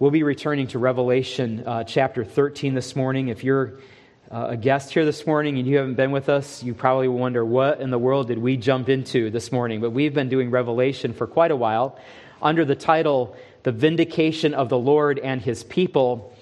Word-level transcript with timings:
We'll 0.00 0.10
be 0.10 0.24
returning 0.24 0.66
to 0.68 0.80
Revelation 0.80 1.62
uh, 1.64 1.84
chapter 1.84 2.24
13 2.24 2.74
this 2.74 2.96
morning. 2.96 3.28
If 3.28 3.44
you're 3.44 3.74
uh, 4.28 4.48
a 4.48 4.56
guest 4.56 4.92
here 4.92 5.04
this 5.04 5.24
morning 5.24 5.58
and 5.58 5.68
you 5.68 5.76
haven't 5.76 5.94
been 5.94 6.10
with 6.10 6.28
us, 6.28 6.64
you 6.64 6.74
probably 6.74 7.06
wonder 7.06 7.44
what 7.44 7.80
in 7.80 7.90
the 7.90 7.98
world 7.98 8.26
did 8.26 8.38
we 8.38 8.56
jump 8.56 8.88
into 8.88 9.30
this 9.30 9.52
morning? 9.52 9.80
But 9.80 9.90
we've 9.90 10.12
been 10.12 10.28
doing 10.28 10.50
Revelation 10.50 11.12
for 11.12 11.28
quite 11.28 11.52
a 11.52 11.56
while 11.56 11.96
under 12.42 12.64
the 12.64 12.74
title, 12.74 13.36
The 13.62 13.70
Vindication 13.70 14.52
of 14.52 14.68
the 14.68 14.76
Lord 14.76 15.20
and 15.20 15.40
His 15.40 15.62
People. 15.62 16.36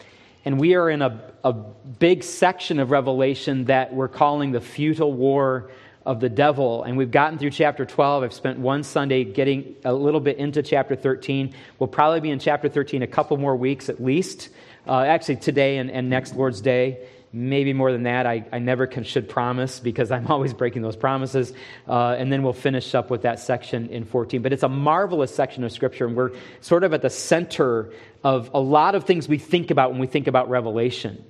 And 0.46 0.58
we 0.58 0.74
are 0.74 0.88
in 0.88 1.02
a, 1.02 1.20
a 1.44 1.52
big 1.52 2.24
section 2.24 2.80
of 2.80 2.90
Revelation 2.90 3.66
that 3.66 3.92
we're 3.92 4.08
calling 4.08 4.52
the 4.52 4.62
futile 4.62 5.12
war 5.12 5.70
of 6.04 6.20
the 6.20 6.28
devil. 6.28 6.82
And 6.82 6.96
we've 6.96 7.10
gotten 7.10 7.38
through 7.38 7.50
chapter 7.50 7.84
12. 7.84 8.24
I've 8.24 8.32
spent 8.32 8.58
one 8.58 8.82
Sunday 8.82 9.24
getting 9.24 9.76
a 9.84 9.92
little 9.92 10.20
bit 10.20 10.38
into 10.38 10.62
chapter 10.62 10.96
13. 10.96 11.54
We'll 11.78 11.88
probably 11.88 12.20
be 12.20 12.30
in 12.30 12.38
chapter 12.38 12.68
13 12.68 13.02
a 13.02 13.06
couple 13.06 13.36
more 13.36 13.56
weeks 13.56 13.88
at 13.88 14.02
least. 14.02 14.48
Uh, 14.86 15.02
actually, 15.02 15.36
today 15.36 15.78
and, 15.78 15.90
and 15.90 16.10
next 16.10 16.34
Lord's 16.34 16.60
Day. 16.60 17.06
Maybe 17.34 17.72
more 17.72 17.92
than 17.92 18.02
that. 18.02 18.26
I, 18.26 18.44
I 18.52 18.58
never 18.58 18.86
can, 18.86 19.04
should 19.04 19.28
promise 19.28 19.80
because 19.80 20.10
I'm 20.10 20.26
always 20.26 20.52
breaking 20.52 20.82
those 20.82 20.96
promises. 20.96 21.52
Uh, 21.88 22.16
and 22.18 22.32
then 22.32 22.42
we'll 22.42 22.52
finish 22.52 22.94
up 22.94 23.08
with 23.08 23.22
that 23.22 23.38
section 23.38 23.88
in 23.88 24.04
14. 24.04 24.42
But 24.42 24.52
it's 24.52 24.64
a 24.64 24.68
marvelous 24.68 25.34
section 25.34 25.64
of 25.64 25.72
Scripture, 25.72 26.06
and 26.06 26.16
we're 26.16 26.32
sort 26.60 26.84
of 26.84 26.92
at 26.92 27.00
the 27.00 27.10
center 27.10 27.92
of 28.24 28.50
a 28.52 28.60
lot 28.60 28.94
of 28.94 29.04
things 29.04 29.28
we 29.28 29.38
think 29.38 29.70
about 29.70 29.92
when 29.92 30.00
we 30.00 30.06
think 30.06 30.26
about 30.26 30.50
Revelation. 30.50 31.24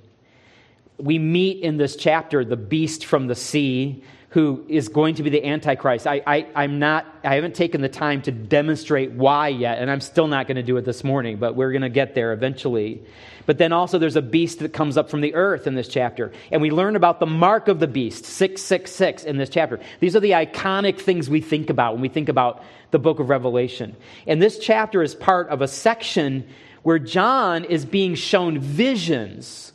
We 0.97 1.19
meet 1.19 1.63
in 1.63 1.77
this 1.77 1.95
chapter 1.95 2.43
the 2.43 2.57
beast 2.57 3.05
from 3.05 3.27
the 3.27 3.35
sea 3.35 4.03
who 4.33 4.65
is 4.67 4.89
going 4.89 5.13
to 5.13 5.21
be 5.21 5.29
the 5.29 5.45
Antichrist. 5.45 6.07
I, 6.07 6.19
I, 6.25 6.47
I'm 6.55 6.79
not, 6.79 7.05
I 7.23 7.35
haven't 7.35 7.53
taken 7.53 7.81
the 7.81 7.89
time 7.89 8.23
to 8.23 8.31
demonstrate 8.31 9.11
why 9.11 9.49
yet, 9.49 9.77
and 9.77 9.91
I'm 9.91 10.01
still 10.01 10.25
not 10.25 10.47
going 10.47 10.55
to 10.55 10.63
do 10.63 10.75
it 10.77 10.85
this 10.85 11.03
morning, 11.03 11.37
but 11.37 11.55
we're 11.55 11.71
going 11.71 11.83
to 11.83 11.89
get 11.89 12.15
there 12.15 12.33
eventually. 12.33 13.03
But 13.45 13.59
then 13.59 13.71
also 13.71 13.99
there's 13.99 14.15
a 14.15 14.23
beast 14.23 14.57
that 14.59 14.73
comes 14.73 14.97
up 14.97 15.11
from 15.11 15.21
the 15.21 15.35
earth 15.35 15.67
in 15.67 15.75
this 15.75 15.87
chapter. 15.87 16.31
And 16.51 16.63
we 16.63 16.71
learn 16.71 16.95
about 16.95 17.19
the 17.19 17.27
mark 17.27 17.67
of 17.67 17.79
the 17.79 17.85
beast, 17.85 18.25
666, 18.25 19.23
in 19.23 19.37
this 19.37 19.49
chapter. 19.49 19.79
These 19.99 20.15
are 20.15 20.19
the 20.19 20.31
iconic 20.31 20.99
things 20.99 21.29
we 21.29 21.39
think 21.39 21.69
about 21.69 21.93
when 21.93 22.01
we 22.01 22.09
think 22.09 22.27
about 22.27 22.63
the 22.89 22.97
book 22.97 23.19
of 23.19 23.29
Revelation. 23.29 23.95
And 24.25 24.41
this 24.41 24.57
chapter 24.57 25.03
is 25.03 25.13
part 25.13 25.49
of 25.49 25.61
a 25.61 25.67
section 25.67 26.47
where 26.81 26.97
John 26.97 27.65
is 27.65 27.85
being 27.85 28.15
shown 28.15 28.57
visions 28.57 29.72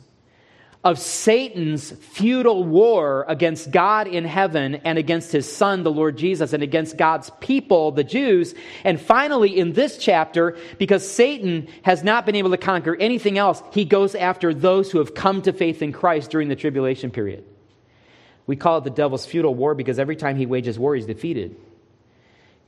of 0.81 0.97
Satan's 0.97 1.91
futile 1.91 2.63
war 2.63 3.25
against 3.27 3.69
God 3.69 4.07
in 4.07 4.23
heaven 4.23 4.75
and 4.75 4.97
against 4.97 5.31
his 5.31 5.51
son, 5.51 5.83
the 5.83 5.91
Lord 5.91 6.17
Jesus, 6.17 6.53
and 6.53 6.63
against 6.63 6.95
God's 6.95 7.29
people, 7.41 7.91
the 7.91 8.03
Jews. 8.05 8.55
And 8.85 8.99
finally, 8.99 9.59
in 9.59 9.73
this 9.73 9.97
chapter, 9.97 10.57
because 10.77 11.09
Satan 11.09 11.67
has 11.81 12.01
not 12.01 12.25
been 12.25 12.35
able 12.35 12.51
to 12.51 12.57
conquer 12.57 12.95
anything 12.95 13.37
else, 13.37 13.61
he 13.73 13.83
goes 13.83 14.15
after 14.15 14.53
those 14.53 14.89
who 14.89 14.99
have 14.99 15.13
come 15.13 15.41
to 15.41 15.51
faith 15.51 15.81
in 15.81 15.91
Christ 15.91 16.31
during 16.31 16.47
the 16.47 16.55
tribulation 16.55 17.11
period. 17.11 17.43
We 18.47 18.55
call 18.55 18.77
it 18.77 18.85
the 18.85 18.89
devil's 18.89 19.25
futile 19.25 19.53
war 19.53 19.75
because 19.75 19.99
every 19.99 20.15
time 20.15 20.37
he 20.37 20.45
wages 20.45 20.79
war, 20.79 20.95
he's 20.95 21.05
defeated. 21.05 21.57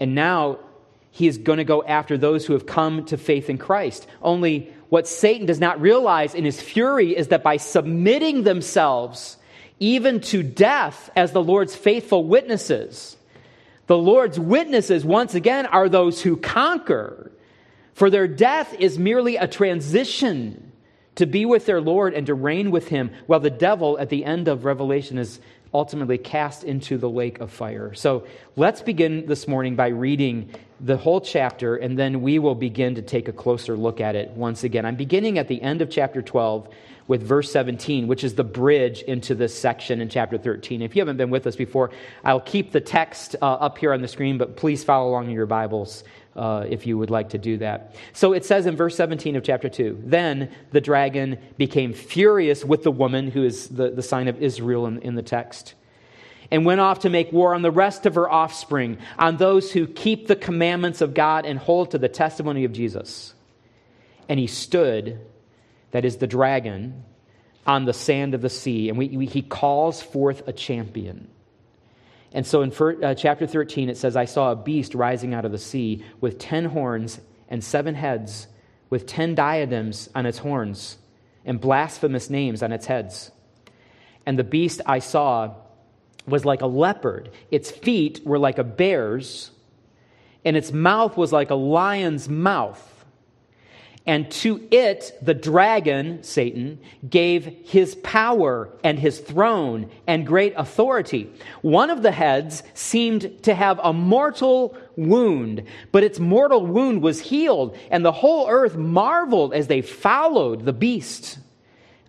And 0.02 0.16
now 0.16 0.60
he 1.12 1.28
is 1.28 1.38
going 1.38 1.58
to 1.58 1.64
go 1.64 1.82
after 1.84 2.18
those 2.18 2.46
who 2.46 2.54
have 2.54 2.66
come 2.66 3.06
to 3.06 3.18
faith 3.18 3.50
in 3.50 3.58
Christ. 3.58 4.06
Only 4.22 4.74
what 4.92 5.08
Satan 5.08 5.46
does 5.46 5.62
not 5.62 5.80
realize 5.80 6.36
in 6.36 6.44
his 6.44 6.62
fury 6.62 7.16
is 7.16 7.30
that 7.30 7.44
by 7.44 7.56
submitting 7.56 8.44
themselves 8.44 9.38
even 9.80 10.20
to 10.20 10.44
death 10.44 11.10
as 11.16 11.32
the 11.32 11.42
Lord's 11.42 11.74
faithful 11.74 12.26
witnesses, 12.26 13.16
the 13.88 13.98
Lord's 13.98 14.38
witnesses, 14.38 15.06
once 15.06 15.34
again, 15.34 15.66
are 15.66 15.88
those 15.88 16.22
who 16.22 16.36
conquer. 16.36 17.32
For 17.94 18.10
their 18.10 18.28
death 18.28 18.74
is 18.80 19.00
merely 19.00 19.38
a 19.38 19.48
transition 19.48 20.74
to 21.16 21.26
be 21.26 21.46
with 21.46 21.66
their 21.66 21.80
Lord 21.80 22.14
and 22.14 22.28
to 22.28 22.34
reign 22.34 22.70
with 22.70 22.90
him, 22.90 23.12
while 23.28 23.40
the 23.40 23.50
devil 23.50 23.98
at 23.98 24.10
the 24.10 24.26
end 24.26 24.50
of 24.50 24.66
Revelation 24.66 25.18
is 25.18 25.40
ultimately 25.74 26.18
cast 26.18 26.66
into 26.66 26.98
the 26.98 27.10
lake 27.10 27.40
of 27.40 27.50
fire. 27.50 27.94
So 27.94 28.28
let's 28.58 28.82
begin 28.82 29.26
this 29.26 29.48
morning 29.48 29.78
by 29.78 29.88
reading 29.88 30.54
the 30.84 30.98
whole 30.98 31.22
chapter, 31.22 31.76
and 31.76 31.98
then 31.98 32.22
we 32.22 32.40
will 32.40 32.56
begin 32.56 32.96
to 32.96 33.02
take 33.02 33.28
a 33.28 33.32
closer 33.32 33.78
look 33.78 34.02
at 34.02 34.16
it 34.16 34.32
once 34.32 34.64
again. 34.64 34.86
I'm 34.86 34.96
beginning 34.96 35.38
at 35.38 35.48
the 35.48 35.62
end 35.62 35.82
of 35.82 35.92
chapter 35.92 36.22
12 36.22 36.68
with 37.08 37.22
verse 37.22 37.52
17, 37.52 38.08
which 38.08 38.24
is 38.24 38.34
the 38.34 38.44
bridge 38.44 39.02
into 39.04 39.36
this 39.36 39.58
section 39.58 40.02
in 40.02 40.10
chapter 40.10 40.38
13. 40.38 40.82
If 40.82 40.96
you 40.96 41.02
haven't 41.02 41.18
been 41.18 41.30
with 41.30 41.46
us 41.46 41.56
before, 41.56 41.92
I'll 42.24 42.42
keep 42.42 42.72
the 42.72 42.82
text 42.82 43.36
uh, 43.42 43.46
up 43.46 43.78
here 43.78 43.94
on 43.94 44.02
the 44.02 44.08
screen, 44.08 44.38
but 44.38 44.58
please 44.58 44.84
follow 44.84 45.10
along 45.10 45.26
in 45.26 45.32
your 45.32 45.46
Bibles. 45.46 46.04
Uh, 46.34 46.66
if 46.70 46.88
you 46.88 46.98
would 46.98 47.10
like 47.10 47.28
to 47.28 47.38
do 47.38 47.58
that. 47.58 47.94
So 48.14 48.32
it 48.32 48.46
says 48.46 48.66
in 48.66 48.78
verse 48.78 48.96
17 48.96 49.36
of 49.36 49.44
chapter 49.44 49.68
2 49.68 50.04
Then 50.06 50.50
the 50.72 50.80
dragon 50.80 51.38
became 51.58 51.92
furious 51.92 52.64
with 52.64 52.84
the 52.84 52.92
woman, 52.92 53.30
who 53.30 53.44
is 53.44 53.68
the, 53.68 53.90
the 53.90 54.02
sign 54.02 54.30
of 54.30 54.42
Israel 54.42 54.86
in, 54.86 55.00
in 55.00 55.16
the 55.16 55.24
text 55.24 55.74
and 56.52 56.66
went 56.66 56.82
off 56.82 57.00
to 57.00 57.10
make 57.10 57.32
war 57.32 57.56
on 57.56 57.62
the 57.62 57.72
rest 57.72 58.06
of 58.06 58.16
her 58.16 58.30
offspring, 58.30 58.98
on 59.18 59.38
those 59.38 59.72
who 59.72 59.88
keep 59.88 60.28
the 60.28 60.36
commandments 60.36 61.00
of 61.00 61.14
God 61.14 61.46
and 61.46 61.58
hold 61.58 61.92
to 61.92 61.98
the 61.98 62.10
testimony 62.10 62.66
of 62.66 62.74
Jesus. 62.74 63.34
And 64.28 64.38
he 64.38 64.48
stood, 64.48 65.20
that 65.92 66.04
is 66.04 66.18
the 66.18 66.28
dragon, 66.28 67.06
on 67.66 67.86
the 67.86 67.94
sand 67.94 68.34
of 68.34 68.42
the 68.42 68.50
sea, 68.50 68.90
and 68.90 68.98
we, 68.98 69.08
we, 69.10 69.26
he 69.26 69.42
calls 69.42 70.02
forth 70.02 70.48
a 70.48 70.54
champion. 70.54 71.30
And 72.34 72.46
so 72.46 72.62
in 72.62 72.72
for, 72.72 73.04
uh, 73.04 73.14
chapter 73.14 73.46
13, 73.46 73.90
it 73.90 73.98
says, 73.98 74.16
I 74.16 74.26
saw 74.26 74.52
a 74.52 74.56
beast 74.56 74.96
rising 74.96 75.34
out 75.34 75.46
of 75.46 75.52
the 75.52 75.58
sea 75.58 76.04
with 76.22 76.40
ten 76.40 76.66
horns 76.66 77.20
and 77.50 77.64
seven 77.64 77.94
heads, 77.94 78.48
with 78.90 79.06
ten 79.06 79.36
diadems 79.36 80.10
on 80.16 80.26
its 80.26 80.40
horns, 80.40 80.98
and 81.46 81.60
blasphemous 81.60 82.30
names 82.30 82.64
on 82.64 82.72
its 82.72 82.86
heads. 82.86 83.32
And 84.26 84.40
the 84.40 84.44
beast 84.44 84.82
I 84.86 85.00
saw 85.00 85.56
was 86.28 86.46
like 86.46 86.62
a 86.62 86.68
leopard, 86.68 87.30
its 87.50 87.72
feet 87.72 88.22
were 88.26 88.40
like 88.40 88.58
a 88.58 88.64
bear's, 88.64 89.52
and 90.46 90.58
its 90.58 90.72
mouth 90.72 91.18
was 91.18 91.32
like 91.32 91.50
a 91.50 91.56
lion's 91.56 92.28
mouth. 92.30 92.88
And 94.08 94.32
to 94.32 94.68
it, 94.72 95.16
the 95.22 95.36
dragon, 95.36 96.24
Satan, 96.24 96.80
gave 97.08 97.46
his 97.46 97.94
power 97.96 98.70
and 98.84 98.98
his 98.98 99.20
throne 99.20 99.92
and 100.08 100.26
great 100.26 100.54
authority. 100.58 101.32
One 101.62 101.92
of 101.92 102.02
the 102.02 102.12
heads 102.12 102.64
seemed 102.74 103.44
to 103.44 103.54
have 103.54 103.80
a 103.84 103.94
mortal 103.94 104.76
wound, 104.96 105.66
but 105.92 106.04
its 106.04 106.20
mortal 106.20 106.66
wound 106.66 107.04
was 107.04 107.22
healed, 107.22 107.78
and 107.92 108.04
the 108.04 108.12
whole 108.12 108.50
earth 108.50 108.76
marveled 108.76 109.54
as 109.54 109.68
they 109.68 109.84
followed 109.84 110.66
the 110.66 110.74
beast. 110.74 111.38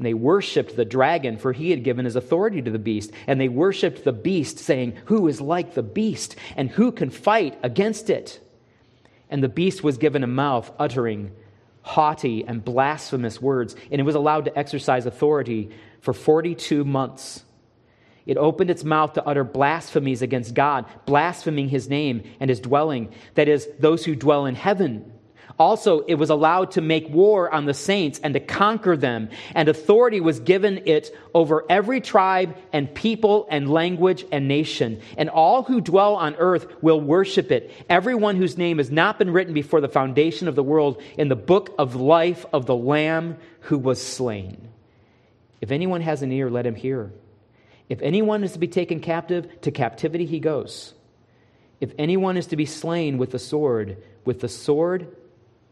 And 0.03 0.07
they 0.09 0.15
worshiped 0.15 0.75
the 0.75 0.85
dragon, 0.85 1.39
for 1.39 1.53
he 1.53 1.71
had 1.71 1.85
given 1.85 2.07
his 2.07 2.17
authority 2.17 2.61
to 2.61 2.73
the 2.73 2.79
beast. 2.81 3.13
And 3.29 3.41
they 3.41 3.49
worshiped 3.49 4.03
the 4.03 4.13
beast, 4.13 4.59
saying, 4.59 4.99
Who 5.05 5.29
is 5.29 5.41
like 5.41 5.75
the 5.75 5.83
beast? 5.85 6.35
And 6.57 6.69
who 6.69 6.91
can 6.91 7.09
fight 7.09 7.57
against 7.63 8.11
it? 8.11 8.41
And 9.31 9.45
the 9.45 9.49
beast 9.49 9.85
was 9.85 9.99
given 9.99 10.25
a 10.25 10.27
mouth, 10.27 10.73
uttering 10.77 11.31
haughty 11.83 12.45
and 12.45 12.65
blasphemous 12.65 13.41
words. 13.41 13.77
And 13.93 14.01
it 14.01 14.03
was 14.03 14.17
allowed 14.17 14.47
to 14.47 14.59
exercise 14.59 15.07
authority 15.07 15.71
for 16.01 16.13
42 16.13 16.85
months. 16.85 17.45
It 18.27 18.37
opened 18.37 18.71
its 18.71 18.83
mouth 18.83 19.13
to 19.13 19.25
utter 19.25 19.45
blasphemies 19.45 20.21
against 20.21 20.53
God, 20.53 20.85
blaspheming 21.07 21.69
his 21.69 21.89
name 21.89 22.25
and 22.41 22.51
his 22.51 22.59
dwelling, 22.59 23.15
that 23.37 23.47
is, 23.47 23.69
those 23.79 24.05
who 24.05 24.17
dwell 24.17 24.47
in 24.47 24.57
heaven. 24.57 25.12
Also, 25.63 26.01
it 26.01 26.17
was 26.17 26.29
allowed 26.29 26.73
to 26.73 26.81
make 26.81 27.09
war 27.09 27.49
on 27.49 27.67
the 27.67 27.73
saints 27.73 28.19
and 28.25 28.35
to 28.35 28.41
conquer 28.41 28.97
them, 28.97 29.31
and 29.55 29.69
authority 29.69 30.21
was 30.21 30.41
given 30.41 30.83
it 30.87 31.17
over 31.35 31.65
every 31.71 32.01
tribe 32.01 32.57
and 32.73 32.93
people 32.93 33.47
and 33.49 33.71
language 33.71 34.27
and 34.33 34.49
nation. 34.49 35.01
And 35.17 35.31
all 35.31 35.63
who 35.63 35.81
dwell 35.81 36.17
on 36.17 36.35
earth 36.35 36.67
will 36.83 37.01
worship 37.01 37.53
it, 37.53 37.71
everyone 37.89 38.35
whose 38.35 38.59
name 38.59 38.79
has 38.79 38.91
not 38.91 39.21
been 39.21 39.31
written 39.31 39.55
before 39.55 39.81
the 39.81 39.89
foundation 39.89 40.49
of 40.49 40.57
the 40.57 40.65
world 40.65 41.01
in 41.17 41.29
the 41.29 41.37
book 41.37 41.73
of 41.79 41.95
life 41.95 42.45
of 42.53 42.67
the 42.67 42.75
Lamb 42.75 43.37
who 43.61 43.79
was 43.79 44.03
slain. 44.03 44.69
If 45.61 45.71
anyone 45.71 46.01
has 46.01 46.23
an 46.23 46.33
ear, 46.33 46.51
let 46.51 46.67
him 46.67 46.75
hear. 46.75 47.13
If 47.89 48.03
anyone 48.03 48.43
is 48.43 48.55
to 48.55 48.59
be 48.59 48.67
taken 48.67 48.99
captive, 48.99 49.61
to 49.61 49.71
captivity 49.71 50.27
he 50.27 50.41
goes. 50.41 50.93
If 51.79 51.93
anyone 51.99 52.37
is 52.37 52.49
to 52.49 52.57
be 52.57 52.67
slain 52.67 53.17
with 53.17 53.31
the 53.31 53.39
sword, 53.39 54.03
with 54.25 54.41
the 54.41 54.49
sword 54.49 55.19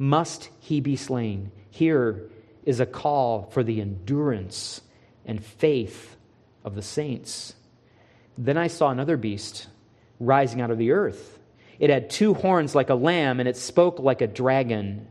must 0.00 0.48
he 0.60 0.80
be 0.80 0.96
slain. 0.96 1.52
Here 1.70 2.30
is 2.64 2.80
a 2.80 2.86
call 2.86 3.50
for 3.52 3.62
the 3.62 3.82
endurance 3.82 4.80
and 5.26 5.44
faith 5.44 6.16
of 6.64 6.74
the 6.74 6.82
saints. 6.82 7.54
Then 8.38 8.56
I 8.56 8.68
saw 8.68 8.88
another 8.88 9.18
beast 9.18 9.68
rising 10.18 10.62
out 10.62 10.70
of 10.70 10.78
the 10.78 10.92
earth. 10.92 11.38
It 11.78 11.90
had 11.90 12.08
two 12.08 12.32
horns 12.32 12.74
like 12.74 12.88
a 12.88 12.94
lamb, 12.94 13.40
and 13.40 13.48
it 13.48 13.58
spoke 13.58 13.98
like 13.98 14.22
a 14.22 14.26
dragon. 14.26 15.06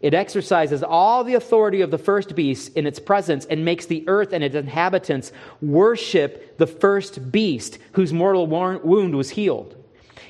It 0.00 0.14
exercises 0.14 0.82
all 0.82 1.24
the 1.24 1.34
authority 1.34 1.82
of 1.82 1.90
the 1.90 1.98
first 1.98 2.34
beast 2.34 2.74
in 2.74 2.86
its 2.86 2.98
presence 2.98 3.44
and 3.44 3.66
makes 3.66 3.84
the 3.84 4.02
earth 4.08 4.32
and 4.32 4.42
its 4.42 4.56
inhabitants 4.56 5.30
worship 5.60 6.56
the 6.56 6.66
first 6.66 7.30
beast 7.30 7.78
whose 7.92 8.14
mortal 8.14 8.46
wound 8.46 9.14
was 9.14 9.30
healed. 9.30 9.76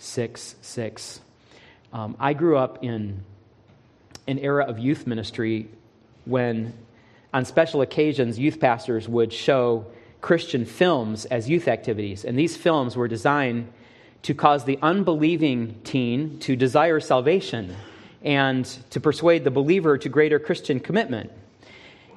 666. 0.00 1.20
Um, 1.92 2.16
I 2.18 2.32
grew 2.32 2.56
up 2.56 2.82
in 2.82 3.22
an 4.26 4.38
era 4.38 4.64
of 4.64 4.78
youth 4.78 5.06
ministry 5.06 5.68
when, 6.24 6.72
on 7.32 7.44
special 7.44 7.82
occasions, 7.82 8.38
youth 8.38 8.60
pastors 8.60 9.08
would 9.08 9.32
show 9.32 9.86
Christian 10.20 10.64
films 10.64 11.24
as 11.26 11.48
youth 11.48 11.68
activities. 11.68 12.24
And 12.24 12.38
these 12.38 12.56
films 12.56 12.96
were 12.96 13.08
designed 13.08 13.72
to 14.22 14.34
cause 14.34 14.64
the 14.64 14.78
unbelieving 14.82 15.80
teen 15.82 16.38
to 16.40 16.56
desire 16.56 17.00
salvation 17.00 17.74
and 18.22 18.64
to 18.90 19.00
persuade 19.00 19.44
the 19.44 19.50
believer 19.50 19.96
to 19.98 20.08
greater 20.08 20.38
Christian 20.38 20.78
commitment. 20.80 21.32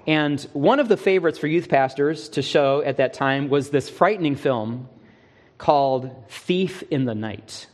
And 0.05 0.41
one 0.51 0.79
of 0.79 0.89
the 0.89 0.97
favorites 0.97 1.39
for 1.39 1.47
youth 1.47 1.69
pastors 1.69 2.27
to 2.29 2.41
show 2.41 2.81
at 2.81 2.97
that 2.97 3.13
time 3.13 3.49
was 3.49 3.69
this 3.69 3.89
frightening 3.89 4.35
film 4.35 4.89
called 5.57 6.11
Thief 6.27 6.83
in 6.91 7.05
the 7.05 7.15
Night. 7.15 7.67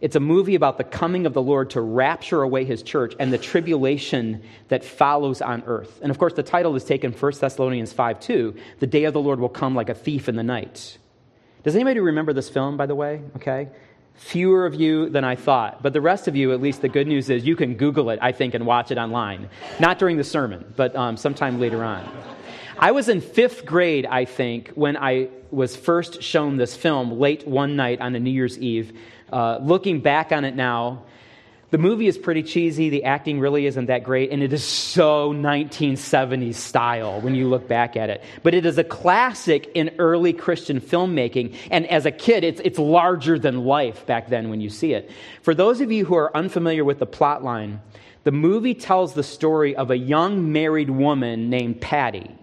It's 0.00 0.14
a 0.14 0.20
movie 0.20 0.54
about 0.54 0.78
the 0.78 0.84
coming 0.84 1.26
of 1.26 1.34
the 1.34 1.42
Lord 1.42 1.70
to 1.70 1.80
rapture 1.80 2.42
away 2.42 2.64
his 2.64 2.82
church 2.82 3.14
and 3.18 3.32
the 3.32 3.38
tribulation 3.38 4.42
that 4.68 4.84
follows 4.84 5.42
on 5.42 5.64
earth. 5.66 5.98
And 6.02 6.10
of 6.10 6.18
course, 6.18 6.34
the 6.34 6.44
title 6.44 6.76
is 6.76 6.84
taken 6.84 7.12
1 7.12 7.32
Thessalonians 7.40 7.92
5 7.92 8.20
2. 8.20 8.54
The 8.78 8.86
day 8.86 9.04
of 9.04 9.12
the 9.12 9.20
Lord 9.20 9.40
will 9.40 9.48
come 9.48 9.74
like 9.74 9.88
a 9.88 9.94
thief 9.94 10.28
in 10.28 10.36
the 10.36 10.44
night. 10.44 10.98
Does 11.64 11.74
anybody 11.74 11.98
remember 11.98 12.32
this 12.32 12.48
film, 12.48 12.76
by 12.76 12.86
the 12.86 12.94
way? 12.94 13.22
Okay. 13.36 13.68
Fewer 14.14 14.66
of 14.66 14.74
you 14.76 15.10
than 15.10 15.24
I 15.24 15.34
thought. 15.34 15.82
But 15.82 15.92
the 15.92 16.00
rest 16.00 16.28
of 16.28 16.36
you, 16.36 16.52
at 16.52 16.60
least 16.60 16.80
the 16.80 16.88
good 16.88 17.08
news 17.08 17.28
is 17.28 17.44
you 17.44 17.56
can 17.56 17.74
Google 17.74 18.10
it, 18.10 18.20
I 18.22 18.30
think, 18.30 18.54
and 18.54 18.66
watch 18.66 18.92
it 18.92 18.98
online. 18.98 19.48
Not 19.80 19.98
during 19.98 20.16
the 20.16 20.24
sermon, 20.24 20.72
but 20.76 20.94
um, 20.94 21.16
sometime 21.16 21.58
later 21.58 21.82
on. 21.82 22.08
I 22.78 22.92
was 22.92 23.08
in 23.08 23.20
fifth 23.20 23.66
grade, 23.66 24.06
I 24.06 24.24
think, 24.24 24.70
when 24.76 24.96
I 24.96 25.30
was 25.50 25.74
first 25.74 26.22
shown 26.22 26.56
this 26.56 26.76
film 26.76 27.18
late 27.18 27.46
one 27.46 27.74
night 27.74 28.00
on 28.00 28.14
a 28.14 28.20
New 28.20 28.30
Year's 28.30 28.56
Eve. 28.58 28.96
Uh, 29.32 29.58
looking 29.60 30.00
back 30.00 30.32
on 30.32 30.44
it 30.44 30.54
now, 30.54 31.02
the 31.70 31.78
movie 31.78 32.06
is 32.06 32.16
pretty 32.16 32.42
cheesy. 32.42 32.88
The 32.88 33.04
acting 33.04 33.40
really 33.40 33.66
isn't 33.66 33.86
that 33.86 34.02
great. 34.02 34.30
And 34.30 34.42
it 34.42 34.54
is 34.54 34.64
so 34.64 35.34
1970s 35.34 36.54
style 36.54 37.20
when 37.20 37.34
you 37.34 37.46
look 37.46 37.68
back 37.68 37.94
at 37.94 38.08
it. 38.08 38.24
But 38.42 38.54
it 38.54 38.64
is 38.64 38.78
a 38.78 38.84
classic 38.84 39.70
in 39.74 39.90
early 39.98 40.32
Christian 40.32 40.80
filmmaking. 40.80 41.54
And 41.70 41.86
as 41.86 42.06
a 42.06 42.10
kid, 42.10 42.42
it's, 42.42 42.60
it's 42.64 42.78
larger 42.78 43.38
than 43.38 43.64
life 43.66 44.06
back 44.06 44.28
then 44.28 44.48
when 44.48 44.62
you 44.62 44.70
see 44.70 44.94
it. 44.94 45.10
For 45.42 45.54
those 45.54 45.82
of 45.82 45.92
you 45.92 46.06
who 46.06 46.14
are 46.14 46.34
unfamiliar 46.34 46.84
with 46.84 47.00
the 47.00 47.06
plot 47.06 47.44
line, 47.44 47.82
the 48.24 48.32
movie 48.32 48.74
tells 48.74 49.12
the 49.12 49.22
story 49.22 49.76
of 49.76 49.90
a 49.90 49.98
young 49.98 50.52
married 50.52 50.90
woman 50.90 51.50
named 51.50 51.82
Patty. 51.82 52.37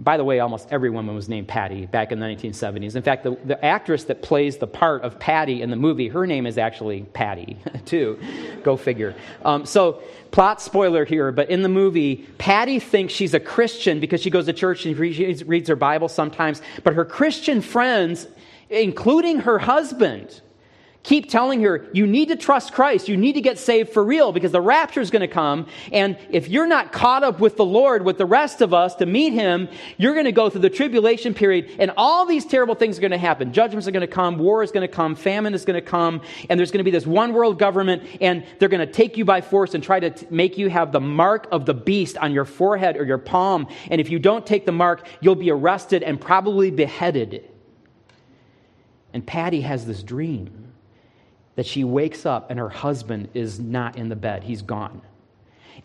By 0.00 0.16
the 0.16 0.24
way, 0.24 0.40
almost 0.40 0.68
every 0.72 0.90
woman 0.90 1.14
was 1.14 1.28
named 1.28 1.46
Patty 1.46 1.86
back 1.86 2.10
in 2.10 2.18
the 2.18 2.26
1970s. 2.26 2.96
In 2.96 3.02
fact, 3.02 3.22
the, 3.22 3.38
the 3.44 3.64
actress 3.64 4.04
that 4.04 4.22
plays 4.22 4.56
the 4.56 4.66
part 4.66 5.02
of 5.02 5.20
Patty 5.20 5.62
in 5.62 5.70
the 5.70 5.76
movie, 5.76 6.08
her 6.08 6.26
name 6.26 6.46
is 6.46 6.58
actually 6.58 7.02
Patty, 7.02 7.58
too. 7.84 8.18
Go 8.64 8.76
figure. 8.76 9.14
Um, 9.44 9.64
so, 9.64 10.02
plot 10.32 10.60
spoiler 10.60 11.04
here, 11.04 11.30
but 11.30 11.48
in 11.48 11.62
the 11.62 11.68
movie, 11.68 12.26
Patty 12.38 12.80
thinks 12.80 13.14
she's 13.14 13.34
a 13.34 13.40
Christian 13.40 14.00
because 14.00 14.20
she 14.20 14.30
goes 14.30 14.46
to 14.46 14.52
church 14.52 14.84
and 14.84 14.96
reads, 14.96 15.44
reads 15.44 15.68
her 15.68 15.76
Bible 15.76 16.08
sometimes, 16.08 16.60
but 16.82 16.94
her 16.94 17.04
Christian 17.04 17.60
friends, 17.60 18.26
including 18.70 19.40
her 19.40 19.60
husband, 19.60 20.40
keep 21.04 21.28
telling 21.28 21.60
her, 21.62 21.86
you 21.92 22.06
need 22.06 22.28
to 22.28 22.36
trust 22.36 22.72
Christ. 22.72 23.08
You 23.08 23.16
need 23.16 23.34
to 23.34 23.42
get 23.42 23.58
saved 23.58 23.90
for 23.90 24.02
real 24.02 24.32
because 24.32 24.52
the 24.52 24.60
rapture 24.60 25.02
is 25.02 25.10
going 25.10 25.20
to 25.20 25.28
come. 25.28 25.66
And 25.92 26.16
if 26.30 26.48
you're 26.48 26.66
not 26.66 26.92
caught 26.92 27.22
up 27.22 27.40
with 27.40 27.56
the 27.56 27.64
Lord, 27.64 28.04
with 28.04 28.16
the 28.16 28.26
rest 28.26 28.62
of 28.62 28.72
us 28.72 28.94
to 28.96 29.06
meet 29.06 29.34
Him, 29.34 29.68
you're 29.98 30.14
going 30.14 30.24
to 30.24 30.32
go 30.32 30.48
through 30.48 30.62
the 30.62 30.70
tribulation 30.70 31.34
period 31.34 31.76
and 31.78 31.92
all 31.98 32.24
these 32.24 32.46
terrible 32.46 32.74
things 32.74 32.96
are 32.96 33.02
going 33.02 33.10
to 33.10 33.18
happen. 33.18 33.52
Judgments 33.52 33.86
are 33.86 33.90
going 33.90 34.00
to 34.00 34.06
come. 34.06 34.38
War 34.38 34.62
is 34.62 34.70
going 34.72 34.86
to 34.86 34.92
come. 34.92 35.14
Famine 35.14 35.52
is 35.52 35.66
going 35.66 35.80
to 35.80 35.86
come. 35.86 36.22
And 36.48 36.58
there's 36.58 36.70
going 36.70 36.78
to 36.78 36.84
be 36.84 36.90
this 36.90 37.06
one 37.06 37.34
world 37.34 37.58
government 37.58 38.02
and 38.22 38.44
they're 38.58 38.70
going 38.70 38.86
to 38.86 38.92
take 38.92 39.18
you 39.18 39.26
by 39.26 39.42
force 39.42 39.74
and 39.74 39.84
try 39.84 40.00
to 40.00 40.08
t- 40.08 40.26
make 40.30 40.56
you 40.56 40.70
have 40.70 40.90
the 40.90 41.00
mark 41.00 41.46
of 41.52 41.66
the 41.66 41.74
beast 41.74 42.16
on 42.16 42.32
your 42.32 42.46
forehead 42.46 42.96
or 42.96 43.04
your 43.04 43.18
palm. 43.18 43.68
And 43.90 44.00
if 44.00 44.08
you 44.08 44.18
don't 44.18 44.46
take 44.46 44.64
the 44.64 44.72
mark, 44.72 45.06
you'll 45.20 45.34
be 45.34 45.50
arrested 45.50 46.02
and 46.02 46.18
probably 46.18 46.70
beheaded. 46.70 47.50
And 49.12 49.24
Patty 49.26 49.60
has 49.60 49.84
this 49.84 50.02
dream 50.02 50.63
that 51.56 51.66
she 51.66 51.84
wakes 51.84 52.26
up 52.26 52.50
and 52.50 52.58
her 52.58 52.68
husband 52.68 53.28
is 53.34 53.60
not 53.60 53.96
in 53.96 54.08
the 54.08 54.16
bed, 54.16 54.44
he's 54.44 54.62
gone. 54.62 55.02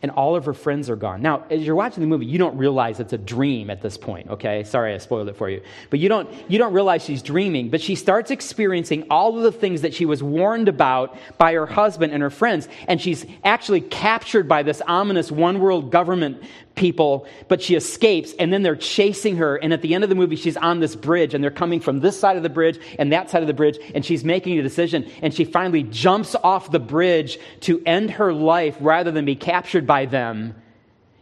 And 0.02 0.12
all 0.12 0.38
of 0.38 0.46
her 0.46 0.54
friends 0.54 0.90
are 0.90 0.96
gone. 0.96 1.22
Now, 1.22 1.44
as 1.50 1.62
you're 1.62 1.76
watching 1.76 2.00
the 2.00 2.08
movie, 2.08 2.26
you 2.26 2.38
don't 2.38 2.58
realize 2.58 3.02
it's 3.02 3.12
a 3.12 3.18
dream 3.18 3.70
at 3.70 3.82
this 3.82 3.98
point, 3.98 4.30
okay? 4.30 4.64
Sorry 4.64 4.94
I 4.94 4.98
spoiled 4.98 5.28
it 5.28 5.36
for 5.36 5.50
you. 5.50 5.62
But 5.90 6.00
you 6.00 6.08
don't, 6.08 6.30
you 6.50 6.58
don't 6.58 6.72
realize 6.72 7.04
she's 7.04 7.22
dreaming, 7.22 7.70
but 7.70 7.82
she 7.82 7.96
starts 7.96 8.32
experiencing 8.32 9.08
all 9.10 9.36
of 9.36 9.44
the 9.44 9.52
things 9.52 9.82
that 9.82 9.94
she 9.94 10.06
was 10.06 10.24
warned 10.24 10.70
about 10.70 11.18
by 11.38 11.54
her 11.54 11.66
husband 11.66 12.14
and 12.14 12.24
her 12.24 12.30
friends. 12.30 12.70
And 12.88 13.02
she's 13.02 13.26
actually 13.44 13.82
captured 13.82 14.48
by 14.48 14.64
this 14.64 14.82
ominous 14.88 15.32
one 15.32 15.60
world 15.60 15.92
government 15.92 16.44
people, 16.80 17.28
but 17.50 17.62
she 17.62 17.76
escapes, 17.76 18.34
and 18.40 18.52
then 18.52 18.64
they're 18.64 18.76
chasing 18.76 19.36
her. 19.36 19.58
And 19.58 19.74
at 19.74 19.82
the 19.82 19.94
end 19.94 20.04
of 20.04 20.10
the 20.10 20.16
movie, 20.16 20.38
she's 20.38 20.58
on 20.58 20.80
this 20.80 20.96
bridge, 20.96 21.34
and 21.34 21.44
they're 21.44 21.52
coming 21.52 21.82
from 21.82 22.00
this 22.00 22.18
side 22.20 22.38
of 22.38 22.44
the 22.44 22.50
bridge 22.50 22.80
and 22.98 23.12
that 23.12 23.30
side 23.30 23.44
of 23.44 23.48
the 23.48 23.54
bridge, 23.54 23.78
and 23.94 24.04
she's 24.04 24.24
making 24.24 24.58
a 24.58 24.64
decision. 24.64 25.08
And 25.22 25.34
she 25.34 25.44
finally 25.44 25.84
jumps 25.84 26.36
off 26.36 26.72
the 26.72 26.80
bridge 26.80 27.38
to 27.62 27.84
end 27.86 28.12
her 28.12 28.34
life 28.34 28.78
rather 28.80 29.12
than 29.12 29.26
be 29.26 29.36
captured 29.36 29.86
by 29.86 30.06
them. 30.06 30.56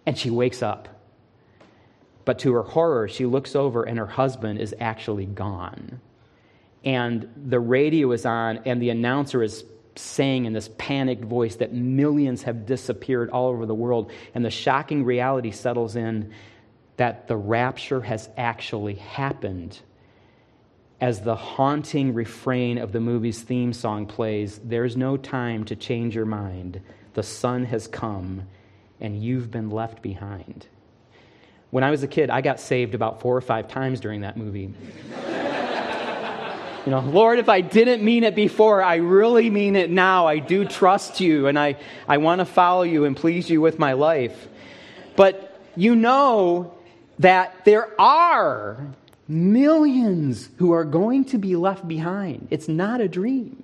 And 0.06 0.18
she 0.18 0.30
wakes 0.30 0.62
up. 0.62 0.88
But 2.24 2.40
to 2.40 2.54
her 2.54 2.64
horror, 2.64 3.08
she 3.08 3.26
looks 3.26 3.56
over, 3.56 3.84
and 3.84 3.98
her 3.98 4.06
husband 4.06 4.60
is 4.60 4.76
actually 4.80 5.26
gone. 5.26 6.00
And 6.86 7.30
the 7.36 7.60
radio 7.60 8.12
is 8.12 8.26
on, 8.26 8.60
and 8.66 8.82
the 8.82 8.92
announcer 8.92 9.42
is 9.42 9.66
saying 10.00 10.46
in 10.46 10.54
this 10.54 10.70
panicked 10.77 11.24
voice 11.24 11.56
that 11.58 11.74
millions 11.74 12.44
have 12.44 12.66
disappeared 12.66 13.30
all 13.30 13.48
over 13.48 13.66
the 13.66 13.75
world. 13.75 14.12
And 14.34 14.44
the 14.44 14.50
shocking 14.50 15.04
reality 15.04 15.51
settles 15.51 15.96
in 15.96 16.34
that 16.98 17.27
the 17.27 17.38
rapture 17.38 18.01
has 18.01 18.30
actually 18.38 18.96
happened. 18.96 19.80
As 21.00 21.22
the 21.22 21.36
haunting 21.36 22.13
refrain 22.13 22.80
of 22.80 22.92
the 22.92 23.00
movie's 23.00 23.42
theme 23.42 23.72
song 23.72 24.08
plays, 24.08 24.60
there's 24.63 24.98
no 24.98 25.16
time 25.16 25.63
to 25.66 25.75
change 25.75 26.16
your 26.16 26.25
mind. 26.25 26.82
The 27.13 27.24
Son 27.24 27.66
has 27.66 27.88
come, 27.88 28.44
and 29.00 29.22
you've 29.22 29.51
been 29.51 29.70
left 29.70 30.01
behind. 30.01 30.66
When 31.70 31.84
I 31.84 31.92
was 31.92 32.01
a 32.01 32.08
kid, 32.08 32.30
I 32.30 32.42
got 32.42 32.60
saved 32.60 32.96
about 32.96 33.22
four 33.22 33.36
or 33.36 33.42
five 33.42 33.68
times 33.68 34.00
during 34.00 34.22
that 34.22 34.38
movie. 34.38 34.74
You 36.88 36.91
know, 36.91 37.01
Lord, 37.01 37.38
if 37.38 37.50
I 37.50 37.60
didn't 37.60 38.01
mean 38.01 38.24
it 38.24 38.34
before, 38.34 38.82
I 38.82 38.96
really 38.96 39.50
mean 39.50 39.75
it 39.75 39.89
now. 39.89 40.25
I 40.25 40.39
do 40.39 40.63
trust 40.63 41.20
you 41.20 41.48
and 41.48 41.60
I, 41.60 41.75
I 42.08 42.15
want 42.15 42.39
to 42.39 42.46
follow 42.46 42.84
you 42.84 43.03
and 43.03 43.13
please 43.13 43.50
you 43.50 43.60
with 43.60 43.77
my 43.77 43.91
life. 43.91 44.48
But 45.17 45.60
you 45.75 45.98
know 45.98 46.74
that 47.20 47.65
there 47.65 47.91
are 48.00 48.88
millions 49.27 50.48
who 50.60 50.72
are 50.72 50.86
going 50.86 51.25
to 51.25 51.38
be 51.38 51.58
left 51.58 51.86
behind. 51.89 52.48
It's 52.51 52.70
not 52.70 53.01
a 53.01 53.10
dream. 53.10 53.62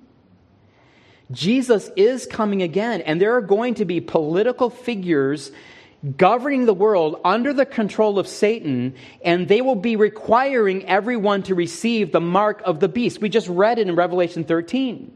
Jesus 1.32 1.90
is 1.96 2.26
coming 2.26 2.60
again, 2.60 3.00
and 3.00 3.18
there 3.22 3.34
are 3.36 3.40
going 3.40 3.76
to 3.76 3.86
be 3.86 4.02
political 4.02 4.68
figures 4.68 5.50
governing 6.16 6.66
the 6.66 6.74
world 6.74 7.20
under 7.24 7.52
the 7.52 7.66
control 7.66 8.18
of 8.18 8.28
Satan, 8.28 8.94
and 9.24 9.48
they 9.48 9.62
will 9.62 9.74
be 9.74 9.96
requiring 9.96 10.86
everyone 10.86 11.42
to 11.44 11.54
receive 11.54 12.12
the 12.12 12.20
mark 12.20 12.62
of 12.64 12.80
the 12.80 12.88
beast. 12.88 13.20
We 13.20 13.28
just 13.28 13.48
read 13.48 13.78
it 13.78 13.88
in 13.88 13.96
Revelation 13.96 14.44
13. 14.44 15.12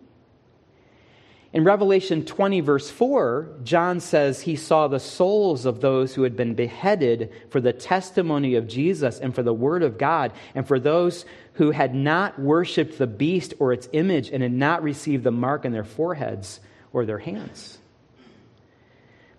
In 1.51 1.65
Revelation 1.65 2.27
20, 2.27 2.61
verse 2.61 2.91
4, 2.91 3.49
John 3.65 4.01
says 4.01 4.43
he 4.43 4.55
saw 4.55 4.87
the 4.87 5.01
souls 5.01 5.65
of 5.65 5.81
those 5.81 6.15
who 6.15 6.23
had 6.23 6.37
been 6.37 6.55
beheaded 6.55 7.33
for 7.51 7.61
the 7.61 7.73
testimony 7.73 8.55
of 8.55 8.69
Jesus 8.69 9.19
and 9.19 9.35
for 9.35 9.43
the 9.43 9.55
word 9.55 9.83
of 9.83 9.97
God, 9.97 10.33
and 10.55 10.69
for 10.69 10.79
those 10.79 11.25
who 11.55 11.71
had 11.71 11.95
not 11.95 12.39
worshiped 12.39 12.99
the 12.99 13.07
beast 13.07 13.55
or 13.59 13.73
its 13.73 13.89
image 13.93 14.29
and 14.29 14.43
had 14.43 14.53
not 14.53 14.83
received 14.83 15.25
the 15.25 15.31
mark 15.31 15.65
on 15.65 15.73
their 15.73 15.85
foreheads 15.85 16.61
or 16.93 17.07
their 17.07 17.19
hands. 17.19 17.78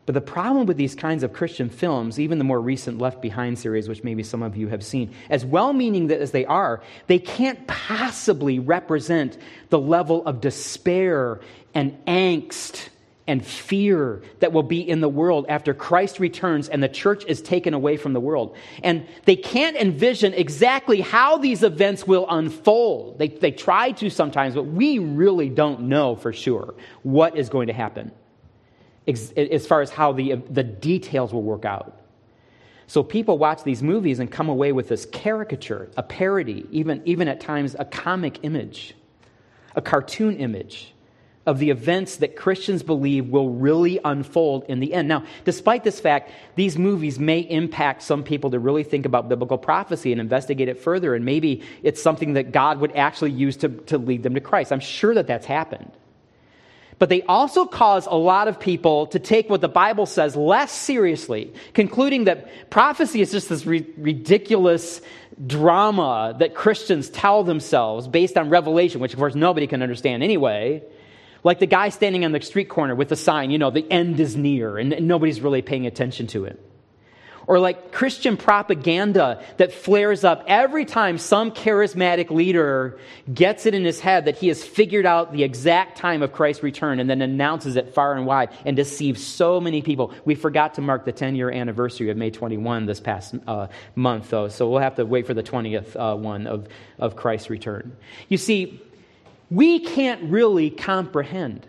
But 0.09 0.15
the 0.15 0.21
problem 0.21 0.65
with 0.65 0.77
these 0.77 0.95
kinds 0.95 1.21
of 1.21 1.33
Christian 1.33 1.69
films, 1.69 2.19
even 2.19 2.39
the 2.39 2.43
more 2.43 2.59
recent 2.59 2.97
Left 2.97 3.21
Behind 3.21 3.59
series, 3.59 3.87
which 3.87 4.03
maybe 4.03 4.23
some 4.23 4.41
of 4.41 4.57
you 4.57 4.67
have 4.69 4.83
seen, 4.83 5.13
as 5.29 5.45
well 5.45 5.71
meaning 5.71 6.09
as 6.11 6.31
they 6.31 6.47
are, 6.47 6.81
they 7.05 7.19
can't 7.19 7.67
possibly 7.67 8.57
represent 8.57 9.37
the 9.69 9.77
level 9.77 10.25
of 10.25 10.41
despair 10.41 11.41
and 11.75 11.95
angst 12.07 12.89
and 13.27 13.45
fear 13.45 14.23
that 14.39 14.51
will 14.51 14.63
be 14.63 14.79
in 14.81 14.99
the 14.99 15.07
world 15.07 15.45
after 15.47 15.75
Christ 15.75 16.19
returns 16.19 16.69
and 16.69 16.81
the 16.81 16.89
church 16.89 17.23
is 17.27 17.39
taken 17.43 17.75
away 17.75 17.95
from 17.95 18.13
the 18.13 18.19
world. 18.19 18.57
And 18.81 19.05
they 19.25 19.35
can't 19.35 19.77
envision 19.77 20.33
exactly 20.33 21.01
how 21.01 21.37
these 21.37 21.61
events 21.61 22.07
will 22.07 22.25
unfold. 22.27 23.19
They, 23.19 23.27
they 23.27 23.51
try 23.51 23.91
to 23.91 24.09
sometimes, 24.09 24.55
but 24.55 24.63
we 24.63 24.97
really 24.97 25.49
don't 25.49 25.81
know 25.81 26.15
for 26.15 26.33
sure 26.33 26.73
what 27.03 27.37
is 27.37 27.49
going 27.49 27.67
to 27.67 27.73
happen 27.73 28.11
as 29.07 29.65
far 29.65 29.81
as 29.81 29.89
how 29.89 30.11
the, 30.11 30.35
the 30.49 30.63
details 30.63 31.33
will 31.33 31.43
work 31.43 31.65
out. 31.65 31.99
So 32.87 33.03
people 33.03 33.37
watch 33.37 33.63
these 33.63 33.83
movies 33.83 34.19
and 34.19 34.31
come 34.31 34.49
away 34.49 34.71
with 34.71 34.87
this 34.87 35.05
caricature, 35.05 35.91
a 35.95 36.01
parody, 36.01 36.65
even, 36.71 37.03
even 37.05 37.27
at 37.27 37.39
times 37.39 37.75
a 37.77 37.85
comic 37.85 38.39
image, 38.43 38.95
a 39.75 39.81
cartoon 39.81 40.37
image 40.37 40.93
of 41.45 41.59
the 41.59 41.69
events 41.69 42.17
that 42.17 42.35
Christians 42.35 42.83
believe 42.83 43.27
will 43.27 43.49
really 43.49 43.99
unfold 44.03 44.65
in 44.67 44.79
the 44.79 44.93
end. 44.93 45.07
Now, 45.07 45.23
despite 45.45 45.83
this 45.83 45.99
fact, 45.99 46.31
these 46.55 46.77
movies 46.77 47.19
may 47.19 47.39
impact 47.39 48.03
some 48.03 48.23
people 48.23 48.51
to 48.51 48.59
really 48.59 48.83
think 48.83 49.05
about 49.05 49.29
biblical 49.29 49.57
prophecy 49.57 50.11
and 50.11 50.19
investigate 50.19 50.67
it 50.67 50.79
further, 50.79 51.15
and 51.15 51.23
maybe 51.23 51.63
it's 51.81 52.01
something 52.01 52.33
that 52.33 52.51
God 52.51 52.79
would 52.79 52.95
actually 52.95 53.31
use 53.31 53.57
to, 53.57 53.69
to 53.69 53.97
lead 53.97 54.23
them 54.23 54.35
to 54.35 54.41
Christ. 54.41 54.71
I'm 54.71 54.79
sure 54.79 55.13
that 55.13 55.27
that's 55.27 55.45
happened 55.45 55.91
but 56.99 57.09
they 57.09 57.21
also 57.23 57.65
cause 57.65 58.05
a 58.05 58.15
lot 58.15 58.47
of 58.47 58.59
people 58.59 59.07
to 59.07 59.19
take 59.19 59.49
what 59.49 59.61
the 59.61 59.69
Bible 59.69 60.05
says 60.05 60.35
less 60.35 60.71
seriously, 60.71 61.53
concluding 61.73 62.25
that 62.25 62.69
prophecy 62.69 63.21
is 63.21 63.31
just 63.31 63.49
this 63.49 63.65
ri- 63.65 63.87
ridiculous 63.97 65.01
drama 65.47 66.35
that 66.39 66.53
Christians 66.53 67.09
tell 67.09 67.43
themselves 67.43 68.07
based 68.07 68.37
on 68.37 68.49
revelation, 68.49 68.99
which 68.99 69.13
of 69.13 69.19
course 69.19 69.35
nobody 69.35 69.65
can 69.65 69.81
understand 69.81 70.21
anyway. 70.21 70.83
Like 71.43 71.59
the 71.59 71.65
guy 71.65 71.87
standing 71.87 72.25
on 72.25 72.33
the 72.33 72.41
street 72.41 72.67
corner 72.67 72.93
with 72.93 73.07
the 73.07 73.15
sign, 73.15 73.49
you 73.49 73.57
know, 73.57 73.71
the 73.71 73.89
end 73.89 74.19
is 74.19 74.35
near, 74.35 74.77
and 74.77 75.07
nobody's 75.07 75.39
really 75.39 75.61
paying 75.61 75.87
attention 75.87 76.27
to 76.27 76.43
it 76.43 76.61
or 77.49 77.59
like 77.59 77.91
Christian 77.91 78.37
propaganda 78.37 79.43
that 79.57 79.73
flares 79.73 80.23
up 80.23 80.43
every 80.45 80.85
time 80.85 81.17
some 81.17 81.49
charismatic 81.49 82.29
leader 82.29 82.99
gets 83.33 83.65
it 83.65 83.73
in 83.73 83.83
his 83.83 83.99
head 83.99 84.25
that 84.25 84.37
he 84.37 84.49
has 84.49 84.63
figured 84.63 85.07
out 85.07 85.33
the 85.33 85.43
exact 85.43 85.97
time 85.97 86.21
of 86.21 86.31
Christ's 86.31 86.61
return 86.61 86.99
and 86.99 87.09
then 87.09 87.23
announces 87.23 87.75
it 87.75 87.91
far 87.95 88.13
and 88.13 88.27
wide 88.27 88.51
and 88.65 88.75
deceives 88.75 89.25
so 89.25 89.59
many 89.59 89.81
people. 89.81 90.13
We 90.25 90.35
forgot 90.35 90.75
to 90.75 90.81
mark 90.81 91.05
the 91.05 91.11
10 91.11 91.35
year 91.35 91.49
anniversary 91.49 92.11
of 92.11 92.17
May 92.17 92.29
21 92.29 92.85
this 92.85 92.99
past 92.99 93.33
uh, 93.47 93.65
month, 93.95 94.29
though, 94.29 94.47
so 94.47 94.69
we'll 94.69 94.81
have 94.81 94.95
to 94.97 95.05
wait 95.05 95.25
for 95.25 95.33
the 95.33 95.41
20th 95.41 95.95
uh, 95.95 96.15
one 96.15 96.45
of, 96.45 96.67
of 96.99 97.15
Christ's 97.15 97.49
return. 97.49 97.97
You 98.27 98.37
see, 98.37 98.79
we 99.49 99.79
can't 99.79 100.21
really 100.29 100.69
comprehend 100.69 101.65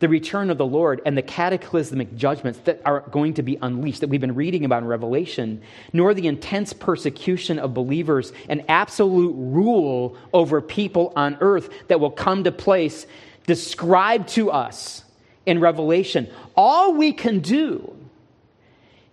the 0.00 0.08
return 0.08 0.50
of 0.50 0.58
the 0.58 0.66
Lord 0.66 1.00
and 1.06 1.16
the 1.16 1.22
cataclysmic 1.22 2.16
judgments 2.16 2.58
that 2.64 2.80
are 2.84 3.00
going 3.10 3.34
to 3.34 3.42
be 3.42 3.58
unleashed 3.62 4.00
that 4.00 4.08
we've 4.08 4.20
been 4.20 4.34
reading 4.34 4.64
about 4.64 4.82
in 4.82 4.88
Revelation, 4.88 5.62
nor 5.92 6.14
the 6.14 6.26
intense 6.26 6.72
persecution 6.72 7.58
of 7.58 7.74
believers 7.74 8.32
and 8.48 8.64
absolute 8.68 9.34
rule 9.36 10.16
over 10.32 10.60
people 10.60 11.12
on 11.16 11.36
earth 11.40 11.70
that 11.88 12.00
will 12.00 12.10
come 12.10 12.44
to 12.44 12.52
place 12.52 13.06
described 13.46 14.28
to 14.30 14.50
us 14.50 15.04
in 15.46 15.60
Revelation. 15.60 16.28
All 16.56 16.94
we 16.94 17.12
can 17.12 17.40
do 17.40 17.96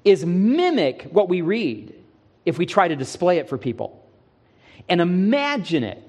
is 0.03 0.25
mimic 0.25 1.03
what 1.11 1.29
we 1.29 1.41
read 1.41 1.93
if 2.45 2.57
we 2.57 2.65
try 2.65 2.87
to 2.87 2.95
display 2.95 3.37
it 3.37 3.49
for 3.49 3.57
people 3.57 4.03
and 4.89 4.99
imagine 4.99 5.83
it 5.83 6.01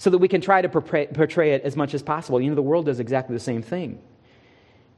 so 0.00 0.08
that 0.08 0.16
we 0.16 0.28
can 0.28 0.40
try 0.40 0.62
to 0.62 0.68
portray 0.70 1.52
it 1.52 1.62
as 1.62 1.76
much 1.76 1.92
as 1.92 2.02
possible. 2.02 2.40
You 2.40 2.48
know, 2.48 2.54
the 2.56 2.62
world 2.62 2.86
does 2.86 3.00
exactly 3.00 3.36
the 3.36 3.40
same 3.40 3.60
thing. 3.60 4.00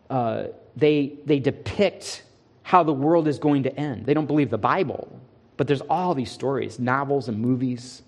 Uh, 0.09 0.45
they, 0.77 1.15
they 1.27 1.41
depict 1.41 2.23
how 2.63 2.85
the 2.85 2.93
world 2.93 3.27
is 3.27 3.41
going 3.41 3.65
to 3.65 3.77
end. 3.77 4.07
They 4.07 4.15
don't 4.15 4.27
believe 4.27 4.49
the 4.49 4.59
Bible, 4.59 5.21
but 5.57 5.67
there's 5.67 5.81
all 5.81 6.15
these 6.15 6.31
stories, 6.31 6.79
novels 6.79 7.29
and 7.29 7.41
movies 7.41 8.03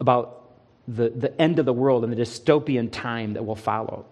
about 0.00 0.50
the, 0.88 1.10
the 1.10 1.40
end 1.40 1.60
of 1.60 1.64
the 1.64 1.72
world 1.72 2.02
and 2.02 2.12
the 2.12 2.20
dystopian 2.20 2.90
time 2.90 3.34
that 3.34 3.46
will 3.46 3.54
follow. 3.54 4.04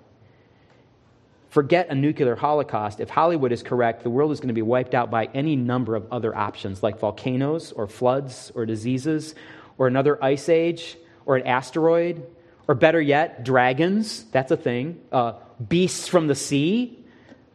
Forget 1.49 1.89
a 1.89 1.97
nuclear 1.97 2.37
holocaust. 2.37 3.01
If 3.01 3.11
Hollywood 3.11 3.51
is 3.51 3.65
correct, 3.65 4.05
the 4.05 4.11
world 4.11 4.31
is 4.31 4.39
going 4.39 4.49
to 4.49 4.55
be 4.55 4.63
wiped 4.63 4.95
out 4.95 5.11
by 5.11 5.25
any 5.35 5.57
number 5.57 5.97
of 5.97 6.07
other 6.13 6.33
options, 6.33 6.81
like 6.81 7.01
volcanoes 7.01 7.73
or 7.73 7.89
floods 7.89 8.53
or 8.55 8.67
diseases 8.67 9.35
or 9.79 9.89
another 9.89 10.23
ice 10.23 10.49
age 10.49 10.97
or 11.27 11.37
an 11.37 11.47
asteroid, 11.47 12.27
or 12.69 12.75
better 12.75 13.01
yet, 13.01 13.45
dragons. 13.45 14.25
That's 14.33 14.51
a 14.51 14.57
thing. 14.57 15.01
Uh, 15.13 15.35
beasts 15.69 16.09
from 16.09 16.27
the 16.27 16.35
sea, 16.35 16.99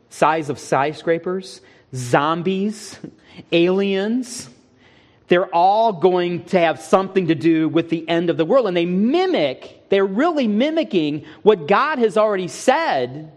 size 0.09 0.49
of 0.49 0.59
skyscrapers, 0.59 1.61
zombies, 1.93 2.99
aliens. 3.51 4.49
They're 5.27 5.53
all 5.53 5.93
going 5.93 6.45
to 6.45 6.59
have 6.59 6.81
something 6.81 7.27
to 7.27 7.35
do 7.35 7.69
with 7.69 7.89
the 7.89 8.07
end 8.07 8.29
of 8.29 8.37
the 8.37 8.45
world. 8.45 8.67
And 8.67 8.75
they 8.75 8.85
mimic, 8.85 9.89
they're 9.89 10.05
really 10.05 10.47
mimicking 10.47 11.25
what 11.43 11.67
God 11.67 11.99
has 11.99 12.17
already 12.17 12.47
said 12.47 13.31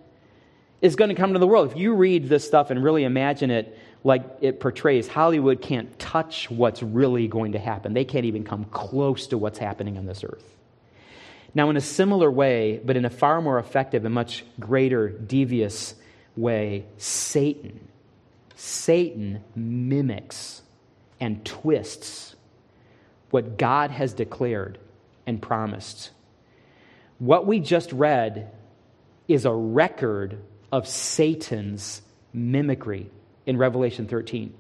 is 0.81 0.97
going 0.97 1.11
to 1.11 1.15
come 1.15 1.35
to 1.35 1.39
the 1.39 1.47
world. 1.47 1.71
If 1.71 1.77
you 1.77 1.95
read 1.95 2.29
this 2.29 2.47
stuff 2.47 2.71
and 2.71 2.83
really 2.83 3.05
imagine 3.05 3.51
it, 3.51 3.79
like 4.05 4.25
it 4.41 4.61
portrays, 4.61 5.07
Hollywood 5.07 5.61
can't 5.61 5.97
touch 5.99 6.51
what's 6.51 6.83
really 6.83 7.29
going 7.29 7.53
to 7.53 7.59
happen. 7.59 7.93
They 7.93 8.05
can't 8.05 8.25
even 8.25 8.45
come 8.45 8.65
close 8.65 9.29
to 9.29 9.39
what's 9.39 9.59
happening 9.59 9.97
on 9.97 10.07
this 10.07 10.25
earth. 10.25 10.45
Now, 11.55 11.71
in 11.71 11.77
a 11.77 11.83
similar 11.83 12.31
way, 12.31 12.81
but 12.85 12.97
in 12.97 13.05
a 13.05 13.11
far 13.11 13.41
more 13.41 13.59
effective 13.59 14.05
and 14.05 14.15
much 14.15 14.45
greater 14.59 15.09
devious 15.09 15.95
way, 16.37 16.87
Satan, 16.97 17.89
Satan 18.57 19.45
mimics 19.55 20.63
and 21.21 21.45
twists 21.45 22.35
what 23.31 23.57
God 23.59 23.91
has 23.91 24.13
declared 24.15 24.79
and 25.27 25.41
promised. 25.41 26.11
What 27.19 27.47
we 27.47 27.61
just 27.61 27.93
read 27.93 28.51
is 29.29 29.45
a 29.45 29.53
record 29.53 30.39
of 30.73 30.89
Satan's 30.89 32.03
mimicry 32.33 33.11
in 33.47 33.57
Revelation 33.57 34.07
13. 34.07 34.55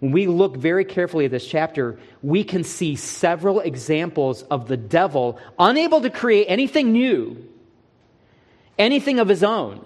When 0.00 0.12
we 0.12 0.26
look 0.26 0.56
very 0.56 0.84
carefully 0.84 1.26
at 1.26 1.30
this 1.30 1.46
chapter, 1.46 1.98
we 2.22 2.42
can 2.42 2.64
see 2.64 2.96
several 2.96 3.60
examples 3.60 4.42
of 4.44 4.66
the 4.66 4.76
devil 4.76 5.38
unable 5.58 6.00
to 6.00 6.10
create 6.10 6.46
anything 6.46 6.92
new, 6.92 7.46
anything 8.78 9.18
of 9.18 9.28
his 9.28 9.44
own, 9.44 9.84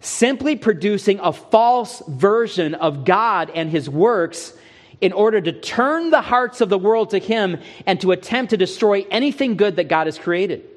simply 0.00 0.54
producing 0.54 1.18
a 1.20 1.32
false 1.32 2.02
version 2.06 2.74
of 2.74 3.06
God 3.06 3.50
and 3.54 3.70
his 3.70 3.88
works 3.88 4.52
in 5.00 5.12
order 5.12 5.40
to 5.40 5.52
turn 5.52 6.10
the 6.10 6.20
hearts 6.20 6.60
of 6.60 6.68
the 6.68 6.78
world 6.78 7.10
to 7.10 7.18
him 7.18 7.58
and 7.86 8.00
to 8.02 8.12
attempt 8.12 8.50
to 8.50 8.58
destroy 8.58 9.06
anything 9.10 9.56
good 9.56 9.76
that 9.76 9.88
God 9.88 10.06
has 10.06 10.18
created. 10.18 10.68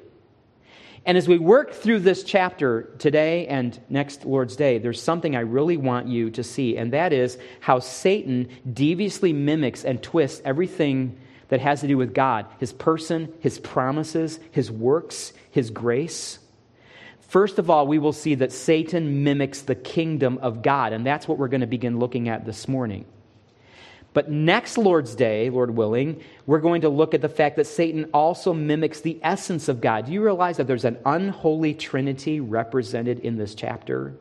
And 1.06 1.16
as 1.16 1.26
we 1.26 1.38
work 1.38 1.72
through 1.72 2.00
this 2.00 2.22
chapter 2.22 2.90
today 2.98 3.46
and 3.46 3.78
next 3.88 4.24
Lord's 4.24 4.54
Day, 4.54 4.78
there's 4.78 5.02
something 5.02 5.34
I 5.34 5.40
really 5.40 5.76
want 5.76 6.08
you 6.08 6.30
to 6.32 6.44
see, 6.44 6.76
and 6.76 6.92
that 6.92 7.12
is 7.12 7.38
how 7.60 7.78
Satan 7.78 8.48
deviously 8.70 9.32
mimics 9.32 9.84
and 9.84 10.02
twists 10.02 10.42
everything 10.44 11.18
that 11.48 11.60
has 11.60 11.80
to 11.80 11.88
do 11.88 11.96
with 11.96 12.14
God 12.14 12.46
his 12.58 12.72
person, 12.72 13.32
his 13.40 13.58
promises, 13.58 14.38
his 14.50 14.70
works, 14.70 15.32
his 15.50 15.70
grace. 15.70 16.38
First 17.20 17.58
of 17.58 17.70
all, 17.70 17.86
we 17.86 17.98
will 17.98 18.12
see 18.12 18.34
that 18.36 18.52
Satan 18.52 19.24
mimics 19.24 19.62
the 19.62 19.74
kingdom 19.74 20.38
of 20.42 20.62
God, 20.62 20.92
and 20.92 21.06
that's 21.06 21.26
what 21.26 21.38
we're 21.38 21.48
going 21.48 21.60
to 21.60 21.66
begin 21.66 21.98
looking 21.98 22.28
at 22.28 22.44
this 22.44 22.68
morning. 22.68 23.04
But 24.12 24.30
next 24.30 24.76
Lord's 24.76 25.14
Day, 25.14 25.50
Lord 25.50 25.70
willing, 25.70 26.20
we're 26.46 26.58
going 26.58 26.80
to 26.80 26.88
look 26.88 27.14
at 27.14 27.20
the 27.20 27.28
fact 27.28 27.56
that 27.56 27.66
Satan 27.66 28.10
also 28.12 28.52
mimics 28.52 29.00
the 29.00 29.20
essence 29.22 29.68
of 29.68 29.80
God. 29.80 30.06
Do 30.06 30.12
you 30.12 30.22
realize 30.22 30.56
that 30.56 30.66
there's 30.66 30.84
an 30.84 30.98
unholy 31.06 31.74
trinity 31.74 32.40
represented 32.40 33.20
in 33.20 33.36
this 33.36 33.54
chapter 33.54 34.14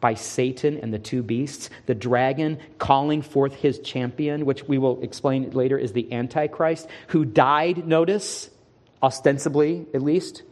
by 0.00 0.12
Satan 0.12 0.78
and 0.78 0.92
the 0.92 0.98
two 0.98 1.22
beasts? 1.22 1.70
The 1.86 1.94
dragon 1.94 2.58
calling 2.78 3.22
forth 3.22 3.54
his 3.54 3.78
champion, 3.78 4.44
which 4.44 4.64
we 4.64 4.76
will 4.76 5.02
explain 5.02 5.50
later 5.52 5.78
is 5.78 5.92
the 5.92 6.12
Antichrist, 6.12 6.86
who 7.08 7.24
died, 7.24 7.86
notice, 7.86 8.50
ostensibly 9.02 9.86
at 9.94 10.02
least, 10.02 10.42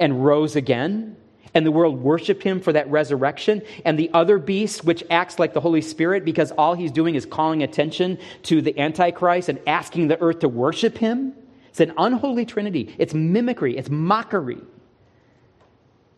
and 0.00 0.24
rose 0.24 0.56
again. 0.56 1.16
And 1.56 1.64
the 1.64 1.72
world 1.72 2.02
worshiped 2.02 2.42
him 2.42 2.60
for 2.60 2.74
that 2.74 2.90
resurrection. 2.90 3.62
And 3.86 3.98
the 3.98 4.10
other 4.12 4.36
beast, 4.38 4.84
which 4.84 5.02
acts 5.08 5.38
like 5.38 5.54
the 5.54 5.60
Holy 5.60 5.80
Spirit 5.80 6.22
because 6.22 6.52
all 6.52 6.74
he's 6.74 6.92
doing 6.92 7.14
is 7.14 7.24
calling 7.24 7.62
attention 7.62 8.18
to 8.42 8.60
the 8.60 8.78
Antichrist 8.78 9.48
and 9.48 9.58
asking 9.66 10.08
the 10.08 10.20
earth 10.20 10.40
to 10.40 10.50
worship 10.50 10.98
him. 10.98 11.32
It's 11.70 11.80
an 11.80 11.94
unholy 11.96 12.44
trinity. 12.44 12.94
It's 12.98 13.14
mimicry, 13.14 13.74
it's 13.74 13.88
mockery 13.88 14.60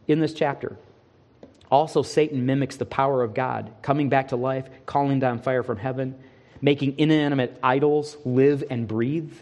in 0.09 0.19
this 0.19 0.35
chapter. 0.35 0.77
Also, 1.71 2.03
Satan 2.03 2.45
mimics 2.45 2.77
the 2.77 2.87
power 2.87 3.23
of 3.23 3.33
God, 3.33 3.71
coming 3.81 4.09
back 4.09 4.29
to 4.29 4.37
life, 4.37 4.69
calling 4.87 5.21
down 5.21 5.39
fire 5.39 5.63
from 5.63 5.77
heaven, 5.77 6.17
making 6.61 6.99
inanimate 6.99 7.57
idols 7.63 8.17
live 8.25 8.65
and 8.71 8.89
breathe. 8.89 9.35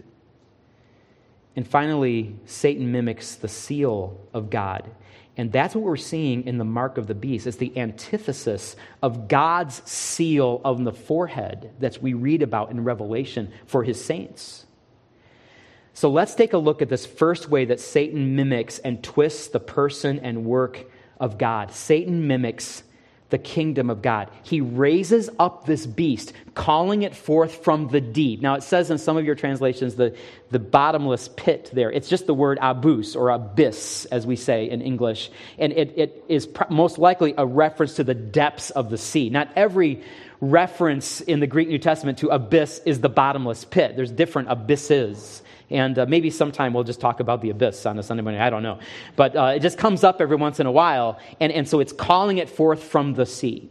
And 1.55 1.67
finally, 1.67 2.37
Satan 2.45 2.93
mimics 2.93 3.37
the 3.37 3.49
seal 3.49 4.21
of 4.35 4.51
God. 4.51 4.91
And 5.37 5.53
that's 5.53 5.75
what 5.75 5.85
we're 5.85 5.97
seeing 5.97 6.47
in 6.47 6.57
the 6.57 6.65
mark 6.65 6.97
of 6.97 7.07
the 7.07 7.15
beast. 7.15 7.47
It's 7.47 7.59
the 7.59 7.77
antithesis 7.77 8.75
of 9.03 9.29
God's 9.29 9.83
seal 9.89 10.63
on 10.65 10.85
the 10.85 10.93
forehead 10.93 11.73
that 11.81 12.01
we 12.01 12.15
read 12.15 12.43
about 12.43 12.71
in 12.71 12.85
Revelation 12.85 13.53
for 13.67 13.85
his 13.85 14.03
saints. 14.03 14.65
So 15.93 16.11
let's 16.11 16.35
take 16.35 16.53
a 16.53 16.59
look 16.59 16.81
at 16.83 16.89
this 16.89 17.07
first 17.07 17.49
way 17.49 17.67
that 17.67 17.81
Satan 17.81 18.35
mimics 18.37 18.79
and 18.79 19.03
twists 19.03 19.49
the 19.49 19.61
person 19.61 20.21
and 20.21 20.45
work 20.45 20.85
of 21.21 21.39
God. 21.39 21.73
Satan 21.73 22.27
mimics 22.27 22.83
the 23.31 23.39
kingdom 23.39 23.91
of 23.91 24.03
God. 24.03 24.31
He 24.43 24.61
raises 24.61 25.29
up 25.39 25.67
this 25.67 25.87
beast, 25.87 26.33
calling 26.55 27.03
it 27.03 27.15
forth 27.15 27.65
from 27.65 27.89
the 27.89 28.01
deep. 28.01 28.41
Now, 28.41 28.55
it 28.55 28.63
says 28.63 28.91
in 28.91 28.99
some 28.99 29.17
of 29.17 29.25
your 29.25 29.35
translations 29.35 29.97
the, 29.97 30.17
the 30.51 30.59
bottomless 30.59 31.29
pit 31.37 31.71
there. 31.73 31.91
It's 31.91 32.09
just 32.09 32.27
the 32.27 32.35
word 32.35 32.59
abus 32.59 33.17
or 33.17 33.31
abyss, 33.31 34.05
as 34.07 34.27
we 34.27 34.37
say 34.37 34.71
in 34.71 34.81
English. 34.81 35.31
And 35.59 35.73
it, 35.73 35.95
it 35.97 36.25
is 36.29 36.47
pr- 36.47 36.71
most 36.71 36.99
likely 36.99 37.35
a 37.37 37.45
reference 37.45 37.95
to 37.95 38.05
the 38.05 38.15
depths 38.15 38.71
of 38.71 38.91
the 38.91 38.99
sea. 38.99 39.29
Not 39.29 39.49
every 39.57 40.03
reference 40.41 41.21
in 41.21 41.41
the 41.41 41.47
Greek 41.47 41.69
New 41.69 41.79
Testament 41.79 42.19
to 42.19 42.29
abyss 42.29 42.81
is 42.85 43.01
the 43.01 43.09
bottomless 43.09 43.65
pit, 43.65 43.97
there's 43.97 44.13
different 44.13 44.51
abysses. 44.51 45.43
And 45.71 45.99
uh, 45.99 46.07
maybe 46.07 46.31
sometime 46.31 46.73
we'll 46.73 46.85
just 46.85 47.01
talk 47.01 47.21
about 47.21 47.43
the 47.43 47.51
abyss 47.51 47.87
on 47.87 47.99
a 47.99 48.03
Sunday 48.03 48.23
morning. 48.23 48.41
I 48.41 48.51
don't 48.51 48.63
know. 48.63 48.79
But 49.17 49.37
uh, 49.37 49.53
it 49.57 49.61
just 49.61 49.79
comes 49.79 50.05
up 50.05 50.21
every 50.21 50.37
once 50.37 50.61
in 50.61 50.67
a 50.67 50.73
while. 50.73 51.19
And, 51.41 51.53
and 51.53 51.69
so 51.69 51.81
it's 51.81 51.93
calling 51.93 52.39
it 52.39 52.49
forth 52.49 52.85
from 52.85 53.15
the 53.15 53.27
sea. 53.27 53.71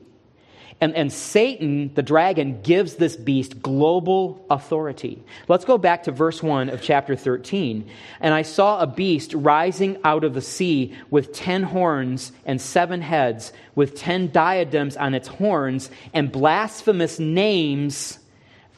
And, 0.82 0.94
and 0.94 1.12
Satan, 1.12 1.94
the 1.94 2.04
dragon, 2.04 2.62
gives 2.62 2.96
this 2.96 3.16
beast 3.16 3.62
global 3.62 4.46
authority. 4.50 5.24
Let's 5.48 5.64
go 5.64 5.78
back 5.78 6.04
to 6.04 6.12
verse 6.12 6.44
1 6.44 6.70
of 6.70 6.82
chapter 6.82 7.16
13. 7.16 7.90
And 8.20 8.34
I 8.34 8.42
saw 8.42 8.82
a 8.82 8.88
beast 8.88 9.34
rising 9.34 9.98
out 10.04 10.26
of 10.26 10.34
the 10.34 10.42
sea 10.42 10.98
with 11.10 11.32
ten 11.32 11.64
horns 11.64 12.34
and 12.46 12.62
seven 12.62 13.02
heads, 13.02 13.54
with 13.74 13.96
ten 13.96 14.32
diadems 14.32 14.98
on 14.98 15.14
its 15.14 15.30
horns, 15.30 15.90
and 16.14 16.30
blasphemous 16.30 17.20
names 17.20 18.20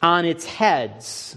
on 0.00 0.24
its 0.24 0.44
heads. 0.44 1.36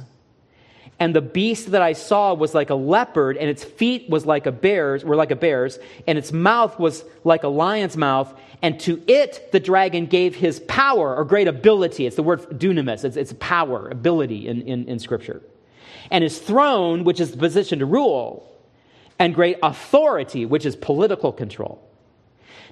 And 1.02 1.16
the 1.16 1.22
beast 1.22 1.72
that 1.72 1.82
I 1.82 1.94
saw 1.94 2.36
was 2.36 2.54
like 2.54 2.70
a 2.70 2.76
leopard, 2.76 3.36
and 3.36 3.50
its 3.50 3.64
feet 3.64 4.08
was 4.08 4.24
like 4.24 4.46
a 4.46 4.52
bear's, 4.52 5.04
were 5.04 5.16
like 5.16 5.32
a 5.32 5.36
bear's, 5.36 5.80
and 6.06 6.16
its 6.16 6.32
mouth 6.32 6.78
was 6.78 7.04
like 7.24 7.42
a 7.42 7.48
lion's 7.48 7.98
mouth. 7.98 8.32
And 8.62 8.80
to 8.82 9.02
it, 9.08 9.52
the 9.52 9.60
dragon 9.60 10.06
gave 10.06 10.36
his 10.36 10.60
power 10.60 11.16
or 11.16 11.26
great 11.26 11.48
ability. 11.48 12.06
It's 12.06 12.18
the 12.18 12.22
word 12.22 12.42
dunamis, 12.52 13.04
it's, 13.04 13.18
it's 13.18 13.34
power, 13.40 13.90
ability 13.90 14.48
in, 14.48 14.62
in, 14.62 14.88
in 14.88 15.00
Scripture. 15.00 15.42
And 16.12 16.24
his 16.24 16.38
throne, 16.38 17.04
which 17.04 17.20
is 17.20 17.32
the 17.32 17.38
position 17.38 17.80
to 17.80 17.88
rule, 17.88 18.48
and 19.18 19.34
great 19.34 19.58
authority, 19.64 20.46
which 20.46 20.68
is 20.68 20.76
political 20.76 21.32
control. 21.32 21.82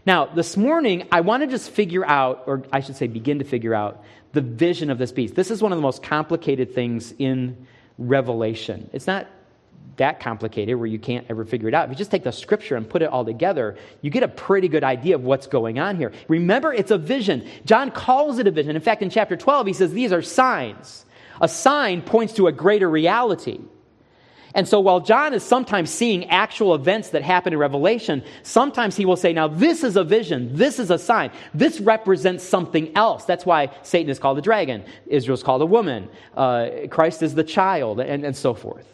Now, 0.06 0.28
this 0.28 0.56
morning, 0.56 1.08
I 1.12 1.22
want 1.22 1.42
to 1.42 1.48
just 1.48 1.72
figure 1.72 2.06
out, 2.06 2.44
or 2.46 2.64
I 2.72 2.82
should 2.82 2.96
say, 2.96 3.08
begin 3.08 3.40
to 3.40 3.46
figure 3.46 3.74
out, 3.74 4.04
the 4.34 4.42
vision 4.42 4.92
of 4.92 5.00
this 5.00 5.12
beast. 5.12 5.34
This 5.34 5.50
is 5.50 5.64
one 5.64 5.72
of 5.72 5.80
the 5.80 5.82
most 5.82 6.04
complicated 6.04 6.76
things 6.76 7.12
in 7.18 7.66
revelation. 8.00 8.90
It's 8.94 9.06
not 9.06 9.28
that 9.98 10.22
complicated 10.22 10.78
where 10.78 10.88
you 10.88 10.98
can't 10.98 11.26
ever 11.30 11.44
figure 11.44 11.68
it 11.68 11.74
out. 11.74 11.86
If 11.86 11.92
you 11.92 11.98
just 11.98 12.10
take 12.10 12.24
the 12.24 12.32
scripture 12.32 12.78
and 12.78 12.90
put 12.90 13.02
it 13.02 13.10
all 13.10 13.26
together, 13.26 13.78
you 14.02 14.10
get 14.10 14.24
a 14.24 14.30
pretty 14.30 14.70
good 14.70 14.84
idea 14.84 15.16
of 15.16 15.24
what's 15.24 15.46
going 15.46 15.78
on 15.78 15.98
here. 15.98 16.14
Remember, 16.30 16.74
it's 16.74 16.92
a 16.92 16.98
vision. 16.98 17.46
John 17.66 17.92
calls 17.92 18.40
it 18.40 18.48
a 18.48 18.52
vision. 18.52 18.76
In 18.76 18.82
fact, 18.82 19.02
in 19.02 19.10
chapter 19.10 19.36
12, 19.36 19.68
he 19.68 19.74
says 19.74 19.92
these 19.92 20.14
are 20.14 20.22
signs. 20.22 21.06
A 21.42 21.50
sign 21.50 22.02
points 22.02 22.34
to 22.34 22.48
a 22.48 22.52
greater 22.52 22.90
reality. 22.90 23.60
And 24.56 24.68
so 24.68 24.80
while 24.80 25.00
John 25.00 25.34
is 25.34 25.44
sometimes 25.44 25.92
seeing 25.92 26.26
actual 26.30 26.74
events 26.74 27.10
that 27.10 27.22
happen 27.22 27.54
in 27.54 27.60
Revelation, 27.60 28.24
sometimes 28.42 28.96
he 28.96 29.06
will 29.06 29.16
say, 29.16 29.32
Now, 29.32 29.48
this 29.48 29.84
is 29.84 29.96
a 29.96 30.04
vision. 30.04 30.56
This 30.56 30.80
is 30.80 30.90
a 30.90 30.98
sign. 30.98 31.32
This 31.54 31.80
represents 31.80 32.44
something 32.44 32.96
else. 32.96 33.26
That's 33.26 33.46
why 33.46 33.72
Satan 33.84 34.10
is 34.10 34.18
called 34.18 34.40
a 34.40 34.42
dragon. 34.42 34.84
Israel 35.06 35.36
is 35.36 35.44
called 35.44 35.62
a 35.62 35.68
woman. 35.68 36.10
Uh, 36.36 36.70
Christ 36.90 37.22
is 37.22 37.36
the 37.36 37.44
child, 37.44 38.00
and, 38.00 38.26
and 38.26 38.36
so 38.36 38.54
forth. 38.54 38.88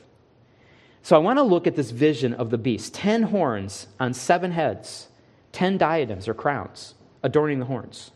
So 1.03 1.15
I 1.15 1.19
want 1.19 1.37
to 1.37 1.43
look 1.43 1.67
at 1.67 1.75
this 1.75 1.91
vision 1.91 2.33
of 2.33 2.49
the 2.49 2.57
beast 2.57 2.93
ten 2.93 3.23
horns 3.23 3.87
on 3.99 4.13
seven 4.13 4.51
heads, 4.51 5.07
ten 5.51 5.77
diadems 5.77 6.27
or 6.27 6.33
crowns 6.33 6.95
adorning 7.23 7.59
the 7.59 7.65
horns, 7.65 8.11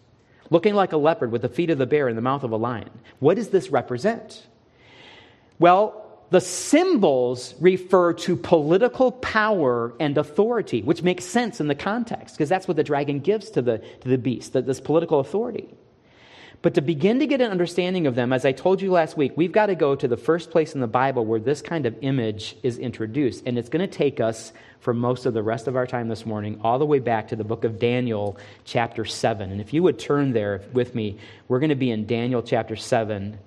looking 0.49 0.75
like 0.75 0.91
a 0.91 0.97
leopard 0.97 1.31
with 1.31 1.41
the 1.41 1.49
feet 1.49 1.69
of 1.69 1.77
the 1.77 1.85
bear 1.85 2.07
and 2.07 2.17
the 2.17 2.21
mouth 2.21 2.43
of 2.43 2.51
a 2.51 2.55
lion. 2.55 2.89
What 3.19 3.35
does 3.35 3.49
this 3.49 3.69
represent? 3.69 4.45
Well, 5.57 6.08
the 6.31 6.41
symbols 6.41 7.55
refer 7.59 8.13
to 8.13 8.35
political 8.35 9.11
power 9.11 9.93
and 9.99 10.17
authority, 10.17 10.81
which 10.81 11.01
makes 11.01 11.25
sense 11.25 11.59
in 11.59 11.67
the 11.67 11.75
context, 11.75 12.35
because 12.35 12.49
that's 12.49 12.67
what 12.67 12.77
the 12.77 12.83
dragon 12.83 13.19
gives 13.19 13.49
to 13.51 13.61
the, 13.61 13.79
to 14.01 14.09
the 14.09 14.17
beast, 14.17 14.53
this 14.53 14.79
political 14.79 15.19
authority. 15.19 15.73
But 16.61 16.73
to 16.73 16.81
begin 16.81 17.19
to 17.19 17.27
get 17.27 17.39
an 17.39 17.51
understanding 17.51 18.05
of 18.05 18.15
them, 18.15 18.33
as 18.33 18.43
I 18.43 18.51
told 18.51 18.81
you 18.81 18.91
last 18.91 19.15
week, 19.15 19.31
we've 19.37 19.51
got 19.51 19.67
to 19.67 19.75
go 19.75 19.95
to 19.95 20.07
the 20.09 20.17
first 20.17 20.51
place 20.51 20.75
in 20.75 20.81
the 20.81 20.87
Bible 20.87 21.25
where 21.25 21.39
this 21.39 21.61
kind 21.61 21.85
of 21.85 21.95
image 22.01 22.57
is 22.63 22.77
introduced. 22.77 23.43
And 23.45 23.57
it's 23.57 23.69
going 23.69 23.87
to 23.87 23.97
take 23.97 24.19
us 24.19 24.51
for 24.81 24.93
most 24.93 25.25
of 25.25 25.33
the 25.33 25.41
rest 25.41 25.67
of 25.67 25.77
our 25.77 25.87
time 25.87 26.09
this 26.09 26.25
morning 26.25 26.59
all 26.61 26.77
the 26.77 26.85
way 26.85 26.99
back 26.99 27.29
to 27.29 27.37
the 27.37 27.45
book 27.45 27.63
of 27.63 27.79
Daniel, 27.79 28.37
chapter 28.65 29.05
7. 29.05 29.51
And 29.51 29.61
if 29.61 29.73
you 29.73 29.83
would 29.83 29.99
turn 29.99 30.33
there 30.33 30.61
with 30.73 30.95
me, 30.95 31.17
we're 31.47 31.59
going 31.59 31.69
to 31.69 31.75
be 31.75 31.91
in 31.91 32.05
Daniel 32.05 32.43
chapter 32.43 32.75
7 32.75 33.39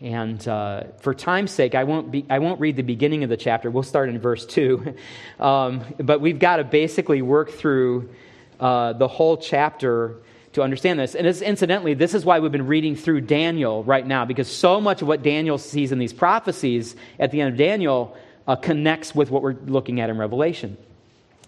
and 0.00 0.46
uh, 0.48 0.84
for 1.00 1.12
time's 1.12 1.50
sake, 1.50 1.74
I 1.74 1.84
won't, 1.84 2.10
be, 2.10 2.24
I 2.30 2.38
won't 2.38 2.58
read 2.58 2.76
the 2.76 2.82
beginning 2.82 3.22
of 3.22 3.28
the 3.28 3.36
chapter. 3.36 3.70
We'll 3.70 3.82
start 3.82 4.08
in 4.08 4.18
verse 4.18 4.46
2. 4.46 4.94
Um, 5.38 5.82
but 5.96 6.20
we've 6.20 6.38
got 6.38 6.56
to 6.56 6.64
basically 6.64 7.22
work 7.22 7.50
through 7.50 8.10
uh, 8.58 8.92
the 8.92 9.08
whole 9.08 9.38
chapter 9.38 10.16
to 10.52 10.62
understand 10.62 10.98
this. 10.98 11.14
And 11.14 11.26
incidentally, 11.26 11.94
this 11.94 12.12
is 12.12 12.26
why 12.26 12.40
we've 12.40 12.52
been 12.52 12.66
reading 12.66 12.94
through 12.94 13.22
Daniel 13.22 13.82
right 13.82 14.06
now, 14.06 14.26
because 14.26 14.54
so 14.54 14.82
much 14.82 15.00
of 15.00 15.08
what 15.08 15.22
Daniel 15.22 15.56
sees 15.56 15.92
in 15.92 15.98
these 15.98 16.12
prophecies 16.12 16.94
at 17.18 17.30
the 17.30 17.40
end 17.40 17.52
of 17.52 17.56
Daniel 17.56 18.14
uh, 18.46 18.56
connects 18.56 19.14
with 19.14 19.30
what 19.30 19.42
we're 19.42 19.56
looking 19.64 19.98
at 19.98 20.10
in 20.10 20.18
Revelation. 20.18 20.76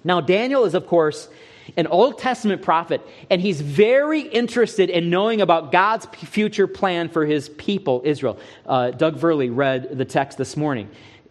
Now, 0.04 0.22
Daniel 0.22 0.64
is, 0.64 0.74
of 0.74 0.86
course, 0.86 1.28
an 1.76 1.86
Old 1.86 2.18
Testament 2.18 2.62
prophet, 2.62 3.00
and 3.30 3.40
he's 3.40 3.60
very 3.60 4.20
interested 4.20 4.90
in 4.90 5.10
knowing 5.10 5.40
about 5.40 5.72
God's 5.72 6.06
future 6.06 6.66
plan 6.66 7.08
for 7.08 7.24
his 7.26 7.48
people, 7.50 8.02
Israel. 8.04 8.38
Uh, 8.66 8.90
Doug 8.90 9.18
Verley 9.18 9.50
read 9.54 9.96
the 9.96 10.04
text 10.04 10.38
this 10.38 10.56
morning. 10.56 10.88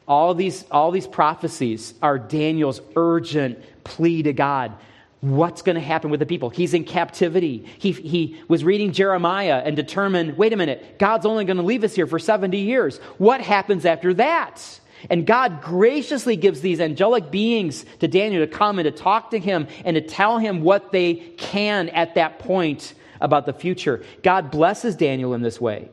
All 0.08 0.34
these, 0.34 0.66
all 0.72 0.92
these 0.92 1.08
prophecies 1.08 1.94
are 2.02 2.20
Daniel's 2.20 2.82
urgent 2.96 3.60
plea 3.84 4.24
to 4.24 4.34
God. 4.34 4.74
What's 5.22 5.62
going 5.62 5.76
to 5.76 5.82
happen 5.82 6.10
with 6.10 6.20
the 6.20 6.26
people? 6.26 6.50
He's 6.50 6.74
in 6.74 6.84
captivity. 6.84 7.66
He, 7.78 7.92
he 7.92 8.42
was 8.48 8.64
reading 8.64 8.92
Jeremiah 8.92 9.62
and 9.64 9.76
determined 9.76 10.38
wait 10.38 10.52
a 10.52 10.58
minute, 10.58 10.98
God's 10.98 11.28
only 11.28 11.46
going 11.46 11.58
to 11.58 11.64
leave 11.64 11.84
us 11.84 11.94
here 11.94 12.08
for 12.08 12.18
70 12.18 12.58
years. 12.58 12.98
What 13.20 13.40
happens 13.40 13.86
after 13.86 14.16
that? 14.16 14.81
And 15.10 15.26
God 15.26 15.62
graciously 15.62 16.36
gives 16.36 16.62
these 16.62 16.80
angelic 16.80 17.32
beings 17.32 17.86
to 18.00 18.08
Daniel 18.08 18.46
to 18.46 18.52
come 18.52 18.80
and 18.80 18.86
to 18.86 18.92
talk 18.92 19.32
to 19.32 19.40
him 19.40 19.68
and 19.84 19.96
to 19.96 20.02
tell 20.02 20.38
him 20.38 20.62
what 20.62 20.92
they 20.92 21.16
can 21.38 21.90
at 21.90 22.16
that 22.16 22.40
point 22.40 22.94
about 23.20 23.46
the 23.46 23.54
future. 23.54 24.04
God 24.24 24.52
blesses 24.52 24.96
Daniel 24.96 25.34
in 25.34 25.42
this 25.42 25.60
way. 25.60 25.90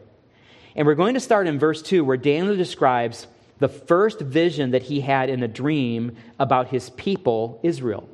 And 0.75 0.87
we're 0.87 0.95
going 0.95 1.15
to 1.15 1.21
start 1.21 1.47
in 1.47 1.59
verse 1.59 1.83
2, 1.83 2.05
where 2.05 2.17
Daniel 2.17 2.57
describes 2.57 3.27
the 3.59 3.69
first 3.69 4.21
vision 4.21 4.71
that 4.71 4.85
he 4.85 5.01
had 5.01 5.29
in 5.29 5.43
a 5.43 5.49
dream 5.49 6.17
about 6.39 6.69
his 6.69 6.91
people, 6.91 7.59
Israel. 7.63 8.09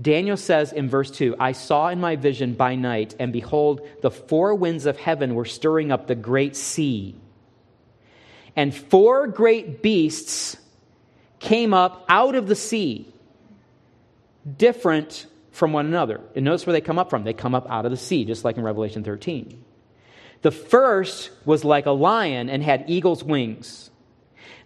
Daniel 0.00 0.38
says 0.38 0.72
in 0.72 0.88
verse 0.88 1.10
2 1.10 1.36
I 1.38 1.52
saw 1.52 1.88
in 1.88 2.00
my 2.00 2.16
vision 2.16 2.54
by 2.54 2.74
night, 2.74 3.14
and 3.18 3.32
behold, 3.32 3.86
the 4.00 4.10
four 4.10 4.54
winds 4.54 4.86
of 4.86 4.96
heaven 4.96 5.34
were 5.34 5.44
stirring 5.44 5.92
up 5.92 6.06
the 6.06 6.14
great 6.14 6.56
sea 6.56 7.14
and 8.56 8.74
four 8.74 9.26
great 9.26 9.82
beasts 9.82 10.56
came 11.38 11.72
up 11.72 12.04
out 12.08 12.34
of 12.34 12.46
the 12.46 12.54
sea, 12.54 13.12
different 14.56 15.26
from 15.52 15.72
one 15.72 15.86
another. 15.86 16.20
And 16.34 16.44
notice 16.44 16.66
where 16.66 16.72
they 16.72 16.80
come 16.80 16.98
up 16.98 17.10
from. 17.10 17.24
They 17.24 17.32
come 17.32 17.54
up 17.54 17.68
out 17.70 17.84
of 17.84 17.90
the 17.90 17.96
sea, 17.96 18.24
just 18.24 18.44
like 18.44 18.56
in 18.56 18.62
Revelation 18.62 19.04
13. 19.04 19.64
The 20.42 20.50
first 20.50 21.30
was 21.44 21.64
like 21.64 21.86
a 21.86 21.90
lion 21.90 22.48
and 22.48 22.62
had 22.62 22.84
eagle's 22.88 23.22
wings. 23.22 23.89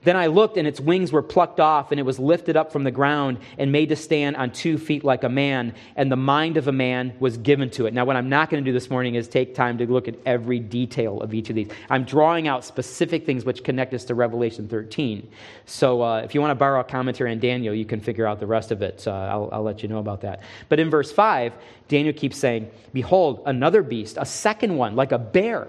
Then 0.05 0.17
I 0.17 0.27
looked, 0.27 0.57
and 0.57 0.69
its 0.69 0.81
wings 0.81 1.13
were 1.13 1.23
plucked 1.23 1.61
off, 1.61 1.91
and 1.91 1.99
it 1.99 2.05
was 2.05 2.19
lifted 2.19 2.57
up 2.57 2.73
from 2.73 2.85
the 2.85 2.91
ground 2.91 3.39
and 3.59 3.73
made 3.73 3.89
to 3.89 3.97
stand 3.97 4.37
on 4.37 4.53
two 4.53 4.79
feet 4.79 5.03
like 5.03 5.25
a 5.25 5.29
man, 5.29 5.75
and 5.97 6.13
the 6.13 6.17
mind 6.17 6.57
of 6.57 6.69
a 6.69 6.73
man 6.73 7.15
was 7.19 7.39
given 7.39 7.71
to 7.71 7.87
it. 7.87 7.95
Now, 7.95 8.05
what 8.05 8.17
I'm 8.17 8.29
not 8.29 8.51
going 8.51 8.63
to 8.63 8.69
do 8.69 8.73
this 8.73 8.91
morning 8.91 9.15
is 9.15 9.27
take 9.27 9.55
time 9.55 9.79
to 9.79 9.87
look 9.87 10.07
at 10.07 10.17
every 10.27 10.61
detail 10.61 11.21
of 11.21 11.35
each 11.35 11.49
of 11.49 11.57
these. 11.57 11.69
I'm 11.89 12.05
drawing 12.05 12.49
out 12.49 12.65
specific 12.65 13.27
things 13.27 13.45
which 13.45 13.65
connect 13.65 13.95
us 13.95 14.05
to 14.05 14.15
Revelation 14.15 14.69
13. 14.69 15.29
So 15.67 16.03
uh, 16.03 16.19
if 16.19 16.35
you 16.35 16.41
want 16.41 16.51
to 16.51 16.57
borrow 16.57 16.81
a 16.81 16.85
commentary 16.85 17.33
on 17.33 17.39
Daniel, 17.39 17.75
you 17.75 17.85
can 17.85 18.01
figure 18.01 18.27
out 18.27 18.41
the 18.41 18.47
rest 18.47 18.71
of 18.71 18.83
it. 18.83 19.07
I'll, 19.09 19.49
I'll 19.53 19.63
let 19.63 19.83
you 19.83 19.89
know 19.89 19.99
about 19.99 20.21
that. 20.21 20.43
But 20.69 20.81
in 20.81 20.91
verse 20.91 21.11
5, 21.11 21.55
Daniel 21.89 22.15
keeps 22.15 22.39
saying, 22.39 22.71
Behold, 22.93 23.43
another 23.47 23.83
beast, 23.83 24.17
a 24.21 24.27
second 24.27 24.77
one, 24.77 24.97
like 24.97 25.13
a 25.13 25.19
bear 25.19 25.69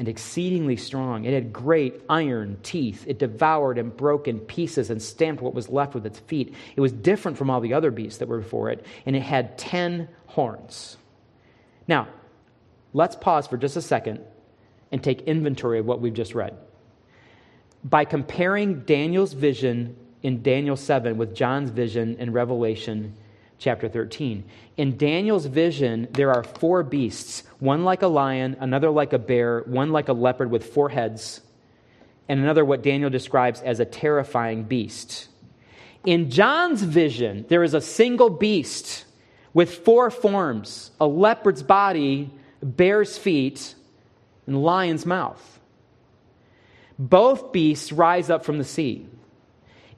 and 0.00 0.08
exceedingly 0.08 0.76
strong. 0.76 1.26
It 1.26 1.34
had 1.34 1.52
great 1.52 2.00
iron 2.08 2.56
teeth. 2.62 3.04
It 3.06 3.18
devoured 3.18 3.76
and 3.76 3.94
broke 3.94 4.28
in 4.28 4.40
pieces 4.40 4.88
and 4.88 5.00
stamped 5.00 5.42
what 5.42 5.52
was 5.52 5.68
left 5.68 5.92
with 5.92 6.06
its 6.06 6.18
feet. 6.20 6.54
It 6.74 6.80
was 6.80 6.90
different 6.90 7.36
from 7.36 7.50
all 7.50 7.60
the 7.60 7.74
other 7.74 7.90
beasts 7.90 8.18
that 8.18 8.26
were 8.26 8.38
before 8.38 8.70
it, 8.70 8.86
and 9.04 9.14
it 9.14 9.20
had 9.20 9.58
ten 9.58 10.08
horns. 10.24 10.96
Now, 11.86 12.08
let's 12.94 13.14
pause 13.14 13.46
for 13.46 13.58
just 13.58 13.76
a 13.76 13.82
second 13.82 14.20
and 14.90 15.04
take 15.04 15.20
inventory 15.20 15.78
of 15.78 15.84
what 15.84 16.00
we've 16.00 16.14
just 16.14 16.34
read. 16.34 16.56
By 17.84 18.06
comparing 18.06 18.80
Daniel's 18.84 19.34
vision 19.34 19.96
in 20.22 20.40
Daniel 20.40 20.76
7 20.76 21.18
with 21.18 21.34
John's 21.34 21.68
vision 21.68 22.16
in 22.18 22.32
Revelation 22.32 23.14
chapter 23.60 23.88
13. 23.88 24.42
In 24.76 24.96
Daniel's 24.96 25.46
vision, 25.46 26.08
there 26.12 26.32
are 26.32 26.42
four 26.42 26.82
beasts 26.82 27.44
one 27.60 27.84
like 27.84 28.02
a 28.02 28.08
lion, 28.08 28.56
another 28.58 28.90
like 28.90 29.12
a 29.12 29.18
bear, 29.18 29.60
one 29.66 29.92
like 29.92 30.08
a 30.08 30.14
leopard 30.14 30.50
with 30.50 30.72
four 30.72 30.88
heads, 30.88 31.42
and 32.26 32.40
another 32.40 32.64
what 32.64 32.82
Daniel 32.82 33.10
describes 33.10 33.60
as 33.60 33.78
a 33.78 33.84
terrifying 33.84 34.64
beast. 34.64 35.28
In 36.06 36.30
John's 36.30 36.82
vision, 36.82 37.44
there 37.48 37.62
is 37.62 37.74
a 37.74 37.80
single 37.82 38.30
beast 38.30 39.04
with 39.52 39.84
four 39.84 40.10
forms 40.10 40.90
a 40.98 41.06
leopard's 41.06 41.62
body, 41.62 42.32
bear's 42.62 43.18
feet, 43.18 43.74
and 44.46 44.62
lion's 44.62 45.04
mouth. 45.04 45.60
Both 46.98 47.52
beasts 47.52 47.92
rise 47.92 48.30
up 48.30 48.44
from 48.44 48.58
the 48.58 48.64
sea. 48.64 49.06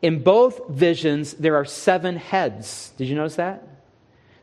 In 0.03 0.25
both 0.25 0.69
visions, 0.69 1.35
there 1.35 1.55
are 1.55 1.65
seven 1.65 2.17
heads. 2.17 2.93
Did 2.99 3.09
you 3.09 3.15
notice 3.15 3.37
that? 3.37 3.67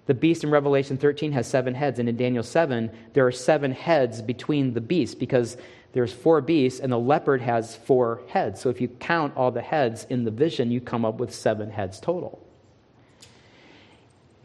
The 0.06 0.14
beast 0.14 0.44
in 0.44 0.50
Revelation 0.50 0.98
13 0.98 1.34
has 1.34 1.46
seven 1.46 1.76
heads, 1.76 2.00
and 2.00 2.10
in 2.10 2.16
Daniel 2.16 2.44
7, 2.44 2.90
there 3.14 3.28
are 3.28 3.32
seven 3.32 3.72
heads 3.72 4.22
between 4.22 4.74
the 4.74 4.82
beasts 4.82 5.14
because 5.14 5.58
there's 5.92 6.14
four 6.14 6.42
beasts, 6.42 6.80
and 6.80 6.92
the 6.92 6.98
leopard 6.98 7.42
has 7.42 7.76
four 7.76 8.22
heads. 8.30 8.62
So 8.62 8.70
if 8.70 8.80
you 8.80 8.88
count 8.88 9.36
all 9.36 9.52
the 9.52 9.62
heads 9.62 10.08
in 10.10 10.24
the 10.24 10.32
vision, 10.32 10.72
you 10.72 10.82
come 10.82 11.04
up 11.04 11.20
with 11.20 11.34
seven 11.34 11.70
heads 11.70 12.00
total. 12.00 12.44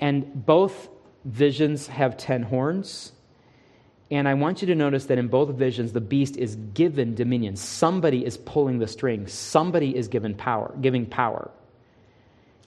And 0.01 0.45
both 0.45 0.89
visions 1.25 1.87
have 1.87 2.17
ten 2.17 2.43
horns. 2.43 3.13
And 4.11 4.29
I 4.29 4.35
want 4.35 4.61
you 4.61 4.67
to 4.67 4.75
notice 4.75 5.07
that 5.07 5.19
in 5.19 5.29
both 5.29 5.49
visions, 5.51 5.93
the 5.93 6.01
beast 6.01 6.37
is 6.37 6.57
given 6.57 7.15
dominion. 7.15 7.57
Somebody 7.57 8.25
is 8.25 8.37
pulling 8.37 8.79
the 8.79 8.87
strings. 8.87 9.33
Somebody 9.33 9.97
is 9.97 10.09
given 10.09 10.35
power, 10.35 10.75
giving 10.81 11.07
power. 11.07 11.51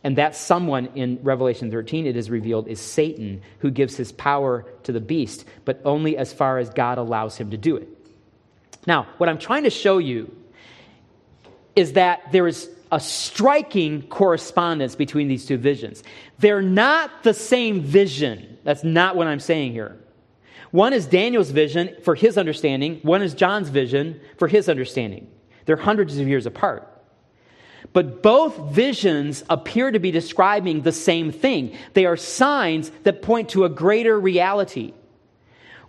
And 0.03 0.17
that 0.17 0.35
someone 0.35 0.87
in 0.95 1.19
Revelation 1.21 1.69
13, 1.69 2.07
it 2.07 2.17
is 2.17 2.29
revealed, 2.29 2.67
is 2.67 2.79
Satan, 2.79 3.41
who 3.59 3.69
gives 3.69 3.95
his 3.95 4.11
power 4.11 4.65
to 4.83 4.91
the 4.91 4.99
beast, 4.99 5.45
but 5.65 5.81
only 5.85 6.17
as 6.17 6.33
far 6.33 6.57
as 6.57 6.69
God 6.69 6.97
allows 6.97 7.37
him 7.37 7.51
to 7.51 7.57
do 7.57 7.75
it. 7.77 7.87
Now, 8.85 9.07
what 9.17 9.29
I'm 9.29 9.37
trying 9.37 9.63
to 9.63 9.69
show 9.69 9.97
you 9.97 10.33
is 11.75 11.93
that 11.93 12.31
there 12.31 12.47
is 12.47 12.69
a 12.91 12.99
striking 12.99 14.01
correspondence 14.03 14.95
between 14.95 15.27
these 15.27 15.45
two 15.45 15.57
visions. 15.57 16.03
They're 16.39 16.61
not 16.61 17.23
the 17.23 17.33
same 17.33 17.81
vision. 17.81 18.57
That's 18.63 18.83
not 18.83 19.15
what 19.15 19.27
I'm 19.27 19.39
saying 19.39 19.73
here. 19.73 19.97
One 20.71 20.93
is 20.93 21.05
Daniel's 21.05 21.51
vision 21.51 21.95
for 22.03 22.15
his 22.15 22.37
understanding, 22.37 22.99
one 23.03 23.21
is 23.21 23.33
John's 23.33 23.69
vision 23.69 24.19
for 24.37 24.47
his 24.47 24.69
understanding. 24.69 25.29
They're 25.65 25.77
hundreds 25.77 26.17
of 26.17 26.27
years 26.27 26.45
apart. 26.45 26.87
But 27.93 28.21
both 28.21 28.57
visions 28.71 29.43
appear 29.49 29.91
to 29.91 29.99
be 29.99 30.11
describing 30.11 30.81
the 30.81 30.91
same 30.91 31.31
thing. 31.31 31.77
They 31.93 32.05
are 32.05 32.17
signs 32.17 32.91
that 33.03 33.21
point 33.21 33.49
to 33.49 33.65
a 33.65 33.69
greater 33.69 34.19
reality. 34.19 34.93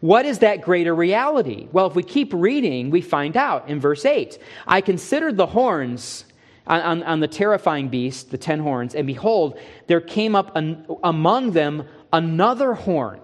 What 0.01 0.27
is 0.27 0.41
that 0.41 0.63
greater 0.63 0.95
reality? 0.95 1.69
Well, 1.73 1.87
if 1.87 1.97
we 1.97 2.05
keep 2.05 2.33
reading, 2.33 2.91
we 2.91 3.01
find 3.01 3.37
out 3.37 3.69
in 3.69 3.81
verse 3.81 4.05
8 4.05 4.39
I 4.67 4.81
considered 4.81 5.37
the 5.37 5.47
horns 5.47 6.25
on, 6.69 6.81
on, 6.81 7.03
on 7.03 7.21
the 7.21 7.29
terrifying 7.29 7.89
beast, 7.89 8.31
the 8.31 8.39
ten 8.39 8.61
horns, 8.61 8.95
and 8.95 9.07
behold, 9.07 9.59
there 9.87 10.01
came 10.01 10.37
up 10.37 10.55
an, 10.55 10.87
among 11.03 11.53
them 11.53 11.89
another 12.13 12.75
horn 12.75 13.21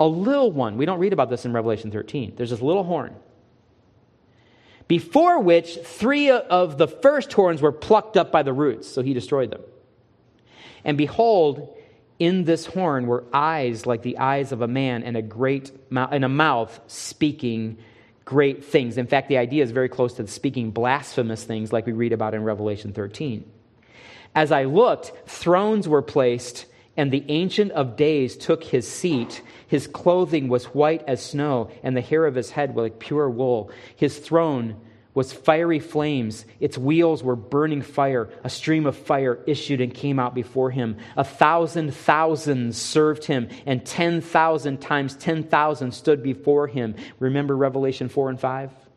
a 0.00 0.06
little 0.06 0.50
one. 0.50 0.76
We 0.76 0.86
don't 0.86 0.98
read 0.98 1.12
about 1.12 1.30
this 1.30 1.44
in 1.44 1.52
Revelation 1.52 1.90
13. 1.90 2.34
There's 2.36 2.50
this 2.50 2.62
little 2.62 2.84
horn. 2.84 3.14
Before 4.86 5.40
which 5.40 5.76
three 5.84 6.30
of 6.30 6.78
the 6.78 6.88
first 6.88 7.32
horns 7.32 7.60
were 7.60 7.72
plucked 7.72 8.16
up 8.16 8.32
by 8.32 8.42
the 8.42 8.52
roots, 8.52 8.88
so 8.88 9.02
he 9.02 9.12
destroyed 9.12 9.50
them. 9.50 9.60
And 10.84 10.96
behold, 10.96 11.76
in 12.18 12.44
this 12.44 12.64
horn 12.64 13.06
were 13.06 13.24
eyes 13.32 13.86
like 13.86 14.02
the 14.02 14.18
eyes 14.18 14.50
of 14.50 14.62
a 14.62 14.68
man 14.68 15.02
and 15.02 15.16
a 15.16 15.22
great 15.22 15.70
mouth, 15.92 16.10
and 16.12 16.24
a 16.24 16.28
mouth 16.28 16.80
speaking 16.86 17.78
great 18.24 18.64
things. 18.64 18.98
In 18.98 19.06
fact, 19.06 19.28
the 19.28 19.38
idea 19.38 19.62
is 19.62 19.70
very 19.70 19.88
close 19.88 20.14
to 20.14 20.26
speaking 20.26 20.70
blasphemous 20.70 21.44
things 21.44 21.72
like 21.72 21.86
we 21.86 21.92
read 21.92 22.12
about 22.12 22.34
in 22.34 22.42
Revelation 22.42 22.92
13. 22.92 23.50
As 24.34 24.52
I 24.52 24.64
looked, 24.64 25.12
thrones 25.26 25.88
were 25.88 26.02
placed 26.02 26.66
and 26.98 27.12
the 27.12 27.24
Ancient 27.28 27.70
of 27.72 27.96
Days 27.96 28.36
took 28.36 28.64
his 28.64 28.86
seat. 28.86 29.40
His 29.68 29.86
clothing 29.86 30.48
was 30.48 30.66
white 30.66 31.04
as 31.06 31.24
snow, 31.24 31.70
and 31.84 31.96
the 31.96 32.00
hair 32.02 32.26
of 32.26 32.34
his 32.34 32.50
head 32.50 32.74
was 32.74 32.82
like 32.82 32.98
pure 32.98 33.30
wool. 33.30 33.70
His 33.94 34.18
throne 34.18 34.74
was 35.14 35.32
fiery 35.32 35.78
flames. 35.78 36.44
Its 36.58 36.76
wheels 36.76 37.22
were 37.22 37.36
burning 37.36 37.82
fire. 37.82 38.28
A 38.42 38.50
stream 38.50 38.84
of 38.84 38.96
fire 38.96 39.38
issued 39.46 39.80
and 39.80 39.94
came 39.94 40.18
out 40.18 40.34
before 40.34 40.72
him. 40.72 40.96
A 41.16 41.24
thousand 41.24 41.94
thousands 41.94 42.76
served 42.76 43.24
him, 43.24 43.48
and 43.64 43.86
10,000 43.86 44.80
times 44.80 45.14
10,000 45.14 45.92
stood 45.92 46.22
before 46.22 46.66
him. 46.66 46.96
Remember 47.20 47.56
Revelation 47.56 48.08
4 48.08 48.30
and 48.30 48.40
5? 48.40 48.87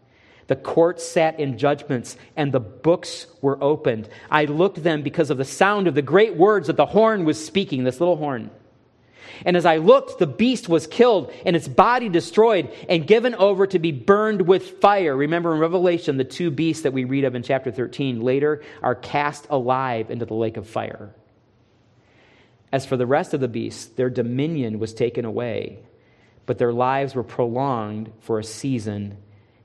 The 0.51 0.57
court 0.57 0.99
sat 0.99 1.39
in 1.39 1.57
judgments, 1.57 2.17
and 2.35 2.51
the 2.51 2.59
books 2.59 3.25
were 3.41 3.57
opened. 3.63 4.09
I 4.29 4.43
looked 4.43 4.83
them 4.83 5.01
because 5.01 5.29
of 5.29 5.37
the 5.37 5.45
sound 5.45 5.87
of 5.87 5.95
the 5.95 6.01
great 6.01 6.35
words 6.35 6.67
that 6.67 6.75
the 6.75 6.85
horn 6.85 7.23
was 7.23 7.41
speaking, 7.41 7.85
this 7.85 8.01
little 8.01 8.17
horn. 8.17 8.51
And 9.45 9.55
as 9.55 9.65
I 9.65 9.77
looked, 9.77 10.19
the 10.19 10.27
beast 10.27 10.67
was 10.67 10.87
killed 10.87 11.31
and 11.45 11.55
its 11.55 11.69
body 11.69 12.09
destroyed 12.09 12.69
and 12.89 13.07
given 13.07 13.33
over 13.33 13.65
to 13.65 13.79
be 13.79 13.93
burned 13.93 14.41
with 14.41 14.81
fire. 14.81 15.15
Remember 15.15 15.53
in 15.53 15.61
Revelation, 15.61 16.17
the 16.17 16.25
two 16.25 16.51
beasts 16.51 16.83
that 16.83 16.91
we 16.91 17.05
read 17.05 17.23
of 17.23 17.33
in 17.33 17.43
chapter 17.43 17.71
13 17.71 18.19
later 18.19 18.61
are 18.83 18.93
cast 18.93 19.47
alive 19.49 20.11
into 20.11 20.25
the 20.25 20.33
lake 20.33 20.57
of 20.57 20.67
fire. 20.67 21.15
As 22.73 22.85
for 22.85 22.97
the 22.97 23.07
rest 23.07 23.33
of 23.33 23.39
the 23.39 23.47
beasts, 23.47 23.85
their 23.85 24.09
dominion 24.09 24.79
was 24.79 24.93
taken 24.93 25.23
away, 25.23 25.79
but 26.45 26.57
their 26.57 26.73
lives 26.73 27.15
were 27.15 27.23
prolonged 27.23 28.11
for 28.19 28.37
a 28.37 28.43
season 28.43 29.15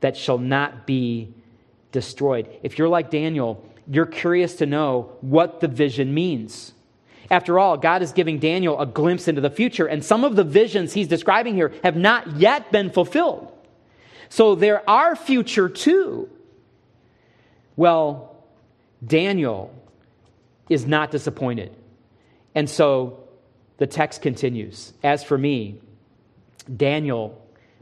that 0.00 0.16
shall 0.16 0.38
not 0.38 0.86
be 0.86 1.32
destroyed. 1.92 2.48
If 2.62 2.78
you're 2.78 2.88
like 2.88 3.10
Daniel, 3.10 3.64
you're 3.86 4.06
curious 4.06 4.56
to 4.56 4.66
know 4.66 5.12
what 5.20 5.60
the 5.60 5.68
vision 5.68 6.14
means. 6.14 6.72
After 7.30 7.58
all, 7.58 7.76
God 7.76 8.02
is 8.02 8.12
giving 8.12 8.38
Daniel 8.38 8.80
a 8.80 8.86
glimpse 8.86 9.28
into 9.28 9.40
the 9.40 9.50
future, 9.50 9.86
and 9.86 10.04
some 10.04 10.24
of 10.24 10.36
the 10.36 10.44
visions 10.44 10.92
he's 10.92 11.08
describing 11.08 11.54
here 11.54 11.72
have 11.84 11.96
not 11.96 12.36
yet 12.36 12.72
been 12.72 12.90
fulfilled. 12.90 13.52
So 14.28 14.54
there 14.54 14.88
are 14.88 15.14
future 15.14 15.68
too. 15.68 16.28
Well, 17.76 18.36
Daniel 19.04 19.74
is 20.68 20.86
not 20.86 21.10
disappointed. 21.10 21.74
And 22.54 22.68
so 22.68 23.24
the 23.78 23.86
text 23.86 24.22
continues 24.22 24.92
As 25.02 25.24
for 25.24 25.38
me, 25.38 25.80
Daniel, 26.74 27.40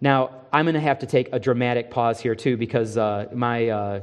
Now, 0.00 0.30
I'm 0.52 0.64
going 0.64 0.74
to 0.74 0.80
have 0.80 1.00
to 1.00 1.06
take 1.06 1.28
a 1.32 1.38
dramatic 1.38 1.90
pause 1.90 2.20
here, 2.20 2.34
too, 2.34 2.56
because 2.56 2.96
uh, 2.96 3.28
my 3.34 3.68
uh, 3.68 4.00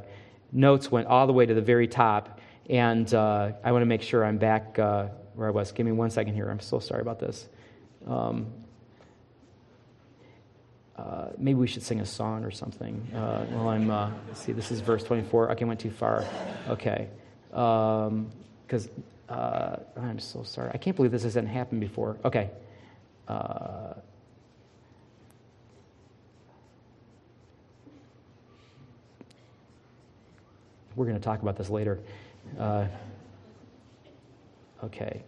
notes 0.51 0.91
went 0.91 1.07
all 1.07 1.25
the 1.25 1.33
way 1.33 1.45
to 1.45 1.53
the 1.53 1.61
very 1.61 1.87
top, 1.87 2.39
and 2.69 3.11
uh, 3.13 3.53
I 3.63 3.71
want 3.71 3.81
to 3.81 3.87
make 3.87 4.03
sure 4.03 4.23
I'm 4.23 4.37
back 4.37 4.77
uh, 4.77 5.07
where 5.33 5.47
I 5.47 5.51
was. 5.51 5.71
Give 5.71 5.85
me 5.85 5.91
one 5.91 6.11
second 6.11 6.35
here. 6.35 6.49
I'm 6.49 6.59
so 6.59 6.79
sorry 6.79 7.01
about 7.01 7.19
this. 7.19 7.47
Um, 8.05 8.47
uh, 10.95 11.29
maybe 11.37 11.55
we 11.55 11.67
should 11.67 11.83
sing 11.83 11.99
a 11.99 12.05
song 12.05 12.43
or 12.43 12.51
something. 12.51 13.07
Uh, 13.13 13.45
well, 13.51 13.69
I'm, 13.69 14.13
see, 14.33 14.51
this 14.51 14.71
is 14.71 14.81
verse 14.81 15.03
24. 15.03 15.51
Okay, 15.51 15.65
I 15.65 15.67
went 15.67 15.79
too 15.79 15.91
far. 15.91 16.25
Okay. 16.69 17.07
Because 17.49 18.89
um, 19.29 19.79
I'm 19.95 20.19
so 20.19 20.43
sorry. 20.43 20.71
I 20.73 20.77
can't 20.77 20.95
believe 20.95 21.11
this 21.11 21.23
hasn't 21.23 21.47
happened 21.47 21.81
before. 21.81 22.17
Okay. 22.23 22.51
We're 30.97 31.05
going 31.05 31.17
to 31.17 31.23
talk 31.23 31.41
about 31.43 31.55
this 31.55 31.69
later. 31.69 31.99
Uh, 32.59 32.87
okay. 34.83 35.23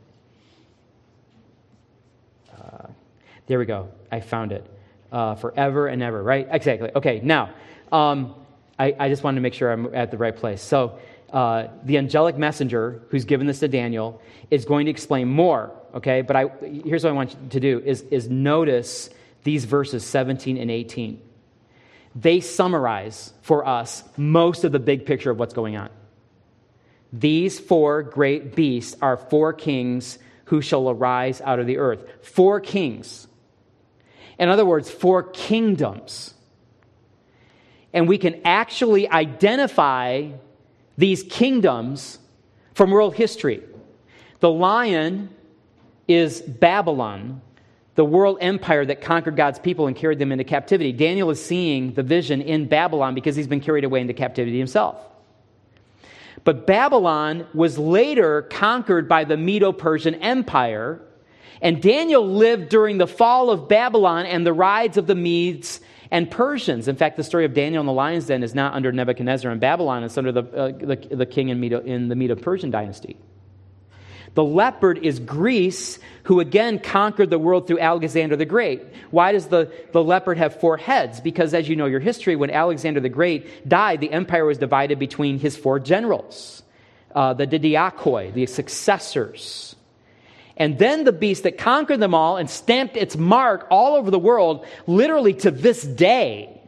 there 3.46 3.58
we 3.58 3.66
go. 3.66 3.90
I 4.12 4.20
found 4.20 4.52
it 4.52 4.66
uh, 5.12 5.36
forever 5.36 5.88
and 5.88 6.04
ever, 6.04 6.22
right? 6.22 6.48
Exactly. 6.50 6.92
Okay, 6.96 7.20
now, 7.24 7.52
um, 7.92 8.36
I, 8.78 8.96
I, 9.00 9.10
just 9.10 9.24
wanted 9.24 9.36
to 9.36 9.42
make 9.42 9.54
sure 9.54 9.72
I'm 9.72 9.94
at 9.96 10.12
the 10.12 10.18
right 10.18 10.36
place. 10.36 10.62
So, 10.62 11.00
uh, 11.34 11.68
the 11.84 11.98
angelic 11.98 12.38
messenger 12.38 13.02
who's 13.10 13.26
given 13.26 13.48
this 13.48 13.60
to 13.60 13.68
Daniel 13.68 14.22
is 14.52 14.66
going 14.66 14.86
to 14.86 14.92
explain 14.92 15.28
more, 15.28 15.72
okay? 15.96 16.22
But 16.22 16.36
I, 16.36 16.48
here's 16.86 17.04
what 17.04 17.12
I 17.12 17.14
want 17.14 17.32
you 17.32 17.50
to 17.50 17.60
do 17.60 17.82
is, 17.84 18.02
is 18.04 18.30
notice 18.30 19.10
these 19.44 19.66
verses 19.66 20.06
17 20.06 20.58
and 20.58 20.70
18. 20.70 21.22
They 22.16 22.40
summarize 22.40 23.34
for 23.42 23.66
us 23.68 24.04
most 24.18 24.64
of 24.64 24.72
the 24.72 24.80
big 24.80 25.06
picture 25.06 25.32
of 25.32 25.40
what's 25.40 25.54
going 25.54 25.78
on. 25.78 25.90
These 27.14 27.60
four 27.60 28.04
great 28.04 28.56
beasts 28.56 28.96
are 29.02 29.18
four 29.18 29.54
kings 29.54 30.20
who 30.46 30.62
shall 30.62 30.90
arise 30.90 31.42
out 31.42 31.60
of 31.60 31.68
the 31.68 31.78
earth. 31.78 32.04
Four 32.22 32.60
kings 32.60 33.28
in 34.40 34.48
other 34.48 34.66
words, 34.66 34.90
four 34.90 35.22
kingdoms. 35.22 36.34
And 37.94 38.08
we 38.08 38.18
can 38.18 38.42
actually 38.46 39.10
identify 39.10 40.30
these 40.98 41.24
kingdoms 41.24 42.20
from 42.74 42.92
world 42.92 43.16
history. 43.16 43.62
The 44.40 44.50
lion 44.50 45.30
is 46.08 46.42
Babylon, 46.42 47.42
the 48.00 48.06
world 48.06 48.38
empire 48.40 48.86
that 48.86 49.02
conquered 49.02 49.36
God's 49.36 49.60
people 49.60 49.88
and 49.88 49.94
carried 49.94 50.20
them 50.20 50.32
into 50.32 50.46
captivity. 50.46 50.94
Daniel 50.94 51.30
is 51.32 51.44
seeing 51.44 51.92
the 51.96 52.02
vision 52.02 52.40
in 52.40 52.66
Babylon 52.66 53.14
because 53.14 53.36
he's 53.36 53.46
been 53.46 53.60
carried 53.60 53.84
away 53.84 54.00
into 54.00 54.14
captivity 54.14 54.58
himself. 54.58 55.06
But 56.46 56.66
Babylon 56.66 57.46
was 57.54 57.78
later 57.78 58.44
conquered 58.44 59.10
by 59.10 59.26
the 59.26 59.36
Medo 59.36 59.74
Persian 59.74 60.16
Empire 60.16 61.02
and 61.62 61.82
Daniel 61.82 62.26
lived 62.26 62.70
during 62.70 63.00
the 63.00 63.06
fall 63.06 63.50
of 63.50 63.68
Babylon 63.68 64.26
and 64.26 64.48
the 64.48 64.54
rise 64.54 64.96
of 64.96 65.06
the 65.06 65.16
Medes 65.16 65.82
and 66.10 66.32
Persians. 66.32 66.88
In 66.88 66.96
fact, 66.96 67.18
the 67.18 67.24
story 67.26 67.44
of 67.44 67.54
Daniel 67.54 67.82
in 67.82 67.86
the 67.86 67.92
lion's 67.92 68.28
den 68.28 68.44
is 68.44 68.56
not 68.56 68.76
under 68.76 68.94
Nebuchadnezzar 68.94 69.52
in 69.52 69.60
Babylon, 69.60 70.06
it's 70.06 70.18
under 70.18 70.32
the, 70.32 70.44
uh, 70.44 70.72
the, 70.72 70.96
the, 71.18 71.26
king 71.26 71.50
in, 71.50 71.60
Medo, 71.60 71.82
in 71.82 72.08
the 72.08 72.16
Medo 72.16 72.36
Persian 72.36 72.72
dynasty. 72.72 73.18
The 74.36 74.44
leopard 74.44 75.00
is 75.00 75.20
Greece, 75.20 76.00
who 76.24 76.40
again 76.40 76.80
conquered 76.80 77.30
the 77.30 77.40
world 77.40 77.68
through 77.68 77.80
Alexander 77.80 78.36
the 78.36 78.46
Great. 78.46 78.82
Why 79.12 79.32
does 79.32 79.48
the, 79.48 79.72
the 79.92 80.04
leopard 80.04 80.38
have 80.38 80.60
four 80.60 80.78
heads? 80.78 81.20
Because, 81.20 81.54
as 81.54 81.68
you 81.68 81.76
know 81.76 81.88
your 81.88 82.00
history, 82.00 82.36
when 82.36 82.52
Alexander 82.52 83.00
the 83.00 83.10
Great 83.10 83.68
died, 83.68 84.02
the 84.02 84.12
empire 84.12 84.46
was 84.46 84.58
divided 84.58 85.00
between 85.00 85.40
his 85.40 85.58
four 85.58 85.80
generals, 85.80 86.62
uh, 87.16 87.34
the 87.34 87.48
Diadochi, 87.48 88.34
the 88.34 88.46
successors. 88.46 89.76
And 90.58 90.78
then 90.78 91.06
the 91.06 91.14
beast 91.14 91.44
that 91.44 91.58
conquered 91.58 92.00
them 92.00 92.14
all 92.14 92.38
and 92.38 92.50
stamped 92.50 92.98
its 92.98 93.16
mark 93.16 93.66
all 93.72 93.96
over 93.96 94.12
the 94.12 94.20
world, 94.20 94.66
literally 94.86 95.34
to 95.36 95.52
this 95.52 95.84
day, 95.84 96.59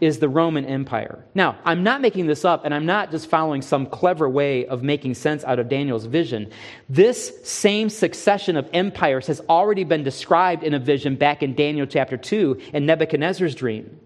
is 0.00 0.18
the 0.18 0.28
Roman 0.28 0.64
Empire. 0.64 1.24
Now, 1.34 1.58
I'm 1.64 1.82
not 1.82 2.00
making 2.00 2.26
this 2.26 2.44
up, 2.44 2.64
and 2.64 2.72
I'm 2.72 2.86
not 2.86 3.10
just 3.10 3.28
following 3.28 3.62
some 3.62 3.86
clever 3.86 4.28
way 4.28 4.66
of 4.66 4.82
making 4.82 5.14
sense 5.14 5.44
out 5.44 5.58
of 5.58 5.68
Daniel's 5.68 6.06
vision. 6.06 6.50
This 6.88 7.32
same 7.44 7.90
succession 7.90 8.56
of 8.56 8.68
empires 8.72 9.26
has 9.26 9.40
already 9.48 9.84
been 9.84 10.02
described 10.02 10.62
in 10.62 10.74
a 10.74 10.78
vision 10.78 11.16
back 11.16 11.42
in 11.42 11.54
Daniel 11.54 11.86
chapter 11.86 12.16
2 12.16 12.60
in 12.72 12.86
Nebuchadnezzar's 12.86 13.54
dream. 13.54 14.00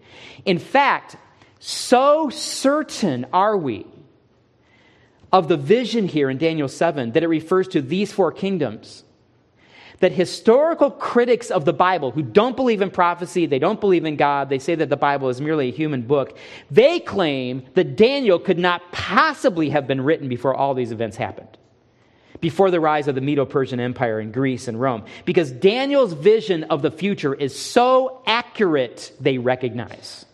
In 0.45 0.59
fact, 0.59 1.17
so 1.59 2.29
certain 2.31 3.27
are 3.33 3.57
we 3.57 3.87
of 5.33 5.49
the 5.49 5.57
vision 5.57 6.07
here 6.07 6.31
in 6.31 6.39
Daniel 6.39 6.69
7 6.69 7.13
that 7.13 7.23
it 7.23 7.29
refers 7.29 7.69
to 7.69 7.83
these 7.83 8.13
four 8.13 8.31
kingdoms. 8.31 9.03
That 10.01 10.13
historical 10.13 10.91
critics 10.91 11.51
of 11.51 11.65
the 11.65 11.73
Bible 11.73 12.11
who 12.11 12.23
don't 12.23 12.57
believe 12.57 12.83
in 12.83 12.91
prophecy, 12.91 13.47
they 13.47 13.59
don't 13.59 13.81
believe 13.81 14.05
in 14.05 14.17
God, 14.17 14.49
they 14.49 14.59
say 14.59 14.75
that 14.75 14.91
the 14.91 14.97
Bible 14.97 15.29
is 15.29 15.41
merely 15.41 15.69
a 15.69 15.73
human 15.73 16.03
book, 16.03 16.37
they 16.71 16.99
claim 17.01 17.65
that 17.75 17.97
Daniel 17.97 18.39
could 18.39 18.59
not 18.59 18.93
possibly 18.93 19.71
have 19.71 19.87
been 19.87 20.01
written 20.01 20.29
before 20.29 20.55
all 20.55 20.75
these 20.75 20.93
events 20.93 21.17
happened. 21.17 21.57
Before 22.41 22.71
the 22.71 22.81
rise 22.81 23.09
of 23.09 23.15
the 23.15 23.21
Medo 23.21 23.47
Persian 23.47 23.81
Empire 23.81 24.21
in 24.21 24.33
Greece 24.33 24.69
and 24.69 24.79
Rome. 24.79 25.05
Because 25.25 25.51
Daniel's 25.51 26.13
vision 26.13 26.65
of 26.65 26.83
the 26.83 26.91
future 26.91 27.33
is 27.33 27.59
so 27.59 28.21
accurate, 28.27 29.13
they 29.21 29.39
recognize. 29.39 30.27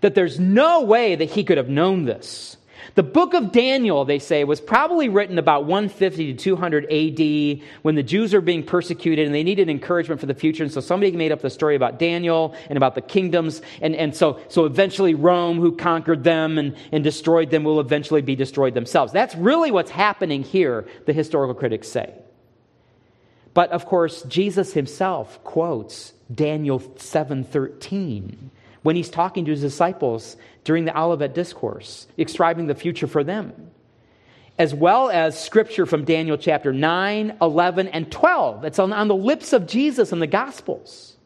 That 0.00 0.14
there's 0.14 0.40
no 0.40 0.82
way 0.82 1.14
that 1.14 1.30
he 1.30 1.44
could 1.44 1.58
have 1.58 1.68
known 1.68 2.04
this 2.04 2.56
the 2.94 3.02
book 3.02 3.34
of 3.34 3.52
Daniel, 3.52 4.04
they 4.04 4.18
say, 4.18 4.44
was 4.44 4.60
probably 4.60 5.08
written 5.08 5.38
about 5.38 5.64
150 5.64 6.34
to 6.34 6.38
200 6.38 6.84
AD 6.84 7.66
when 7.82 7.94
the 7.94 8.02
Jews 8.02 8.34
are 8.34 8.40
being 8.40 8.62
persecuted 8.62 9.26
and 9.26 9.34
they 9.34 9.42
needed 9.42 9.68
encouragement 9.68 10.20
for 10.20 10.26
the 10.26 10.34
future. 10.34 10.62
And 10.62 10.72
so 10.72 10.80
somebody 10.80 11.12
made 11.12 11.32
up 11.32 11.40
the 11.40 11.50
story 11.50 11.76
about 11.76 11.98
Daniel 11.98 12.54
and 12.68 12.76
about 12.76 12.94
the 12.94 13.00
kingdoms. 13.00 13.62
And, 13.80 13.94
and 13.94 14.14
so, 14.14 14.40
so 14.48 14.64
eventually 14.64 15.14
Rome, 15.14 15.58
who 15.58 15.76
conquered 15.76 16.24
them 16.24 16.58
and, 16.58 16.76
and 16.92 17.04
destroyed 17.04 17.50
them, 17.50 17.64
will 17.64 17.80
eventually 17.80 18.22
be 18.22 18.36
destroyed 18.36 18.74
themselves. 18.74 19.12
That's 19.12 19.34
really 19.36 19.70
what's 19.70 19.90
happening 19.90 20.42
here, 20.42 20.86
the 21.06 21.12
historical 21.12 21.54
critics 21.54 21.88
say. 21.88 22.14
But 23.54 23.70
of 23.70 23.86
course, 23.86 24.22
Jesus 24.22 24.72
himself 24.72 25.42
quotes 25.44 26.12
Daniel 26.32 26.78
7:13 26.80 28.50
when 28.82 28.96
he's 28.96 29.10
talking 29.10 29.44
to 29.44 29.50
his 29.50 29.60
disciples 29.60 30.36
during 30.64 30.84
the 30.84 30.98
Olivet 30.98 31.34
Discourse, 31.34 32.06
describing 32.16 32.66
the 32.66 32.74
future 32.74 33.06
for 33.06 33.22
them, 33.22 33.70
as 34.58 34.74
well 34.74 35.10
as 35.10 35.42
scripture 35.42 35.86
from 35.86 36.04
Daniel 36.04 36.36
chapter 36.36 36.72
9, 36.72 37.38
11, 37.40 37.88
and 37.88 38.10
12. 38.10 38.64
It's 38.64 38.78
on, 38.78 38.92
on 38.92 39.08
the 39.08 39.14
lips 39.14 39.52
of 39.52 39.66
Jesus 39.66 40.12
in 40.12 40.18
the 40.18 40.26
Gospels. 40.26 41.16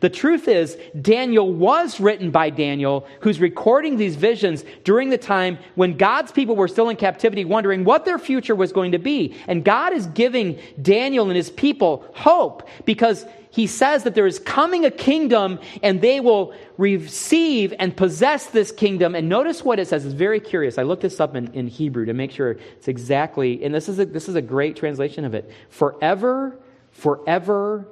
The 0.00 0.10
truth 0.10 0.48
is, 0.48 0.76
Daniel 1.00 1.52
was 1.52 2.00
written 2.00 2.30
by 2.30 2.50
Daniel, 2.50 3.06
who's 3.20 3.40
recording 3.40 3.96
these 3.96 4.16
visions 4.16 4.64
during 4.84 5.10
the 5.10 5.18
time 5.18 5.58
when 5.74 5.96
God's 5.96 6.32
people 6.32 6.56
were 6.56 6.68
still 6.68 6.88
in 6.88 6.96
captivity, 6.96 7.44
wondering 7.44 7.84
what 7.84 8.04
their 8.04 8.18
future 8.18 8.54
was 8.54 8.72
going 8.72 8.92
to 8.92 8.98
be. 8.98 9.36
And 9.46 9.64
God 9.64 9.92
is 9.92 10.06
giving 10.08 10.58
Daniel 10.80 11.26
and 11.26 11.36
his 11.36 11.50
people 11.50 12.04
hope 12.14 12.68
because 12.84 13.24
he 13.52 13.66
says 13.66 14.04
that 14.04 14.14
there 14.14 14.26
is 14.26 14.38
coming 14.38 14.86
a 14.86 14.90
kingdom 14.90 15.60
and 15.82 16.00
they 16.00 16.20
will 16.20 16.54
receive 16.78 17.74
and 17.78 17.94
possess 17.94 18.46
this 18.46 18.72
kingdom. 18.72 19.14
And 19.14 19.28
notice 19.28 19.62
what 19.62 19.78
it 19.78 19.88
says. 19.88 20.06
It's 20.06 20.14
very 20.14 20.40
curious. 20.40 20.78
I 20.78 20.84
looked 20.84 21.02
this 21.02 21.20
up 21.20 21.36
in, 21.36 21.52
in 21.52 21.68
Hebrew 21.68 22.06
to 22.06 22.14
make 22.14 22.30
sure 22.30 22.52
it's 22.52 22.88
exactly, 22.88 23.62
and 23.62 23.74
this 23.74 23.90
is, 23.90 23.98
a, 23.98 24.06
this 24.06 24.28
is 24.28 24.36
a 24.36 24.42
great 24.42 24.74
translation 24.74 25.26
of 25.26 25.34
it. 25.34 25.50
Forever, 25.68 26.58
forever, 26.92 27.86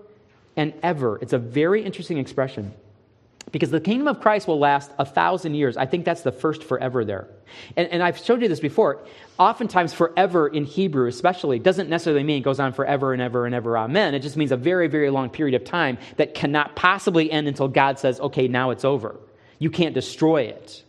and 0.56 0.74
ever. 0.82 1.18
It's 1.22 1.32
a 1.32 1.38
very 1.38 1.82
interesting 1.84 2.18
expression 2.18 2.74
because 3.52 3.70
the 3.70 3.80
kingdom 3.80 4.06
of 4.06 4.20
Christ 4.20 4.46
will 4.46 4.58
last 4.58 4.90
a 4.98 5.04
thousand 5.04 5.54
years. 5.54 5.76
I 5.76 5.86
think 5.86 6.04
that's 6.04 6.22
the 6.22 6.32
first 6.32 6.62
forever 6.62 7.04
there. 7.04 7.28
And, 7.76 7.88
and, 7.88 8.02
I've 8.02 8.18
showed 8.18 8.42
you 8.42 8.48
this 8.48 8.60
before. 8.60 9.04
Oftentimes, 9.38 9.92
forever 9.92 10.46
in 10.46 10.64
Hebrew, 10.64 11.08
especially, 11.08 11.58
doesn't 11.58 11.88
necessarily 11.88 12.22
mean 12.22 12.38
it 12.38 12.44
goes 12.44 12.60
on 12.60 12.72
forever 12.72 13.12
and 13.12 13.20
ever 13.20 13.46
and 13.46 13.54
ever, 13.54 13.76
amen. 13.76 14.14
It 14.14 14.20
just 14.20 14.36
means 14.36 14.52
a 14.52 14.56
very, 14.56 14.86
very 14.86 15.10
long 15.10 15.30
period 15.30 15.60
of 15.60 15.66
time 15.66 15.98
that 16.16 16.34
cannot 16.34 16.76
possibly 16.76 17.30
end 17.30 17.48
until 17.48 17.66
God 17.66 17.98
says, 17.98 18.20
okay, 18.20 18.46
now 18.46 18.70
it's 18.70 18.84
over. 18.84 19.16
You 19.58 19.70
can't 19.70 19.94
destroy 19.94 20.42
it. 20.42 20.84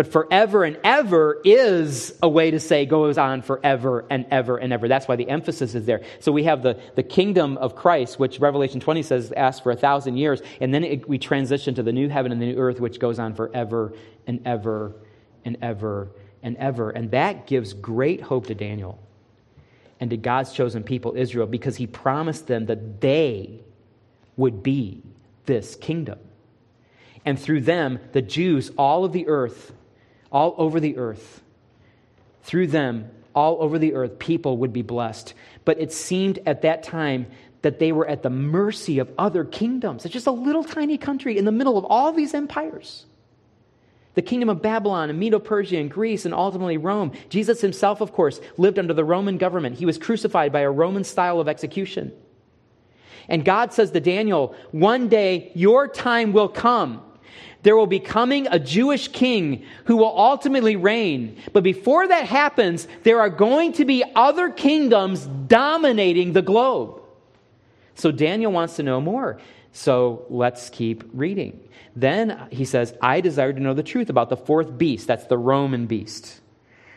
But 0.00 0.10
forever 0.10 0.64
and 0.64 0.78
ever 0.82 1.42
is 1.44 2.14
a 2.22 2.28
way 2.30 2.52
to 2.52 2.58
say 2.58 2.86
goes 2.86 3.18
on 3.18 3.42
forever 3.42 4.06
and 4.08 4.24
ever 4.30 4.56
and 4.56 4.72
ever. 4.72 4.88
That's 4.88 5.06
why 5.06 5.16
the 5.16 5.28
emphasis 5.28 5.74
is 5.74 5.84
there. 5.84 6.00
So 6.20 6.32
we 6.32 6.44
have 6.44 6.62
the, 6.62 6.80
the 6.94 7.02
kingdom 7.02 7.58
of 7.58 7.76
Christ, 7.76 8.18
which 8.18 8.40
Revelation 8.40 8.80
20 8.80 9.02
says 9.02 9.30
asks 9.30 9.60
for 9.60 9.72
a 9.72 9.76
thousand 9.76 10.16
years. 10.16 10.40
And 10.58 10.72
then 10.72 10.84
it, 10.84 11.06
we 11.06 11.18
transition 11.18 11.74
to 11.74 11.82
the 11.82 11.92
new 11.92 12.08
heaven 12.08 12.32
and 12.32 12.40
the 12.40 12.46
new 12.46 12.56
earth, 12.56 12.80
which 12.80 12.98
goes 12.98 13.18
on 13.18 13.34
forever 13.34 13.92
and 14.26 14.40
ever 14.46 14.94
and 15.44 15.58
ever 15.60 16.08
and 16.42 16.56
ever. 16.56 16.88
And 16.88 17.10
that 17.10 17.46
gives 17.46 17.74
great 17.74 18.22
hope 18.22 18.46
to 18.46 18.54
Daniel 18.54 18.98
and 20.00 20.08
to 20.08 20.16
God's 20.16 20.54
chosen 20.54 20.82
people, 20.82 21.12
Israel, 21.14 21.46
because 21.46 21.76
he 21.76 21.86
promised 21.86 22.46
them 22.46 22.64
that 22.64 23.02
they 23.02 23.60
would 24.38 24.62
be 24.62 25.02
this 25.44 25.76
kingdom. 25.76 26.18
And 27.26 27.38
through 27.38 27.60
them, 27.60 27.98
the 28.12 28.22
Jews, 28.22 28.70
all 28.78 29.04
of 29.04 29.12
the 29.12 29.28
earth, 29.28 29.74
all 30.30 30.54
over 30.58 30.80
the 30.80 30.96
earth. 30.96 31.42
Through 32.42 32.68
them, 32.68 33.10
all 33.34 33.62
over 33.62 33.78
the 33.78 33.94
earth, 33.94 34.18
people 34.18 34.58
would 34.58 34.72
be 34.72 34.82
blessed. 34.82 35.34
But 35.64 35.80
it 35.80 35.92
seemed 35.92 36.40
at 36.46 36.62
that 36.62 36.82
time 36.82 37.26
that 37.62 37.78
they 37.78 37.92
were 37.92 38.06
at 38.06 38.22
the 38.22 38.30
mercy 38.30 38.98
of 38.98 39.10
other 39.18 39.44
kingdoms. 39.44 40.04
It's 40.04 40.12
just 40.12 40.26
a 40.26 40.32
little 40.32 40.64
tiny 40.64 40.98
country 40.98 41.36
in 41.36 41.44
the 41.44 41.52
middle 41.52 41.76
of 41.76 41.84
all 41.84 42.12
these 42.12 42.34
empires. 42.34 43.04
The 44.14 44.22
kingdom 44.22 44.48
of 44.48 44.62
Babylon 44.62 45.10
and 45.10 45.18
Medo 45.18 45.38
Persia 45.38 45.78
and 45.78 45.90
Greece 45.90 46.24
and 46.24 46.34
ultimately 46.34 46.78
Rome. 46.78 47.12
Jesus 47.28 47.60
himself, 47.60 48.00
of 48.00 48.12
course, 48.12 48.40
lived 48.56 48.78
under 48.78 48.94
the 48.94 49.04
Roman 49.04 49.38
government. 49.38 49.78
He 49.78 49.86
was 49.86 49.98
crucified 49.98 50.52
by 50.52 50.60
a 50.60 50.70
Roman 50.70 51.04
style 51.04 51.38
of 51.38 51.48
execution. 51.48 52.12
And 53.28 53.44
God 53.44 53.72
says 53.72 53.92
to 53.92 54.00
Daniel, 54.00 54.56
One 54.72 55.08
day 55.08 55.52
your 55.54 55.86
time 55.86 56.32
will 56.32 56.48
come 56.48 57.02
there 57.62 57.76
will 57.76 57.86
be 57.86 58.00
coming 58.00 58.46
a 58.46 58.58
Jewish 58.58 59.08
king 59.08 59.64
who 59.84 59.96
will 59.96 60.18
ultimately 60.18 60.76
reign. 60.76 61.36
But 61.52 61.62
before 61.62 62.08
that 62.08 62.24
happens, 62.24 62.88
there 63.02 63.20
are 63.20 63.30
going 63.30 63.74
to 63.74 63.84
be 63.84 64.02
other 64.14 64.50
kingdoms 64.50 65.26
dominating 65.26 66.32
the 66.32 66.42
globe. 66.42 67.02
So 67.94 68.10
Daniel 68.10 68.50
wants 68.50 68.76
to 68.76 68.82
know 68.82 69.00
more. 69.00 69.38
So 69.72 70.24
let's 70.30 70.70
keep 70.70 71.04
reading. 71.12 71.60
Then 71.94 72.48
he 72.50 72.64
says, 72.64 72.94
I 73.02 73.20
desire 73.20 73.52
to 73.52 73.60
know 73.60 73.74
the 73.74 73.82
truth 73.82 74.08
about 74.08 74.30
the 74.30 74.36
fourth 74.36 74.78
beast. 74.78 75.06
That's 75.06 75.26
the 75.26 75.38
Roman 75.38 75.86
beast, 75.86 76.40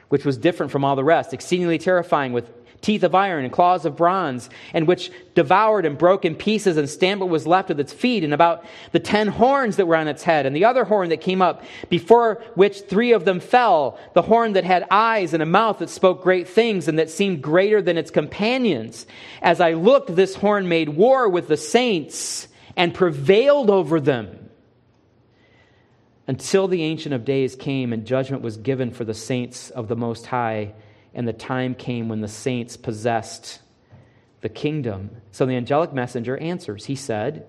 which 0.10 0.24
was 0.24 0.38
different 0.38 0.72
from 0.72 0.86
all 0.86 0.96
the 0.96 1.04
rest, 1.04 1.34
exceedingly 1.34 1.78
terrifying 1.78 2.32
with 2.32 2.50
teeth 2.84 3.02
of 3.02 3.16
iron 3.16 3.44
and 3.44 3.52
claws 3.52 3.86
of 3.86 3.96
bronze, 3.96 4.50
and 4.74 4.88
which 4.88 5.10
devoured 5.34 5.86
and 5.86 5.98
broke 5.98 6.26
in 6.26 6.36
pieces 6.36 6.78
and 6.78 6.88
stamped 6.88 7.22
what 7.22 7.30
was 7.30 7.48
left 7.48 7.72
of 7.72 7.80
its 7.80 7.92
feet, 7.92 8.24
and 8.24 8.34
about 8.34 8.64
the 8.92 9.00
ten 9.00 9.28
horns 9.28 9.78
that 9.78 9.88
were 9.88 9.96
on 9.96 10.08
its 10.08 10.22
head, 10.22 10.46
and 10.46 10.56
the 10.56 10.66
other 10.66 10.84
horn 10.84 11.10
that 11.10 11.22
came 11.22 11.42
up, 11.42 11.64
before 11.90 12.44
which 12.54 12.82
three 12.82 13.14
of 13.14 13.26
them 13.26 13.40
fell, 13.40 13.98
the 14.14 14.22
horn 14.22 14.54
that 14.54 14.66
had 14.66 14.86
eyes 14.92 15.34
and 15.34 15.42
a 15.42 15.46
mouth 15.48 15.80
that 15.80 15.90
spoke 15.90 16.22
great 16.22 16.48
things, 16.48 16.88
and 16.88 17.00
that 17.00 17.10
seemed 17.10 17.42
greater 17.42 17.82
than 17.82 17.98
its 17.98 18.12
companions. 18.12 19.08
As 19.42 19.60
I 19.60 19.74
looked, 19.74 20.16
this 20.16 20.36
horn 20.36 20.68
made 20.68 20.90
war 20.90 21.28
with 21.28 21.48
the 21.48 21.58
saints 21.58 22.48
and 22.76 22.94
prevailed 22.94 23.70
over 23.70 24.00
them 24.00 24.50
until 26.28 26.68
the 26.68 26.84
Ancient 26.84 27.14
of 27.14 27.26
Days 27.26 27.56
came 27.56 27.94
and 27.94 28.06
judgment 28.06 28.42
was 28.42 28.58
given 28.58 28.92
for 28.92 29.04
the 29.04 29.14
saints 29.14 29.70
of 29.70 29.88
the 29.88 29.96
Most 29.96 30.28
High 30.28 30.74
and 31.14 31.28
the 31.28 31.34
time 31.34 31.76
came 31.76 32.10
when 32.10 32.22
the 32.22 32.28
saints 32.28 32.78
possessed 32.78 33.62
the 34.42 34.50
kingdom. 34.50 35.10
So 35.32 35.46
the 35.46 35.56
angelic 35.56 35.94
messenger 35.94 36.38
answers. 36.38 36.86
He 36.86 36.96
said, 36.96 37.48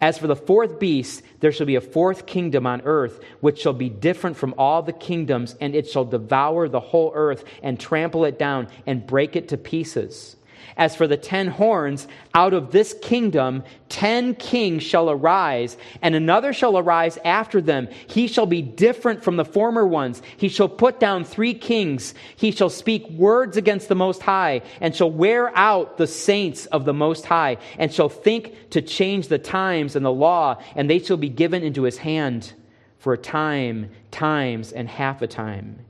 As 0.00 0.18
for 0.18 0.26
the 0.26 0.36
fourth 0.36 0.78
beast, 0.78 1.22
there 1.40 1.52
shall 1.52 1.66
be 1.66 1.76
a 1.76 1.80
fourth 1.80 2.26
kingdom 2.26 2.66
on 2.66 2.82
earth, 2.82 3.20
which 3.40 3.60
shall 3.60 3.72
be 3.72 3.88
different 3.88 4.36
from 4.36 4.54
all 4.58 4.82
the 4.82 4.92
kingdoms, 4.92 5.56
and 5.60 5.74
it 5.74 5.88
shall 5.88 6.04
devour 6.04 6.68
the 6.68 6.80
whole 6.80 7.12
earth 7.14 7.44
and 7.62 7.78
trample 7.78 8.24
it 8.24 8.38
down 8.38 8.68
and 8.86 9.06
break 9.06 9.36
it 9.36 9.48
to 9.48 9.56
pieces. 9.56 10.36
As 10.76 10.96
for 10.96 11.06
the 11.06 11.16
ten 11.16 11.48
horns, 11.48 12.08
out 12.34 12.54
of 12.54 12.72
this 12.72 12.94
kingdom 13.02 13.62
ten 13.88 14.34
kings 14.34 14.82
shall 14.82 15.10
arise, 15.10 15.76
and 16.00 16.14
another 16.14 16.52
shall 16.52 16.78
arise 16.78 17.18
after 17.24 17.60
them. 17.60 17.88
He 18.06 18.26
shall 18.26 18.46
be 18.46 18.62
different 18.62 19.22
from 19.22 19.36
the 19.36 19.44
former 19.44 19.86
ones. 19.86 20.22
He 20.36 20.48
shall 20.48 20.68
put 20.68 20.98
down 20.98 21.24
three 21.24 21.54
kings. 21.54 22.14
He 22.36 22.50
shall 22.50 22.70
speak 22.70 23.08
words 23.10 23.56
against 23.56 23.88
the 23.88 23.94
Most 23.94 24.22
High, 24.22 24.62
and 24.80 24.96
shall 24.96 25.10
wear 25.10 25.56
out 25.56 25.98
the 25.98 26.06
saints 26.06 26.66
of 26.66 26.84
the 26.84 26.94
Most 26.94 27.26
High, 27.26 27.58
and 27.78 27.92
shall 27.92 28.08
think 28.08 28.70
to 28.70 28.80
change 28.80 29.28
the 29.28 29.38
times 29.38 29.96
and 29.96 30.04
the 30.04 30.12
law, 30.12 30.60
and 30.74 30.88
they 30.88 30.98
shall 30.98 31.16
be 31.16 31.28
given 31.28 31.62
into 31.62 31.82
his 31.82 31.98
hand 31.98 32.52
for 32.98 33.12
a 33.12 33.18
time, 33.18 33.90
times, 34.10 34.72
and 34.72 34.88
half 34.88 35.22
a 35.22 35.26
time. 35.26 35.80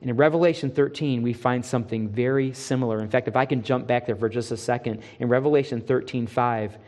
And 0.00 0.10
in 0.10 0.16
Revelation 0.16 0.70
13, 0.70 1.22
we 1.22 1.32
find 1.32 1.64
something 1.64 2.08
very 2.08 2.52
similar. 2.52 3.00
In 3.00 3.10
fact, 3.10 3.26
if 3.26 3.36
I 3.36 3.46
can 3.46 3.62
jump 3.62 3.86
back 3.86 4.06
there 4.06 4.16
for 4.16 4.28
just 4.28 4.52
a 4.52 4.56
second, 4.56 5.02
in 5.18 5.28
Revelation 5.28 5.80
13, 5.80 6.26
5, 6.26 6.78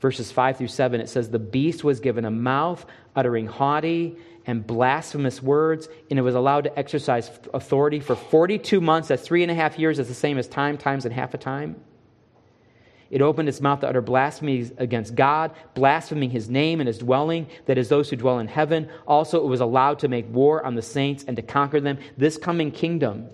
verses 0.00 0.32
5 0.32 0.58
through 0.58 0.68
7, 0.68 1.00
it 1.00 1.08
says, 1.08 1.30
The 1.30 1.38
beast 1.38 1.84
was 1.84 2.00
given 2.00 2.24
a 2.24 2.30
mouth 2.30 2.84
uttering 3.14 3.46
haughty 3.46 4.16
and 4.46 4.66
blasphemous 4.66 5.42
words, 5.42 5.88
and 6.10 6.18
it 6.18 6.22
was 6.22 6.34
allowed 6.34 6.64
to 6.64 6.78
exercise 6.78 7.30
authority 7.54 8.00
for 8.00 8.16
42 8.16 8.80
months. 8.80 9.08
That's 9.08 9.22
three 9.22 9.42
and 9.42 9.52
a 9.52 9.54
half 9.54 9.78
years. 9.78 9.98
That's 9.98 10.08
the 10.08 10.14
same 10.14 10.38
as 10.38 10.48
time, 10.48 10.78
times, 10.78 11.04
and 11.04 11.14
half 11.14 11.34
a 11.34 11.38
time. 11.38 11.76
It 13.10 13.22
opened 13.22 13.48
its 13.48 13.60
mouth 13.60 13.80
to 13.80 13.88
utter 13.88 14.02
blasphemies 14.02 14.72
against 14.76 15.14
God, 15.14 15.52
blaspheming 15.74 16.30
his 16.30 16.50
name 16.50 16.80
and 16.80 16.86
his 16.86 16.98
dwelling, 16.98 17.46
that 17.66 17.78
is, 17.78 17.88
those 17.88 18.10
who 18.10 18.16
dwell 18.16 18.38
in 18.38 18.48
heaven. 18.48 18.88
Also, 19.06 19.42
it 19.42 19.46
was 19.46 19.60
allowed 19.60 20.00
to 20.00 20.08
make 20.08 20.30
war 20.32 20.64
on 20.64 20.74
the 20.74 20.82
saints 20.82 21.24
and 21.26 21.36
to 21.36 21.42
conquer 21.42 21.80
them. 21.80 21.98
This 22.18 22.36
coming 22.36 22.70
kingdom, 22.70 23.28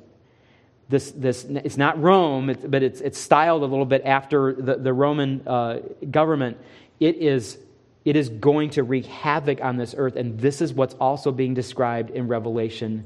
this, 0.89 1.11
this, 1.11 1.45
it's 1.45 1.77
not 1.77 2.01
Rome, 2.01 2.57
but 2.67 2.83
it's, 2.83 3.01
it's 3.01 3.19
styled 3.19 3.63
a 3.63 3.67
little 3.67 3.87
bit 3.87 4.03
after 4.05 4.53
the, 4.55 4.77
the 4.77 4.93
Roman 4.93 5.47
uh, 5.47 5.81
government. 6.09 6.57
It 7.01 7.17
is, 7.17 7.59
it 8.05 8.15
is 8.15 8.29
going 8.29 8.71
to 8.71 8.85
wreak 8.85 9.07
havoc 9.07 9.61
on 9.61 9.77
this 9.77 9.95
earth, 9.99 10.15
and 10.15 10.39
this 10.39 10.61
is 10.61 10.73
what's 10.73 10.95
also 10.95 11.33
being 11.33 11.55
described 11.55 12.11
in 12.11 12.29
Revelation 12.29 13.05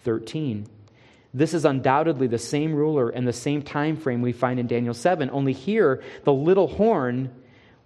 13. 0.00 0.66
This 1.34 1.52
is 1.52 1.64
undoubtedly 1.64 2.28
the 2.28 2.38
same 2.38 2.72
ruler 2.72 3.10
and 3.10 3.26
the 3.26 3.32
same 3.32 3.60
time 3.60 3.96
frame 3.96 4.22
we 4.22 4.32
find 4.32 4.60
in 4.60 4.68
Daniel 4.68 4.94
7. 4.94 5.28
Only 5.30 5.52
here, 5.52 6.02
the 6.22 6.32
little 6.32 6.68
horn 6.68 7.30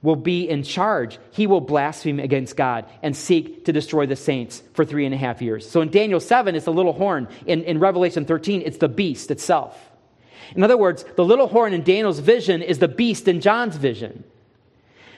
will 0.03 0.17
be 0.17 0.49
in 0.49 0.63
charge. 0.63 1.19
He 1.31 1.47
will 1.47 1.63
blaspheme 1.63 2.21
against 2.21 2.57
God 2.57 2.85
and 3.03 3.17
seek 3.17 3.65
to 3.65 3.73
destroy 3.73 4.07
the 4.07 4.17
saints 4.17 4.63
for 4.75 4.85
three 4.85 5.07
and 5.07 5.15
a 5.15 5.19
half 5.19 5.41
years. 5.41 5.69
So 5.69 5.81
in 5.81 5.91
Daniel 5.91 6.21
7, 6.21 6.55
it's 6.55 6.67
the 6.67 6.73
little 6.73 6.93
horn. 6.93 7.27
In, 7.47 7.65
in 7.65 7.81
Revelation 7.81 8.27
13, 8.27 8.63
it's 8.65 8.79
the 8.79 8.89
beast 8.89 9.31
itself. 9.31 9.77
In 10.55 10.63
other 10.63 10.77
words, 10.77 11.05
the 11.17 11.25
little 11.25 11.49
horn 11.49 11.73
in 11.73 11.83
Daniel's 11.83 12.21
vision 12.21 12.63
is 12.63 12.79
the 12.79 12.89
beast 12.89 13.29
in 13.29 13.41
John's 13.41 13.77
vision. 13.77 14.25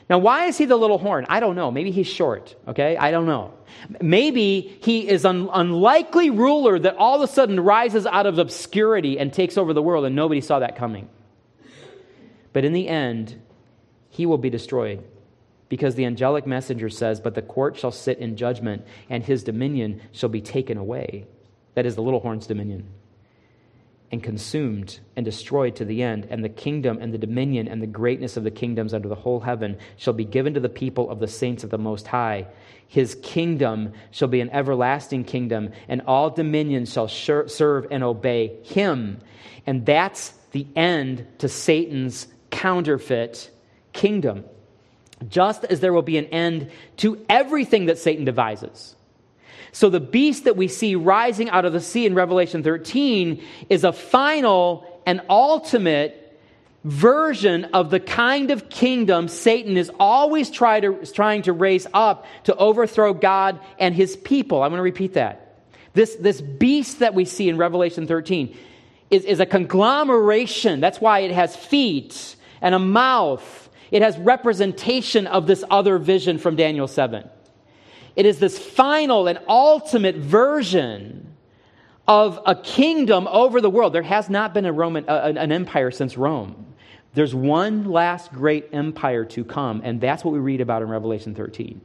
Now, 0.08 0.18
why 0.18 0.46
is 0.46 0.56
he 0.56 0.64
the 0.64 0.76
little 0.76 0.98
horn? 0.98 1.26
I 1.28 1.40
don't 1.40 1.54
know. 1.54 1.70
Maybe 1.70 1.90
he's 1.90 2.08
short, 2.08 2.56
okay? 2.66 2.96
I 2.96 3.10
don't 3.10 3.26
know. 3.26 3.54
Maybe 4.00 4.78
he 4.82 5.08
is 5.08 5.24
an 5.24 5.48
unlikely 5.52 6.30
ruler 6.30 6.78
that 6.78 6.96
all 6.96 7.22
of 7.22 7.28
a 7.28 7.32
sudden 7.32 7.60
rises 7.60 8.06
out 8.06 8.26
of 8.26 8.38
obscurity 8.38 9.18
and 9.18 9.32
takes 9.32 9.56
over 9.56 9.72
the 9.72 9.82
world, 9.82 10.04
and 10.04 10.14
nobody 10.14 10.40
saw 10.40 10.58
that 10.58 10.76
coming. 10.76 11.08
But 12.52 12.64
in 12.64 12.72
the 12.72 12.88
end, 12.88 13.40
he 14.08 14.26
will 14.26 14.38
be 14.38 14.50
destroyed 14.50 15.04
because 15.68 15.94
the 15.94 16.04
angelic 16.04 16.46
messenger 16.46 16.90
says, 16.90 17.20
But 17.20 17.34
the 17.34 17.42
court 17.42 17.78
shall 17.78 17.92
sit 17.92 18.18
in 18.18 18.36
judgment, 18.36 18.84
and 19.08 19.24
his 19.24 19.44
dominion 19.44 20.02
shall 20.12 20.28
be 20.28 20.40
taken 20.40 20.76
away. 20.76 21.26
That 21.74 21.86
is 21.86 21.94
the 21.94 22.02
little 22.02 22.20
horn's 22.20 22.46
dominion. 22.46 22.88
And 24.12 24.22
consumed 24.22 24.98
and 25.14 25.24
destroyed 25.24 25.76
to 25.76 25.84
the 25.84 26.02
end, 26.02 26.26
and 26.30 26.42
the 26.44 26.48
kingdom 26.48 26.98
and 27.00 27.14
the 27.14 27.18
dominion 27.18 27.68
and 27.68 27.80
the 27.80 27.86
greatness 27.86 28.36
of 28.36 28.44
the 28.44 28.50
kingdoms 28.50 28.92
under 28.92 29.08
the 29.08 29.14
whole 29.14 29.40
heaven 29.40 29.78
shall 29.96 30.12
be 30.12 30.24
given 30.24 30.54
to 30.54 30.60
the 30.60 30.68
people 30.68 31.08
of 31.10 31.20
the 31.20 31.28
saints 31.28 31.62
of 31.62 31.70
the 31.70 31.78
Most 31.78 32.08
High. 32.08 32.46
His 32.88 33.14
kingdom 33.22 33.92
shall 34.10 34.26
be 34.26 34.40
an 34.40 34.50
everlasting 34.50 35.24
kingdom, 35.24 35.70
and 35.88 36.02
all 36.08 36.30
dominions 36.30 36.92
shall 36.92 37.06
serve 37.06 37.86
and 37.90 38.02
obey 38.02 38.58
him. 38.64 39.20
And 39.64 39.86
that's 39.86 40.30
the 40.50 40.66
end 40.74 41.24
to 41.38 41.48
Satan's 41.48 42.26
counterfeit 42.50 43.48
kingdom. 43.92 44.44
Just 45.28 45.64
as 45.64 45.78
there 45.80 45.92
will 45.92 46.02
be 46.02 46.18
an 46.18 46.26
end 46.26 46.70
to 46.96 47.24
everything 47.28 47.86
that 47.86 47.98
Satan 47.98 48.24
devises. 48.24 48.96
So 49.72 49.90
the 49.90 50.00
beast 50.00 50.44
that 50.44 50.56
we 50.56 50.68
see 50.68 50.94
rising 50.94 51.50
out 51.50 51.64
of 51.64 51.72
the 51.72 51.80
sea 51.80 52.06
in 52.06 52.14
Revelation 52.14 52.62
13 52.62 53.42
is 53.68 53.84
a 53.84 53.92
final 53.92 55.02
and 55.06 55.20
ultimate 55.28 56.16
version 56.84 57.66
of 57.66 57.90
the 57.90 58.00
kind 58.00 58.50
of 58.50 58.68
kingdom 58.70 59.28
Satan 59.28 59.76
is 59.76 59.90
always 60.00 60.50
try 60.50 60.80
to, 60.80 61.04
trying 61.12 61.42
to 61.42 61.52
raise 61.52 61.86
up 61.92 62.26
to 62.44 62.56
overthrow 62.56 63.12
God 63.12 63.60
and 63.78 63.94
his 63.94 64.16
people. 64.16 64.62
I'm 64.62 64.70
going 64.70 64.78
to 64.78 64.82
repeat 64.82 65.14
that. 65.14 65.58
This, 65.92 66.16
this 66.16 66.40
beast 66.40 67.00
that 67.00 67.14
we 67.14 67.24
see 67.24 67.48
in 67.48 67.58
Revelation 67.58 68.06
13 68.06 68.56
is, 69.10 69.24
is 69.24 69.40
a 69.40 69.46
conglomeration. 69.46 70.80
That's 70.80 71.00
why 71.00 71.20
it 71.20 71.32
has 71.32 71.54
feet 71.54 72.36
and 72.62 72.74
a 72.74 72.78
mouth. 72.78 73.68
It 73.90 74.02
has 74.02 74.16
representation 74.18 75.26
of 75.26 75.46
this 75.46 75.64
other 75.70 75.98
vision 75.98 76.38
from 76.38 76.56
Daniel 76.56 76.86
7. 76.86 77.28
It 78.16 78.26
is 78.26 78.38
this 78.38 78.58
final 78.58 79.26
and 79.28 79.38
ultimate 79.48 80.16
version 80.16 81.34
of 82.08 82.40
a 82.44 82.54
kingdom 82.54 83.28
over 83.28 83.60
the 83.60 83.70
world. 83.70 83.92
There 83.92 84.02
has 84.02 84.28
not 84.28 84.52
been 84.52 84.66
a 84.66 84.72
Roman, 84.72 85.08
uh, 85.08 85.32
an 85.36 85.52
empire 85.52 85.90
since 85.90 86.16
Rome. 86.16 86.66
There's 87.14 87.34
one 87.34 87.84
last 87.84 88.32
great 88.32 88.68
empire 88.72 89.24
to 89.26 89.44
come, 89.44 89.80
and 89.84 90.00
that's 90.00 90.24
what 90.24 90.32
we 90.32 90.38
read 90.38 90.60
about 90.60 90.82
in 90.82 90.88
Revelation 90.88 91.34
13. 91.34 91.80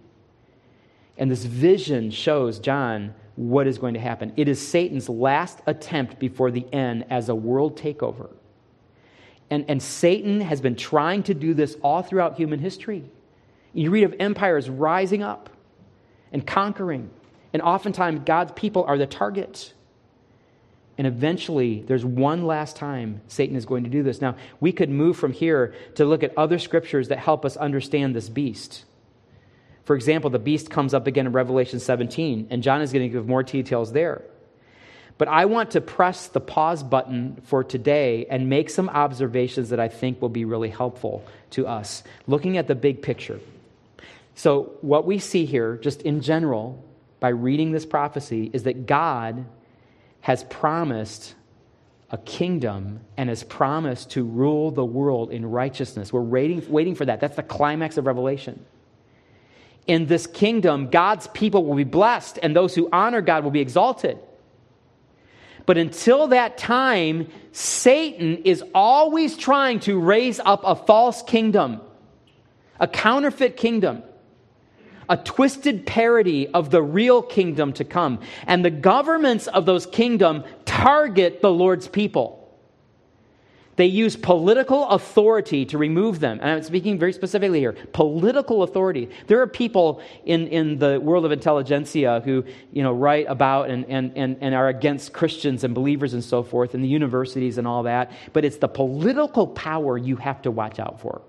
And 1.18 1.32
this 1.32 1.46
vision 1.46 2.12
shows 2.12 2.60
John 2.60 3.14
what 3.36 3.68
is 3.68 3.78
going 3.78 3.96
to 3.96 4.00
happen. 4.00 4.34
It 4.36 4.48
is 4.48 4.66
Satan's 4.66 5.10
last 5.10 5.60
attempt 5.66 6.20
before 6.20 6.52
the 6.52 6.66
end 6.74 7.06
as 7.10 7.30
a 7.30 7.36
world 7.36 7.78
takeover. 7.78 8.30
And, 9.50 9.66
and 9.68 9.82
Satan 9.82 10.42
has 10.42 10.62
been 10.62 10.76
trying 10.76 11.24
to 11.24 11.34
do 11.34 11.54
this 11.54 11.76
all 11.82 12.02
throughout 12.02 12.36
human 12.36 12.60
history. 12.60 13.04
You 13.74 13.92
read 13.92 14.04
of 14.04 14.16
empires 14.20 14.70
rising 14.70 15.22
up 15.22 15.50
and 16.36 16.46
conquering. 16.46 17.10
And 17.54 17.62
oftentimes, 17.62 18.20
God's 18.26 18.52
people 18.52 18.84
are 18.84 18.98
the 18.98 19.08
target. 19.08 19.74
And 20.98 21.08
eventually, 21.08 21.82
there's 21.88 22.04
one 22.04 22.46
last 22.46 22.76
time 22.76 23.22
Satan 23.30 23.56
is 23.56 23.66
going 23.66 23.86
to 23.86 23.90
do 23.90 24.04
this. 24.04 24.20
Now, 24.20 24.36
we 24.60 24.74
could 24.74 24.90
move 24.90 25.16
from 25.16 25.32
here 25.32 25.74
to 25.96 26.04
look 26.04 26.24
at 26.24 26.38
other 26.38 26.60
scriptures 26.60 27.08
that 27.08 27.20
help 27.20 27.46
us 27.46 27.56
understand 27.56 28.14
this 28.14 28.28
beast. 28.28 28.84
For 29.86 29.96
example, 29.96 30.30
the 30.30 30.38
beast 30.38 30.70
comes 30.70 30.94
up 30.94 31.08
again 31.08 31.26
in 31.26 31.32
Revelation 31.32 31.80
17, 31.80 32.48
and 32.50 32.62
John 32.62 32.82
is 32.82 32.92
going 32.92 33.10
to 33.10 33.14
give 33.14 33.30
more 33.30 33.42
details 33.42 33.94
there. 33.94 34.22
But 35.18 35.30
I 35.30 35.46
want 35.46 35.72
to 35.72 35.80
press 35.80 36.28
the 36.28 36.42
pause 36.42 36.84
button 36.84 37.42
for 37.46 37.64
today 37.64 38.26
and 38.30 38.50
make 38.50 38.70
some 38.70 38.90
observations 38.90 39.70
that 39.70 39.80
I 39.80 39.88
think 39.88 40.22
will 40.22 40.28
be 40.28 40.44
really 40.44 40.68
helpful 40.68 41.24
to 41.52 41.66
us, 41.66 42.04
looking 42.28 42.58
at 42.58 42.68
the 42.68 42.76
big 42.76 43.02
picture. 43.02 43.40
So, 44.36 44.74
what 44.82 45.06
we 45.06 45.18
see 45.18 45.46
here, 45.46 45.78
just 45.78 46.02
in 46.02 46.20
general, 46.22 46.84
by 47.22 47.30
reading 47.30 47.72
this 47.72 47.86
prophecy, 47.86 48.52
is 48.52 48.64
that 48.64 48.86
God 48.86 49.46
has 50.20 50.44
promised 50.44 51.36
a 52.12 52.18
kingdom 52.18 53.00
and 53.16 53.30
has 53.30 53.44
promised 53.44 54.12
to 54.12 54.24
rule 54.24 54.72
the 54.72 54.84
world 54.84 55.32
in 55.32 55.46
righteousness. 55.46 56.12
We're 56.12 56.22
waiting, 56.22 56.70
waiting 56.70 56.96
for 56.96 57.06
that. 57.06 57.22
That's 57.22 57.38
the 57.38 57.44
climax 57.44 57.98
of 57.98 58.06
Revelation. 58.06 58.64
In 59.88 60.06
this 60.06 60.28
kingdom, 60.28 60.90
God's 60.90 61.28
people 61.28 61.66
will 61.66 61.76
be 61.76 61.86
blessed, 61.86 62.38
and 62.44 62.54
those 62.54 62.76
who 62.76 62.90
honor 62.92 63.22
God 63.22 63.44
will 63.46 63.52
be 63.52 63.62
exalted. 63.62 64.20
But 65.66 65.78
until 65.78 66.28
that 66.28 66.58
time, 66.58 67.30
Satan 67.54 68.40
is 68.40 68.64
always 68.74 69.38
trying 69.38 69.80
to 69.82 69.98
raise 69.98 70.42
up 70.42 70.62
a 70.66 70.76
false 70.76 71.24
kingdom, 71.24 71.80
a 72.80 72.88
counterfeit 72.88 73.56
kingdom 73.56 74.04
a 75.10 75.18
twisted 75.18 75.86
parody 75.86 76.48
of 76.48 76.72
the 76.72 76.82
real 76.82 77.22
kingdom 77.22 77.74
to 77.74 77.84
come. 77.84 78.20
And 78.48 78.64
the 78.64 78.72
governments 78.72 79.48
of 79.48 79.66
those 79.66 79.86
kingdoms 79.86 80.46
target 80.66 81.42
the 81.42 81.52
Lord's 81.52 81.88
people. 81.88 82.42
They 83.78 83.88
use 83.88 84.16
political 84.16 84.88
authority 84.88 85.66
to 85.66 85.78
remove 85.78 86.20
them. 86.20 86.40
And 86.42 86.50
I'm 86.50 86.64
speaking 86.64 86.98
very 86.98 87.12
specifically 87.12 87.60
here 87.60 87.74
political 87.92 88.64
authority. 88.64 89.10
There 89.28 89.42
are 89.42 89.48
people 89.48 90.02
in, 90.26 90.48
in 90.48 90.80
the 90.80 91.00
world 91.00 91.26
of 91.26 91.32
intelligentsia 91.32 92.22
who 92.24 92.46
you 92.72 92.84
know, 92.84 92.94
write 92.94 93.26
about 93.28 93.70
and, 93.70 93.86
and, 93.86 94.14
and, 94.16 94.38
and 94.40 94.56
are 94.56 94.70
against 94.70 95.12
Christians 95.12 95.64
and 95.64 95.76
believers 95.76 96.14
and 96.14 96.24
so 96.24 96.42
forth, 96.42 96.74
in 96.74 96.82
the 96.82 96.88
universities 96.88 97.58
and 97.58 97.68
all 97.68 97.84
that. 97.84 98.12
But 98.32 98.46
it's 98.46 98.58
the 98.58 98.70
political 98.70 99.48
power 99.48 99.98
you 99.98 100.16
have 100.18 100.42
to 100.44 100.52
watch 100.52 100.80
out 100.80 101.02
for. 101.02 101.22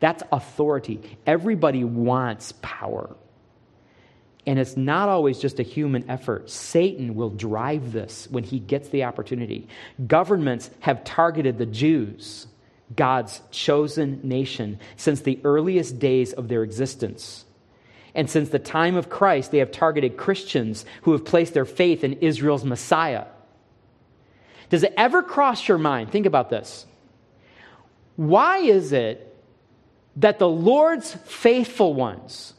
That's 0.00 0.22
authority. 0.30 1.18
Everybody 1.26 1.84
wants 1.84 2.52
power. 2.62 3.16
And 4.46 4.58
it's 4.58 4.76
not 4.76 5.08
always 5.08 5.38
just 5.38 5.60
a 5.60 5.62
human 5.62 6.08
effort. 6.08 6.48
Satan 6.48 7.14
will 7.14 7.30
drive 7.30 7.92
this 7.92 8.26
when 8.30 8.44
he 8.44 8.58
gets 8.58 8.88
the 8.88 9.04
opportunity. 9.04 9.68
Governments 10.06 10.70
have 10.80 11.04
targeted 11.04 11.58
the 11.58 11.66
Jews, 11.66 12.46
God's 12.96 13.42
chosen 13.50 14.20
nation, 14.22 14.78
since 14.96 15.20
the 15.20 15.38
earliest 15.44 15.98
days 15.98 16.32
of 16.32 16.48
their 16.48 16.62
existence. 16.62 17.44
And 18.14 18.30
since 18.30 18.48
the 18.48 18.58
time 18.58 18.96
of 18.96 19.10
Christ, 19.10 19.50
they 19.50 19.58
have 19.58 19.70
targeted 19.70 20.16
Christians 20.16 20.86
who 21.02 21.12
have 21.12 21.26
placed 21.26 21.52
their 21.52 21.66
faith 21.66 22.02
in 22.02 22.14
Israel's 22.14 22.64
Messiah. 22.64 23.26
Does 24.70 24.82
it 24.82 24.94
ever 24.96 25.22
cross 25.22 25.68
your 25.68 25.78
mind? 25.78 26.10
Think 26.10 26.26
about 26.26 26.48
this. 26.48 26.86
Why 28.16 28.58
is 28.58 28.92
it 28.92 29.27
that 30.18 30.38
the 30.38 30.48
Lord's 30.48 31.12
faithful 31.12 31.94
ones 31.94 32.54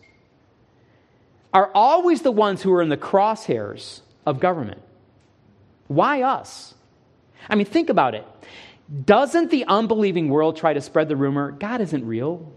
are 1.53 1.69
always 1.73 2.21
the 2.21 2.31
ones 2.31 2.61
who 2.61 2.71
are 2.73 2.81
in 2.81 2.89
the 2.89 2.97
crosshairs 2.97 4.01
of 4.25 4.39
government. 4.39 4.81
Why 5.87 6.21
us? 6.21 6.73
I 7.49 7.55
mean, 7.55 7.65
think 7.65 7.89
about 7.89 8.15
it. 8.15 8.25
Doesn't 9.05 9.51
the 9.51 9.65
unbelieving 9.65 10.29
world 10.29 10.57
try 10.57 10.73
to 10.73 10.81
spread 10.81 11.09
the 11.09 11.15
rumor 11.15 11.51
God 11.51 11.81
isn't 11.81 12.05
real? 12.05 12.51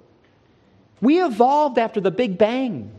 We 1.00 1.22
evolved 1.22 1.78
after 1.78 2.00
the 2.00 2.11
Big 2.11 2.38
Bang. 2.38 2.92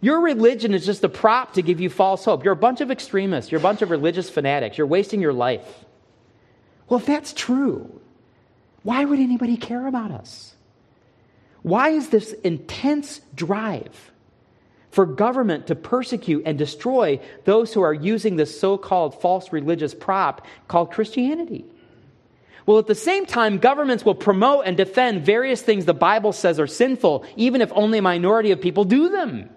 Your 0.00 0.20
religion 0.20 0.74
is 0.74 0.84
just 0.84 1.04
a 1.04 1.08
prop 1.08 1.54
to 1.54 1.62
give 1.62 1.80
you 1.80 1.90
false 1.90 2.24
hope. 2.24 2.42
You're 2.42 2.54
a 2.54 2.56
bunch 2.56 2.80
of 2.80 2.90
extremists. 2.90 3.52
You're 3.52 3.60
a 3.60 3.62
bunch 3.62 3.82
of 3.82 3.90
religious 3.90 4.30
fanatics. 4.30 4.78
You're 4.78 4.86
wasting 4.86 5.20
your 5.20 5.32
life. 5.32 5.84
Well, 6.88 6.98
if 6.98 7.06
that's 7.06 7.32
true, 7.32 8.00
why 8.82 9.04
would 9.04 9.20
anybody 9.20 9.56
care 9.56 9.86
about 9.86 10.10
us? 10.10 10.51
Why 11.62 11.90
is 11.90 12.08
this 12.08 12.32
intense 12.44 13.20
drive 13.34 14.10
for 14.90 15.06
government 15.06 15.68
to 15.68 15.74
persecute 15.74 16.42
and 16.44 16.58
destroy 16.58 17.20
those 17.44 17.72
who 17.72 17.82
are 17.82 17.94
using 17.94 18.36
this 18.36 18.58
so 18.58 18.76
called 18.76 19.20
false 19.20 19.52
religious 19.52 19.94
prop 19.94 20.46
called 20.68 20.90
Christianity? 20.90 21.64
Well, 22.66 22.78
at 22.78 22.86
the 22.86 22.94
same 22.94 23.26
time, 23.26 23.58
governments 23.58 24.04
will 24.04 24.14
promote 24.14 24.66
and 24.66 24.76
defend 24.76 25.24
various 25.24 25.62
things 25.62 25.84
the 25.84 25.94
Bible 25.94 26.32
says 26.32 26.60
are 26.60 26.66
sinful, 26.66 27.24
even 27.36 27.60
if 27.60 27.72
only 27.74 27.98
a 27.98 28.02
minority 28.02 28.52
of 28.52 28.60
people 28.60 28.84
do 28.84 29.08
them. 29.08 29.50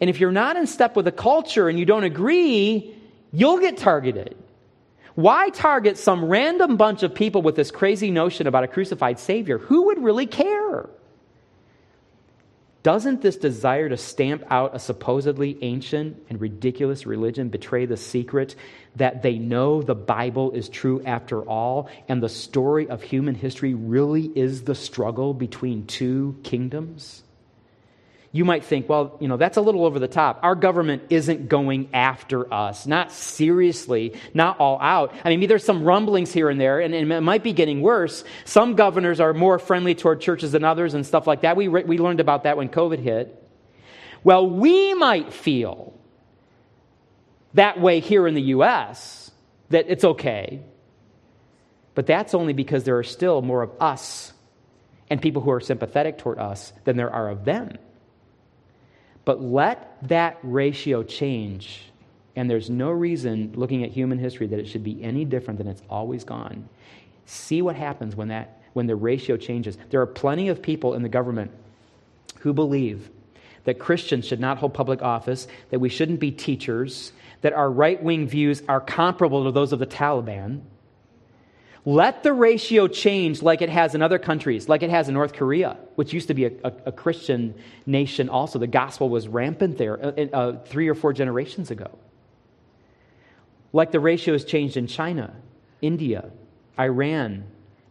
And 0.00 0.10
if 0.10 0.20
you're 0.20 0.32
not 0.32 0.56
in 0.56 0.66
step 0.66 0.96
with 0.96 1.04
the 1.04 1.12
culture 1.12 1.68
and 1.68 1.78
you 1.78 1.84
don't 1.84 2.04
agree, 2.04 2.94
you'll 3.32 3.58
get 3.58 3.76
targeted. 3.76 4.36
Why 5.16 5.48
target 5.48 5.96
some 5.96 6.26
random 6.26 6.76
bunch 6.76 7.02
of 7.02 7.14
people 7.14 7.40
with 7.40 7.56
this 7.56 7.70
crazy 7.70 8.10
notion 8.10 8.46
about 8.46 8.64
a 8.64 8.68
crucified 8.68 9.18
Savior? 9.18 9.56
Who 9.56 9.86
would 9.86 10.02
really 10.02 10.26
care? 10.26 10.90
Doesn't 12.82 13.22
this 13.22 13.36
desire 13.36 13.88
to 13.88 13.96
stamp 13.96 14.44
out 14.50 14.76
a 14.76 14.78
supposedly 14.78 15.58
ancient 15.62 16.22
and 16.28 16.38
ridiculous 16.38 17.06
religion 17.06 17.48
betray 17.48 17.86
the 17.86 17.96
secret 17.96 18.56
that 18.96 19.22
they 19.22 19.38
know 19.38 19.82
the 19.82 19.94
Bible 19.94 20.52
is 20.52 20.68
true 20.68 21.02
after 21.04 21.40
all, 21.42 21.88
and 22.08 22.22
the 22.22 22.28
story 22.28 22.88
of 22.88 23.02
human 23.02 23.34
history 23.34 23.72
really 23.72 24.30
is 24.36 24.64
the 24.64 24.74
struggle 24.74 25.32
between 25.32 25.86
two 25.86 26.38
kingdoms? 26.44 27.22
You 28.36 28.44
might 28.44 28.64
think, 28.64 28.88
well, 28.88 29.16
you 29.20 29.28
know, 29.28 29.36
that's 29.36 29.56
a 29.56 29.60
little 29.60 29.84
over 29.84 29.98
the 29.98 30.08
top. 30.08 30.40
Our 30.42 30.54
government 30.54 31.04
isn't 31.10 31.48
going 31.48 31.88
after 31.94 32.52
us, 32.52 32.86
not 32.86 33.10
seriously, 33.10 34.14
not 34.34 34.60
all 34.60 34.78
out. 34.80 35.14
I 35.24 35.34
mean, 35.34 35.48
there's 35.48 35.64
some 35.64 35.84
rumblings 35.84 36.32
here 36.32 36.50
and 36.50 36.60
there, 36.60 36.80
and, 36.80 36.94
it 36.94 37.20
might 37.22 37.42
be 37.42 37.52
getting 37.52 37.80
worse. 37.80 38.24
Some 38.44 38.74
governors 38.74 39.20
are 39.20 39.32
more 39.32 39.58
friendly 39.58 39.94
toward 39.94 40.20
churches 40.20 40.52
than 40.52 40.64
others 40.64 40.94
and 40.94 41.06
stuff 41.06 41.26
like 41.26 41.42
that. 41.42 41.56
We, 41.56 41.68
we 41.68 41.98
learned 41.98 42.20
about 42.20 42.44
that 42.44 42.56
when 42.56 42.68
COVID 42.68 42.98
hit. 42.98 43.42
Well, 44.22 44.48
we 44.48 44.92
might 44.94 45.32
feel 45.32 45.94
that 47.54 47.80
way 47.80 48.00
here 48.00 48.26
in 48.26 48.34
the 48.34 48.42
U.S., 48.42 49.30
that 49.70 49.86
it's 49.88 50.04
okay. 50.04 50.60
But 51.94 52.06
that's 52.06 52.34
only 52.34 52.52
because 52.52 52.84
there 52.84 52.98
are 52.98 53.02
still 53.02 53.40
more 53.40 53.62
of 53.62 53.70
us 53.80 54.32
and 55.08 55.20
people 55.20 55.42
who 55.42 55.50
are 55.50 55.60
sympathetic 55.60 56.18
toward 56.18 56.38
us 56.38 56.72
than 56.84 56.96
there 56.96 57.10
are 57.10 57.30
of 57.30 57.44
them. 57.44 57.78
But 59.26 59.42
let 59.42 59.98
that 60.08 60.38
ratio 60.42 61.02
change, 61.02 61.82
and 62.36 62.48
there's 62.48 62.70
no 62.70 62.90
reason 62.90 63.52
looking 63.56 63.84
at 63.84 63.90
human 63.90 64.18
history 64.18 64.46
that 64.46 64.58
it 64.58 64.68
should 64.68 64.84
be 64.84 65.02
any 65.02 65.26
different 65.26 65.58
than 65.58 65.66
it's 65.66 65.82
always 65.90 66.24
gone. 66.24 66.68
See 67.26 67.60
what 67.60 67.76
happens 67.76 68.16
when 68.16 68.28
that 68.28 68.62
when 68.72 68.86
the 68.86 68.94
ratio 68.94 69.36
changes. 69.36 69.78
There 69.88 70.02
are 70.02 70.06
plenty 70.06 70.48
of 70.48 70.62
people 70.62 70.94
in 70.94 71.02
the 71.02 71.08
government 71.08 71.50
who 72.40 72.52
believe 72.52 73.10
that 73.64 73.78
Christians 73.78 74.26
should 74.26 74.38
not 74.38 74.58
hold 74.58 74.74
public 74.74 75.02
office, 75.02 75.48
that 75.70 75.80
we 75.80 75.88
shouldn't 75.88 76.20
be 76.20 76.30
teachers, 76.30 77.12
that 77.40 77.54
our 77.54 77.70
right 77.70 78.00
wing 78.02 78.28
views 78.28 78.62
are 78.68 78.80
comparable 78.80 79.44
to 79.44 79.50
those 79.50 79.72
of 79.72 79.78
the 79.78 79.86
Taliban. 79.86 80.60
Let 81.86 82.24
the 82.24 82.32
ratio 82.32 82.88
change 82.88 83.42
like 83.42 83.62
it 83.62 83.68
has 83.68 83.94
in 83.94 84.02
other 84.02 84.18
countries, 84.18 84.68
like 84.68 84.82
it 84.82 84.90
has 84.90 85.06
in 85.06 85.14
North 85.14 85.32
Korea, 85.32 85.76
which 85.94 86.12
used 86.12 86.26
to 86.26 86.34
be 86.34 86.46
a, 86.46 86.50
a, 86.64 86.72
a 86.86 86.92
Christian 86.92 87.54
nation 87.86 88.28
also. 88.28 88.58
The 88.58 88.66
gospel 88.66 89.08
was 89.08 89.28
rampant 89.28 89.78
there 89.78 90.04
uh, 90.04 90.26
uh, 90.32 90.58
three 90.64 90.88
or 90.88 90.96
four 90.96 91.12
generations 91.12 91.70
ago. 91.70 91.96
Like 93.72 93.92
the 93.92 94.00
ratio 94.00 94.34
has 94.34 94.44
changed 94.44 94.76
in 94.76 94.88
China, 94.88 95.32
India, 95.80 96.28
Iran, 96.76 97.44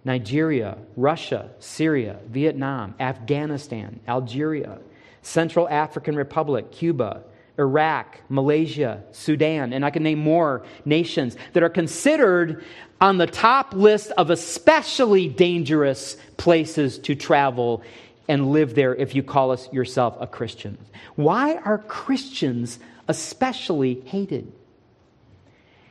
Nigeria, 0.03 0.77
Russia, 0.97 1.51
Syria, 1.59 2.19
Vietnam, 2.27 2.95
Afghanistan, 2.99 4.01
Algeria, 4.09 4.79
Central 5.21 5.69
African 5.69 6.17
Republic, 6.17 6.69
Cuba, 6.69 7.23
Iraq, 7.57 8.19
Malaysia, 8.29 9.03
Sudan, 9.11 9.73
and 9.73 9.85
I 9.85 9.89
can 9.89 10.03
name 10.03 10.19
more 10.19 10.65
nations 10.83 11.37
that 11.53 11.63
are 11.63 11.69
considered 11.69 12.63
on 12.99 13.17
the 13.17 13.27
top 13.27 13.73
list 13.73 14.11
of 14.17 14.29
especially 14.29 15.27
dangerous 15.27 16.17
places 16.37 16.99
to 16.99 17.15
travel 17.15 17.81
and 18.27 18.51
live 18.51 18.75
there 18.75 18.95
if 18.95 19.15
you 19.15 19.23
call 19.23 19.51
us 19.51 19.71
yourself 19.71 20.17
a 20.19 20.27
Christian. 20.27 20.77
Why 21.15 21.55
are 21.57 21.77
Christians 21.77 22.79
especially 23.07 24.01
hated? 24.01 24.51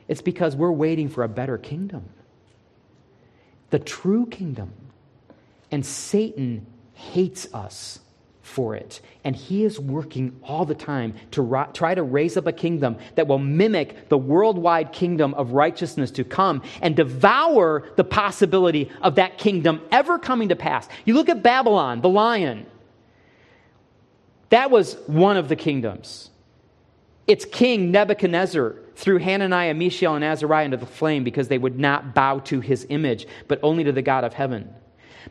It's 0.09 0.23
because 0.23 0.57
we're 0.57 0.73
waiting 0.73 1.09
for 1.09 1.25
a 1.25 1.29
better 1.29 1.59
kingdom 1.59 2.09
the 3.71 3.79
true 3.81 4.25
kingdom. 4.27 4.73
And 5.73 5.85
Satan 5.85 6.65
hates 6.93 7.53
us 7.53 7.99
for 8.45 8.76
it. 8.76 9.01
And 9.24 9.34
he 9.34 9.64
is 9.64 9.80
working 9.80 10.38
all 10.42 10.66
the 10.66 10.74
time 10.74 11.14
to 11.30 11.66
try 11.72 11.95
to 11.95 12.03
raise 12.03 12.36
up 12.36 12.47
a 12.47 12.53
kingdom 12.53 12.99
that 13.14 13.26
will 13.26 13.38
mimic 13.38 14.11
the 14.11 14.18
worldwide 14.18 14.92
kingdom 14.92 15.32
of 15.34 15.53
righteousness 15.53 16.11
to 16.12 16.24
come 16.24 16.62
and 16.82 16.95
devour 16.95 17.88
the 17.97 18.05
possibility 18.05 18.90
of 19.01 19.14
that 19.14 19.38
kingdom 19.38 19.80
ever 19.90 20.18
coming 20.18 20.51
to 20.51 20.57
pass. 20.57 20.86
You 21.07 21.14
look 21.14 21.30
at 21.30 21.42
Babylon, 21.42 22.03
the 22.03 22.11
lion. 22.11 22.66
That 24.51 24.70
was 24.70 24.95
one 25.07 25.38
of 25.38 25.49
the 25.49 25.57
kingdoms. 25.57 26.28
Its 27.26 27.47
king, 27.47 27.90
Nebuchadnezzar, 27.90 28.76
threw 28.95 29.18
Hananiah, 29.18 29.72
Mishael, 29.72 30.16
and 30.16 30.24
Azariah 30.24 30.66
into 30.66 30.76
the 30.76 30.84
flame 30.84 31.24
because 31.24 31.49
they 31.49 31.57
would 31.57 31.78
not 31.78 32.14
bow 32.14 32.40
to 32.40 32.61
his 32.61 32.86
image, 32.90 33.26
but 33.49 33.59
only 33.62 33.84
to 33.84 33.92
the 33.92 34.03
God 34.03 34.22
of 34.22 34.34
heaven. 34.34 34.72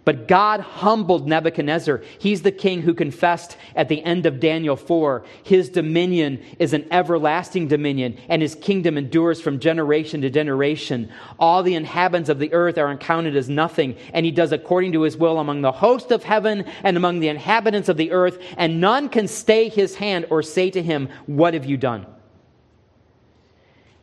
But 0.05 0.27
God 0.27 0.59
humbled 0.59 1.27
Nebuchadnezzar. 1.27 2.01
He's 2.19 2.41
the 2.41 2.51
king 2.51 2.81
who 2.81 2.93
confessed 2.93 3.57
at 3.75 3.89
the 3.89 4.03
end 4.03 4.25
of 4.25 4.39
Daniel 4.39 4.75
4 4.75 5.23
his 5.43 5.69
dominion 5.69 6.43
is 6.59 6.73
an 6.73 6.87
everlasting 6.91 7.67
dominion, 7.67 8.17
and 8.29 8.41
his 8.41 8.55
kingdom 8.55 8.97
endures 8.97 9.41
from 9.41 9.59
generation 9.59 10.21
to 10.21 10.29
generation. 10.29 11.11
All 11.39 11.63
the 11.63 11.75
inhabitants 11.75 12.29
of 12.29 12.39
the 12.39 12.53
earth 12.53 12.77
are 12.77 12.89
accounted 12.89 13.35
as 13.35 13.49
nothing, 13.49 13.95
and 14.13 14.25
he 14.25 14.31
does 14.31 14.51
according 14.51 14.93
to 14.93 15.01
his 15.01 15.17
will 15.17 15.39
among 15.39 15.61
the 15.61 15.71
host 15.71 16.11
of 16.11 16.23
heaven 16.23 16.65
and 16.83 16.97
among 16.97 17.19
the 17.19 17.27
inhabitants 17.27 17.89
of 17.89 17.97
the 17.97 18.11
earth, 18.11 18.39
and 18.57 18.81
none 18.81 19.09
can 19.09 19.27
stay 19.27 19.69
his 19.69 19.95
hand 19.95 20.25
or 20.29 20.41
say 20.41 20.69
to 20.69 20.81
him, 20.81 21.09
What 21.25 21.53
have 21.53 21.65
you 21.65 21.77
done? 21.77 22.05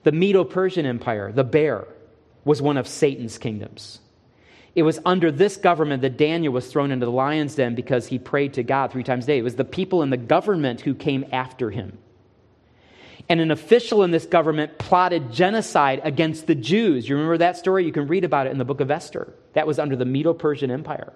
The 0.03 0.13
Medo 0.13 0.45
Persian 0.45 0.87
Empire, 0.87 1.31
the 1.33 1.45
bear, 1.45 1.87
was 2.45 2.63
one 2.63 2.77
of 2.77 2.89
Satan's 2.89 3.39
kingdoms. 3.39 4.01
It 4.75 4.83
was 4.83 5.01
under 5.05 5.33
this 5.33 5.57
government 5.57 6.03
that 6.03 6.17
Daniel 6.17 6.53
was 6.53 6.71
thrown 6.71 6.93
into 6.93 7.07
the 7.07 7.13
lion's 7.13 7.57
den 7.57 7.75
because 7.75 8.07
he 8.07 8.19
prayed 8.19 8.55
to 8.55 8.63
God 8.63 8.93
three 8.93 9.03
times 9.03 9.25
a 9.25 9.29
day. 9.29 9.39
It 9.39 9.43
was 9.43 9.57
the 9.57 9.65
people 9.65 10.03
in 10.03 10.11
the 10.11 10.17
government 10.17 10.81
who 10.81 10.95
came 10.95 11.25
after 11.33 11.71
him. 11.71 11.99
And 13.29 13.41
an 13.41 13.51
official 13.51 14.03
in 14.03 14.11
this 14.11 14.27
government 14.27 14.79
plotted 14.79 15.33
genocide 15.33 16.01
against 16.05 16.47
the 16.47 16.55
Jews. 16.55 17.09
You 17.09 17.17
remember 17.17 17.39
that 17.39 17.57
story? 17.57 17.85
You 17.85 17.93
can 17.93 18.07
read 18.07 18.25
about 18.25 18.47
it 18.47 18.51
in 18.51 18.59
the 18.59 18.65
book 18.65 18.81
of 18.81 18.91
Esther. 18.91 19.33
That 19.53 19.67
was 19.67 19.79
under 19.79 19.97
the 19.97 20.05
Medo 20.05 20.35
Persian 20.35 20.71
Empire. 20.71 21.13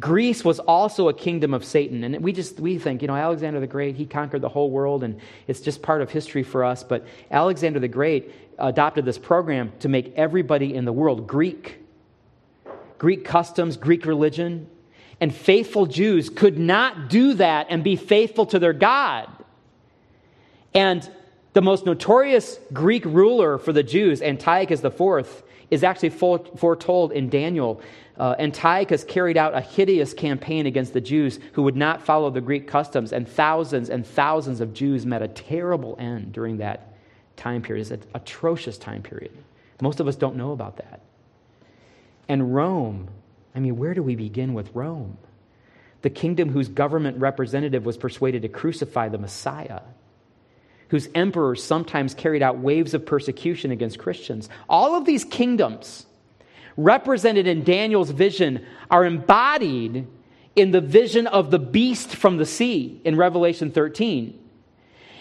Greece 0.00 0.44
was 0.44 0.58
also 0.58 1.08
a 1.08 1.14
kingdom 1.14 1.54
of 1.54 1.64
Satan. 1.64 2.02
And 2.02 2.22
we 2.22 2.32
just 2.32 2.58
we 2.58 2.78
think, 2.78 3.02
you 3.02 3.08
know, 3.08 3.14
Alexander 3.14 3.60
the 3.60 3.66
Great, 3.66 3.96
he 3.96 4.06
conquered 4.06 4.40
the 4.40 4.48
whole 4.48 4.70
world 4.70 5.04
and 5.04 5.20
it's 5.46 5.60
just 5.60 5.82
part 5.82 6.02
of 6.02 6.10
history 6.10 6.42
for 6.42 6.64
us. 6.64 6.82
But 6.82 7.06
Alexander 7.30 7.78
the 7.78 7.88
Great 7.88 8.32
adopted 8.58 9.04
this 9.04 9.18
program 9.18 9.72
to 9.80 9.88
make 9.88 10.12
everybody 10.16 10.74
in 10.74 10.84
the 10.84 10.92
world 10.92 11.26
Greek. 11.26 11.81
Greek 13.02 13.24
customs, 13.24 13.76
Greek 13.76 14.06
religion. 14.06 14.68
And 15.20 15.34
faithful 15.34 15.86
Jews 15.86 16.30
could 16.30 16.56
not 16.56 17.10
do 17.10 17.34
that 17.34 17.66
and 17.68 17.82
be 17.82 17.96
faithful 17.96 18.46
to 18.46 18.60
their 18.60 18.72
God. 18.72 19.28
And 20.72 21.10
the 21.52 21.62
most 21.62 21.84
notorious 21.84 22.60
Greek 22.72 23.04
ruler 23.04 23.58
for 23.58 23.72
the 23.72 23.82
Jews, 23.82 24.22
Antiochus 24.22 24.84
IV, 24.84 25.42
is 25.68 25.82
actually 25.82 26.10
foretold 26.10 27.10
in 27.10 27.28
Daniel 27.28 27.82
uh, 28.18 28.36
Antiochus 28.38 29.02
carried 29.02 29.36
out 29.36 29.52
a 29.52 29.60
hideous 29.60 30.14
campaign 30.14 30.66
against 30.66 30.92
the 30.92 31.00
Jews 31.00 31.40
who 31.54 31.64
would 31.64 31.74
not 31.74 32.00
follow 32.02 32.30
the 32.30 32.40
Greek 32.40 32.68
customs, 32.68 33.12
and 33.12 33.26
thousands 33.26 33.90
and 33.90 34.06
thousands 34.06 34.60
of 34.60 34.72
Jews 34.72 35.04
met 35.04 35.22
a 35.22 35.28
terrible 35.28 35.96
end 35.98 36.32
during 36.32 36.58
that 36.58 36.94
time 37.36 37.62
period. 37.62 37.82
It's 37.82 37.90
an 37.90 38.04
atrocious 38.14 38.78
time 38.78 39.02
period. 39.02 39.32
Most 39.80 39.98
of 39.98 40.06
us 40.06 40.14
don't 40.14 40.36
know 40.36 40.52
about 40.52 40.76
that. 40.76 41.00
And 42.32 42.54
Rome, 42.54 43.10
I 43.54 43.60
mean, 43.60 43.76
where 43.76 43.92
do 43.92 44.02
we 44.02 44.16
begin 44.16 44.54
with 44.54 44.74
Rome? 44.74 45.18
The 46.00 46.08
kingdom 46.08 46.48
whose 46.48 46.66
government 46.66 47.18
representative 47.18 47.84
was 47.84 47.98
persuaded 47.98 48.40
to 48.40 48.48
crucify 48.48 49.10
the 49.10 49.18
Messiah, 49.18 49.82
whose 50.88 51.10
emperors 51.14 51.62
sometimes 51.62 52.14
carried 52.14 52.42
out 52.42 52.56
waves 52.56 52.94
of 52.94 53.04
persecution 53.04 53.70
against 53.70 53.98
Christians. 53.98 54.48
All 54.66 54.94
of 54.94 55.04
these 55.04 55.26
kingdoms 55.26 56.06
represented 56.78 57.46
in 57.46 57.64
Daniel's 57.64 58.08
vision 58.08 58.64
are 58.90 59.04
embodied 59.04 60.06
in 60.56 60.70
the 60.70 60.80
vision 60.80 61.26
of 61.26 61.50
the 61.50 61.58
beast 61.58 62.16
from 62.16 62.38
the 62.38 62.46
sea 62.46 62.98
in 63.04 63.14
Revelation 63.14 63.70
13. 63.70 64.41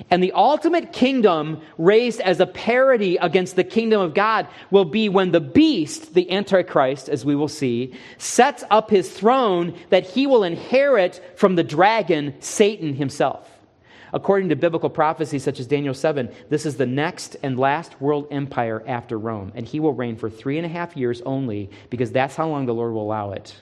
And 0.10 0.24
the 0.24 0.32
ultimate 0.32 0.94
kingdom 0.94 1.62
raised 1.78 2.22
as 2.22 2.40
a 2.40 2.46
parody 2.46 3.18
against 3.18 3.56
the 3.56 3.64
kingdom 3.64 4.02
of 4.02 4.14
God 4.14 4.48
will 4.70 4.86
be 4.86 5.10
when 5.10 5.32
the 5.32 5.40
beast, 5.40 6.14
the 6.14 6.32
Antichrist, 6.32 7.08
as 7.10 7.24
we 7.24 7.36
will 7.36 7.48
see, 7.48 7.94
sets 8.18 8.64
up 8.70 8.90
his 8.90 9.10
throne 9.10 9.78
that 9.90 10.06
he 10.06 10.28
will 10.28 10.44
inherit 10.44 11.24
from 11.36 11.56
the 11.56 11.64
dragon, 11.64 12.36
Satan 12.40 12.96
himself. 12.96 13.48
According 14.14 14.50
to 14.50 14.56
biblical 14.58 14.90
prophecies 14.90 15.44
such 15.44 15.60
as 15.60 15.68
Daniel 15.68 15.94
7, 15.94 16.30
this 16.50 16.66
is 16.66 16.76
the 16.76 16.86
next 16.86 17.38
and 17.44 17.58
last 17.58 18.02
world 18.02 18.28
empire 18.30 18.84
after 18.86 19.18
Rome, 19.18 19.54
and 19.56 19.66
he 19.66 19.80
will 19.80 19.94
reign 19.94 20.18
for 20.18 20.30
three 20.30 20.58
and 20.58 20.66
a 20.66 20.70
half 20.70 20.98
years 20.98 21.22
only 21.22 21.70
because 21.90 22.12
that's 22.12 22.36
how 22.36 22.48
long 22.50 22.66
the 22.66 22.74
Lord 22.74 22.94
will 22.94 23.04
allow 23.04 23.32
it. 23.32 23.56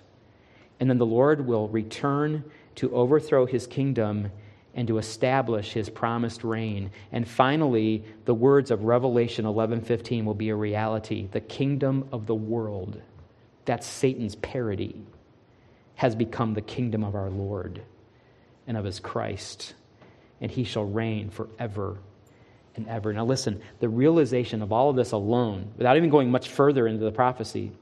And 0.79 0.89
then 0.89 0.97
the 0.97 1.05
Lord 1.05 1.45
will 1.45 1.67
return 1.67 2.43
to 2.75 2.91
overthrow 2.95 3.45
his 3.45 3.67
kingdom 3.67 4.31
and 4.79 4.87
to 4.87 4.97
establish 4.97 5.73
his 5.73 5.89
promised 5.89 6.45
reign. 6.45 6.89
And 7.11 7.27
finally, 7.27 8.05
the 8.23 8.33
words 8.33 8.71
of 8.71 8.85
Revelation 8.85 9.43
11:15 9.43 10.23
will 10.23 10.33
be 10.33 10.47
a 10.47 10.55
reality. 10.55 11.27
The 11.29 11.41
kingdom 11.41 12.07
of 12.13 12.27
the 12.27 12.35
world, 12.35 13.01
that's 13.65 13.85
Satan's 13.85 14.35
parody, 14.35 15.01
has 15.95 16.15
become 16.15 16.53
the 16.53 16.61
kingdom 16.61 17.03
of 17.03 17.13
our 17.13 17.29
Lord 17.29 17.81
and 18.67 18.77
of 18.77 18.85
his 18.85 19.01
Christ 19.01 19.73
and 20.39 20.49
he 20.49 20.63
shall 20.63 20.85
reign 20.85 21.29
forever 21.29 21.97
and 22.77 22.87
ever. 22.87 23.11
Now, 23.11 23.25
listen, 23.25 23.61
the 23.81 23.89
realization 23.89 24.61
of 24.61 24.71
all 24.71 24.89
of 24.89 24.95
this 24.95 25.11
alone, 25.11 25.73
without 25.75 25.97
even 25.97 26.09
going 26.09 26.31
much 26.31 26.47
further 26.47 26.87
into 26.87 27.03
the 27.03 27.11
prophecy, 27.11 27.73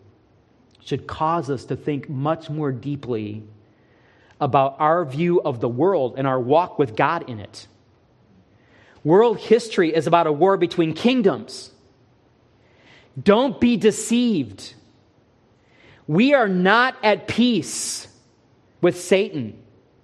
should 0.83 1.05
cause 1.05 1.51
us 1.51 1.65
to 1.65 1.75
think 1.75 2.09
much 2.09 2.49
more 2.49 2.71
deeply 2.71 3.43
about 4.39 4.75
our 4.79 5.05
view 5.05 5.41
of 5.41 5.59
the 5.59 5.69
world 5.69 6.15
and 6.17 6.27
our 6.27 6.39
walk 6.39 6.77
with 6.77 6.95
God 6.95 7.29
in 7.29 7.39
it. 7.39 7.67
World 9.03 9.39
history 9.39 9.95
is 9.95 10.07
about 10.07 10.27
a 10.27 10.31
war 10.31 10.57
between 10.57 10.93
kingdoms. 10.93 11.71
Don't 13.21 13.59
be 13.59 13.77
deceived. 13.77 14.73
We 16.07 16.33
are 16.33 16.47
not 16.47 16.95
at 17.03 17.27
peace 17.27 18.07
with 18.81 18.99
Satan. 18.99 19.57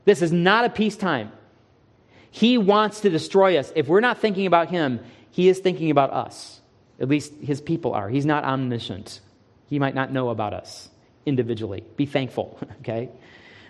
This 0.05 0.21
is 0.21 0.31
not 0.31 0.65
a 0.65 0.69
peacetime. 0.69 1.31
He 2.31 2.57
wants 2.57 3.01
to 3.01 3.09
destroy 3.09 3.57
us. 3.57 3.71
If 3.75 3.87
we're 3.87 3.99
not 3.99 4.19
thinking 4.19 4.47
about 4.47 4.69
him, 4.69 4.99
he 5.31 5.47
is 5.47 5.59
thinking 5.59 5.91
about 5.91 6.11
us. 6.11 6.59
At 6.99 7.07
least 7.07 7.33
his 7.41 7.61
people 7.61 7.93
are. 7.93 8.09
He's 8.09 8.25
not 8.25 8.43
omniscient. 8.43 9.21
He 9.67 9.79
might 9.79 9.95
not 9.95 10.11
know 10.11 10.29
about 10.29 10.53
us 10.53 10.89
individually. 11.25 11.83
Be 11.95 12.05
thankful, 12.05 12.59
okay? 12.79 13.09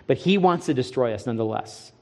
But 0.06 0.18
he 0.18 0.38
wants 0.38 0.66
to 0.66 0.74
destroy 0.74 1.14
us 1.14 1.26
nonetheless. 1.26 1.92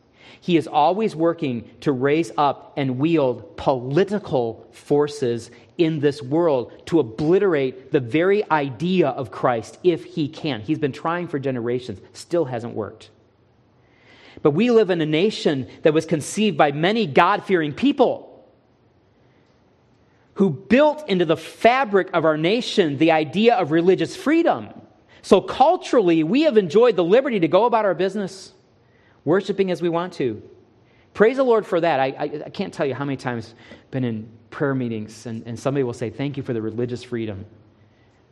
He 0.41 0.57
is 0.57 0.67
always 0.67 1.15
working 1.15 1.71
to 1.83 1.93
raise 1.93 2.33
up 2.37 2.73
and 2.77 2.99
wield 2.99 3.57
political 3.57 4.67
forces 4.73 5.51
in 5.79 6.01
this 6.01 6.21
world 6.21 6.73
to 6.87 6.99
obliterate 6.99 7.93
the 7.93 8.01
very 8.01 8.49
idea 8.51 9.09
of 9.09 9.31
Christ 9.31 9.79
if 9.85 10.05
he 10.05 10.29
can. 10.29 10.61
He's 10.61 10.81
been 10.81 10.93
trying 10.93 11.29
for 11.29 11.39
generations, 11.39 12.01
still 12.13 12.45
hasn't 12.45 12.75
worked. 12.75 13.11
But 14.43 14.51
we 14.51 14.71
live 14.71 14.91
in 14.91 15.01
a 15.01 15.07
nation 15.07 15.69
that 15.83 15.95
was 15.95 16.07
conceived 16.07 16.57
by 16.57 16.73
many 16.73 17.07
God 17.07 17.45
fearing 17.45 17.73
people 17.73 18.29
who 20.35 20.51
built 20.51 21.09
into 21.09 21.25
the 21.25 21.37
fabric 21.37 22.09
of 22.13 22.25
our 22.25 22.37
nation 22.37 22.99
the 22.99 23.13
idea 23.13 23.55
of 23.55 23.71
religious 23.71 24.17
freedom. 24.17 24.71
So, 25.23 25.41
culturally, 25.41 26.25
we 26.25 26.43
have 26.43 26.57
enjoyed 26.57 26.97
the 26.97 27.05
liberty 27.05 27.41
to 27.41 27.49
go 27.49 27.65
about 27.65 27.85
our 27.85 27.95
business, 27.95 28.53
worshiping 29.25 29.71
as 29.71 29.81
we 29.81 29.89
want 29.89 30.15
to. 30.15 30.43
Praise 31.15 31.37
the 31.37 31.45
Lord 31.45 31.65
for 31.65 31.81
that. 31.81 32.01
I, 32.01 32.07
I, 32.07 32.43
I 32.47 32.51
can't 32.51 32.75
tell 32.75 32.87
you 32.87 32.95
how 32.95 33.05
many 33.05 33.17
times 33.17 33.55
I've 33.71 33.91
been 33.91 34.05
in 34.05 34.29
prayer 34.51 34.75
meetings 34.75 35.27
and, 35.27 35.47
and 35.47 35.59
somebody 35.59 35.85
will 35.85 35.93
say, 35.93 36.11
Thank 36.11 36.37
you 36.37 36.43
for 36.43 36.53
the 36.53 36.61
religious 36.61 37.05
freedom 37.05 37.47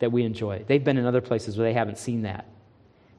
that 0.01 0.11
we 0.11 0.25
enjoy. 0.25 0.65
They've 0.67 0.83
been 0.83 0.99
in 0.99 1.07
other 1.07 1.21
places 1.21 1.57
where 1.57 1.67
they 1.67 1.75
haven't 1.75 1.99
seen 1.99 2.23
that. 2.23 2.47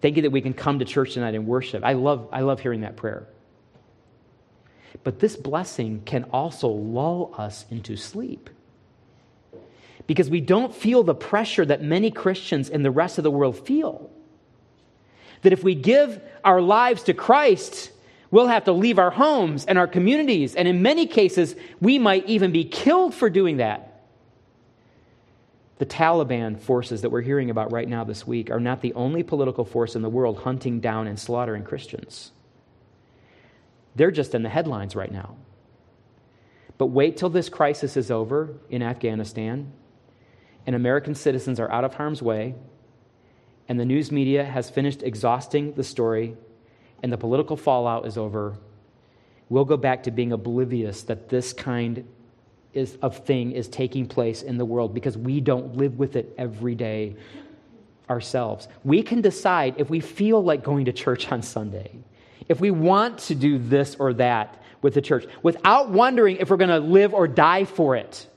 Thank 0.02 0.16
you 0.16 0.24
that 0.24 0.32
we 0.32 0.42
can 0.42 0.54
come 0.54 0.80
to 0.80 0.86
church 0.86 1.14
tonight 1.14 1.36
and 1.36 1.46
worship. 1.46 1.84
I 1.84 1.94
love, 1.94 2.28
I 2.32 2.42
love 2.42 2.60
hearing 2.60 2.82
that 2.82 2.98
prayer. 2.98 3.28
But 5.04 5.20
this 5.20 5.36
blessing 5.36 6.02
can 6.06 6.26
also 6.26 6.68
lull 6.68 7.34
us 7.38 7.66
into 7.70 7.96
sleep 7.96 8.50
because 10.12 10.30
we 10.30 10.42
don't 10.42 10.76
feel 10.76 11.04
the 11.04 11.16
pressure 11.16 11.64
that 11.64 11.82
many 11.82 12.12
Christians 12.12 12.68
in 12.68 12.84
the 12.84 12.92
rest 12.92 13.18
of 13.18 13.24
the 13.24 13.32
world 13.32 13.58
feel. 13.66 14.12
That 15.44 15.54
if 15.54 15.64
we 15.64 15.74
give 15.74 16.22
our 16.44 16.60
lives 16.60 17.04
to 17.04 17.14
Christ, 17.14 17.94
we'll 18.30 18.48
have 18.48 18.66
to 18.66 18.74
leave 18.74 19.00
our 19.00 19.10
homes 19.10 19.64
and 19.64 19.78
our 19.78 19.88
communities, 19.88 20.54
and 20.54 20.68
in 20.68 20.82
many 20.82 21.08
cases, 21.08 21.56
we 21.80 21.98
might 21.98 22.28
even 22.28 22.52
be 22.52 22.66
killed 22.66 23.16
for 23.16 23.30
doing 23.30 23.56
that. 23.58 24.02
The 25.78 25.86
Taliban 25.86 26.60
forces 26.60 27.04
that 27.04 27.10
we're 27.10 27.22
hearing 27.22 27.50
about 27.50 27.72
right 27.72 27.88
now 27.88 28.04
this 28.04 28.28
week 28.28 28.52
are 28.52 28.60
not 28.60 28.82
the 28.82 28.94
only 28.96 29.24
political 29.24 29.64
force 29.64 29.96
in 29.96 30.02
the 30.02 30.10
world 30.10 30.40
hunting 30.40 30.82
down 30.82 31.08
and 31.08 31.18
slaughtering 31.18 31.64
Christians. 31.64 32.34
They're 33.96 34.12
just 34.12 34.36
in 34.36 34.44
the 34.44 34.50
headlines 34.50 34.94
right 34.94 35.10
now. 35.10 35.38
But 36.78 36.88
wait 36.88 37.16
till 37.16 37.30
this 37.30 37.48
crisis 37.48 37.96
is 37.96 38.12
over 38.12 38.56
in 38.70 38.84
Afghanistan 38.84 39.72
and 40.66 40.76
American 40.76 41.16
citizens 41.16 41.60
are 41.60 41.72
out 41.72 41.84
of 41.84 41.94
harm's 41.94 42.22
way, 42.22 42.56
and 43.68 43.80
the 43.80 43.86
news 43.86 44.12
media 44.12 44.44
has 44.44 44.70
finished 44.70 45.04
exhausting 45.04 45.74
the 45.74 45.84
story, 45.84 46.36
and 47.04 47.12
the 47.12 47.18
political 47.18 47.58
fallout 47.58 48.06
is 48.06 48.18
over, 48.18 48.58
we'll 49.50 49.66
go 49.66 49.78
back 49.78 50.04
to 50.04 50.12
being 50.12 50.32
oblivious 50.32 51.04
that 51.04 51.30
this 51.30 51.54
kind 51.54 52.06
is, 52.74 52.98
of 53.02 53.18
thing 53.26 53.52
is 53.52 53.68
taking 53.68 54.06
place 54.06 54.42
in 54.42 54.58
the 54.58 54.66
world 54.66 54.94
because 54.94 55.18
we 55.18 55.42
don't 55.42 55.76
live 55.76 55.98
with 55.98 56.16
it 56.16 56.34
every 56.38 56.76
day 56.76 57.16
ourselves. 58.10 58.68
We 58.84 59.04
can 59.04 59.22
decide 59.22 59.76
if 59.78 59.90
we 59.90 60.00
feel 60.00 60.44
like 60.44 60.64
going 60.64 60.86
to 60.86 60.94
church 60.94 61.32
on 61.32 61.42
Sunday, 61.42 61.92
if 62.50 62.60
we 62.60 62.72
want 62.72 63.18
to 63.20 63.36
do 63.36 63.58
this 63.58 63.96
or 63.96 64.14
that 64.16 64.62
with 64.82 64.94
the 64.94 65.02
church, 65.02 65.26
without 65.44 65.90
wondering 65.90 66.38
if 66.38 66.50
we're 66.50 66.58
going 66.58 66.70
to 66.70 66.80
live 66.80 67.14
or 67.14 67.28
die 67.28 67.66
for 67.66 67.96
it. 67.96 68.28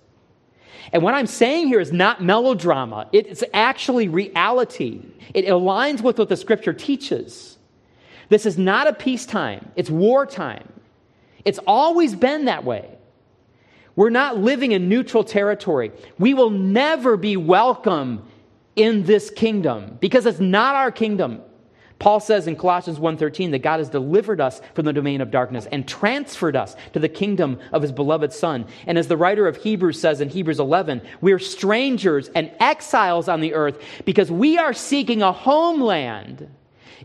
And 0.93 1.03
what 1.03 1.15
I'm 1.15 1.27
saying 1.27 1.69
here 1.69 1.81
is 1.81 1.93
not 1.93 2.23
melodrama, 2.23 3.09
it's 3.13 3.43
actually 3.53 4.09
reality. 4.09 5.01
It 5.33 5.47
aligns 5.47 6.01
with 6.01 6.19
what 6.19 6.29
the 6.29 6.37
scripture 6.37 6.73
teaches. 6.73 7.57
This 8.29 8.47
is 8.47 8.57
not 8.59 8.87
a 8.87 8.93
peacetime, 8.93 9.71
it's 9.77 9.91
wartime. 9.91 10.69
It's 11.45 11.59
always 11.67 12.15
been 12.15 12.47
that 12.47 12.65
way. 12.65 12.89
We're 13.97 14.11
not 14.11 14.39
living 14.39 14.73
in 14.73 14.89
neutral 14.89 15.25
territory. 15.25 15.93
We 16.19 16.35
will 16.35 16.51
never 16.51 17.17
be 17.17 17.37
welcome 17.37 18.27
in 18.75 19.05
this 19.05 19.31
kingdom 19.31 19.99
because 20.01 20.27
it's 20.27 20.41
not 20.41 20.75
our 20.75 20.91
kingdom. 20.91 21.43
Paul 21.99 22.21
says 22.21 22.47
in 22.47 22.57
Colossians 22.57 22.99
1:13 22.99 23.53
that 23.53 23.63
God 23.63 23.79
has 23.79 23.89
delivered 23.89 24.41
us 24.41 24.61
from 24.75 24.85
the 24.85 24.93
domain 24.93 25.21
of 25.21 25.31
darkness 25.31 25.67
and 25.71 25.87
transferred 25.87 26.57
us 26.57 26.77
to 26.93 26.99
the 26.99 27.09
kingdom 27.09 27.59
of 27.73 27.83
his 27.83 27.93
beloved 27.93 28.33
son. 28.33 28.67
And 28.87 28.99
as 28.99 29.09
the 29.09 29.17
writer 29.17 29.47
of 29.47 29.57
Hebrews 29.57 30.01
says 30.01 30.21
in 30.21 30.29
Hebrews 30.29 30.61
11, 30.61 31.03
we 31.21 31.33
are 31.33 31.39
strangers 31.39 32.29
and 32.35 32.51
exiles 32.61 33.29
on 33.29 33.41
the 33.41 33.55
earth 33.55 33.81
because 34.05 34.31
we 34.31 34.59
are 34.59 34.73
seeking 34.73 35.23
a 35.23 35.33
homeland. 35.33 36.49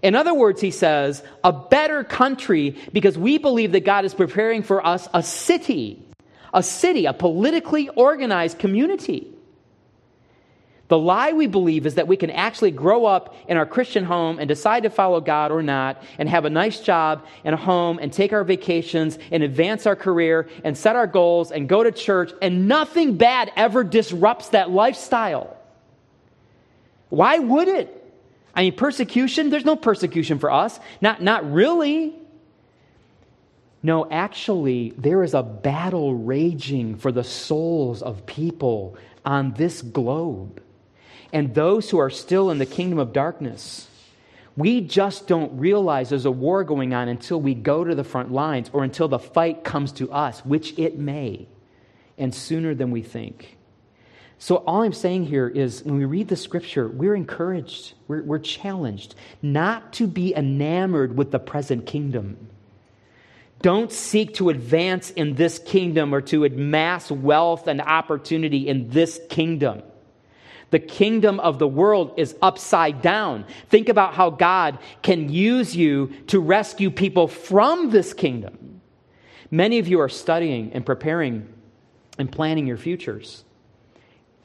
In 0.01 0.15
other 0.15 0.33
words, 0.33 0.61
he 0.61 0.71
says, 0.71 1.23
a 1.43 1.51
better 1.51 2.03
country 2.03 2.75
because 2.93 3.17
we 3.17 3.37
believe 3.37 3.73
that 3.73 3.85
God 3.85 4.05
is 4.05 4.13
preparing 4.13 4.63
for 4.63 4.85
us 4.85 5.07
a 5.13 5.21
city, 5.21 6.01
a 6.53 6.63
city, 6.63 7.05
a 7.05 7.13
politically 7.13 7.89
organized 7.89 8.59
community. 8.59 9.27
The 10.89 10.97
lie 10.97 11.33
we 11.33 11.45
believe 11.45 11.85
is 11.85 11.95
that 11.95 12.07
we 12.07 12.17
can 12.17 12.31
actually 12.31 12.71
grow 12.71 13.05
up 13.05 13.35
in 13.47 13.57
our 13.57 13.65
Christian 13.67 14.03
home 14.03 14.39
and 14.39 14.47
decide 14.47 14.83
to 14.83 14.89
follow 14.89 15.21
God 15.21 15.51
or 15.51 15.61
not, 15.61 16.03
and 16.17 16.27
have 16.27 16.45
a 16.45 16.49
nice 16.49 16.79
job 16.79 17.25
and 17.43 17.53
a 17.53 17.57
home, 17.57 17.99
and 18.01 18.11
take 18.11 18.33
our 18.33 18.43
vacations, 18.43 19.19
and 19.31 19.43
advance 19.43 19.85
our 19.85 19.95
career, 19.95 20.49
and 20.63 20.75
set 20.75 20.95
our 20.95 21.05
goals, 21.05 21.51
and 21.51 21.69
go 21.69 21.83
to 21.83 21.91
church, 21.91 22.31
and 22.41 22.67
nothing 22.67 23.17
bad 23.17 23.51
ever 23.55 23.83
disrupts 23.83 24.49
that 24.49 24.71
lifestyle. 24.71 25.55
Why 27.09 27.37
would 27.37 27.67
it? 27.67 27.95
I 28.55 28.63
mean, 28.63 28.75
persecution, 28.75 29.51
there's 29.51 29.65
no 29.65 29.75
persecution 29.75 30.39
for 30.39 30.51
us. 30.51 30.79
Not, 31.01 31.21
not 31.21 31.51
really. 31.51 32.15
No, 33.83 34.09
actually, 34.09 34.95
there 34.97 35.23
is 35.23 35.35
a 35.35 35.43
battle 35.43 36.15
raging 36.15 36.95
for 36.95 37.11
the 37.11 37.23
souls 37.23 38.01
of 38.01 38.25
people 38.25 38.97
on 39.23 39.53
this 39.53 39.83
globe 39.83 40.63
and 41.31 41.53
those 41.53 41.89
who 41.89 41.97
are 41.99 42.09
still 42.09 42.49
in 42.51 42.57
the 42.57 42.65
kingdom 42.65 42.99
of 42.99 43.13
darkness. 43.13 43.87
We 44.55 44.81
just 44.81 45.27
don't 45.27 45.59
realize 45.59 46.09
there's 46.09 46.25
a 46.25 46.31
war 46.31 46.63
going 46.63 46.93
on 46.93 47.07
until 47.07 47.39
we 47.39 47.53
go 47.53 47.83
to 47.83 47.95
the 47.95 48.03
front 48.03 48.31
lines 48.31 48.69
or 48.73 48.83
until 48.83 49.07
the 49.07 49.19
fight 49.19 49.63
comes 49.63 49.93
to 49.93 50.11
us, 50.11 50.43
which 50.45 50.77
it 50.77 50.97
may, 50.97 51.47
and 52.17 52.35
sooner 52.35 52.75
than 52.75 52.91
we 52.91 53.01
think. 53.01 53.57
So, 54.41 54.57
all 54.57 54.83
I'm 54.83 54.93
saying 54.93 55.25
here 55.25 55.47
is 55.47 55.83
when 55.83 55.97
we 55.97 56.05
read 56.05 56.29
the 56.29 56.37
scripture, 56.37 56.87
we're 56.87 57.15
encouraged, 57.15 57.93
we're, 58.07 58.23
we're 58.23 58.39
challenged 58.39 59.15
not 59.41 59.93
to 59.93 60.07
be 60.07 60.33
enamored 60.33 61.17
with 61.17 61.31
the 61.31 61.39
present 61.39 61.85
kingdom. 61.85 62.49
Don't 63.61 63.91
seek 63.91 64.35
to 64.35 64.49
advance 64.49 65.11
in 65.11 65.35
this 65.35 65.59
kingdom 65.59 66.15
or 66.15 66.21
to 66.21 66.45
amass 66.45 67.11
wealth 67.11 67.67
and 67.67 67.81
opportunity 67.81 68.69
in 68.69 68.89
this 68.89 69.19
kingdom. 69.29 69.83
The 70.71 70.79
kingdom 70.79 71.39
of 71.39 71.59
the 71.59 71.67
world 71.67 72.13
is 72.17 72.35
upside 72.41 73.01
down. 73.01 73.45
Think 73.69 73.89
about 73.89 74.13
how 74.13 74.29
God 74.29 74.77
can 75.01 75.29
use 75.29 75.75
you 75.75 76.13
to 76.27 76.39
rescue 76.39 76.91
people 76.91 77.27
from 77.27 77.89
this 77.89 78.13
kingdom. 78.13 78.81
Many 79.51 79.79
of 79.79 79.87
you 79.87 79.99
are 79.99 80.09
studying 80.09 80.73
and 80.73 80.85
preparing 80.85 81.51
and 82.17 82.31
planning 82.31 82.67
your 82.67 82.77
futures. 82.77 83.43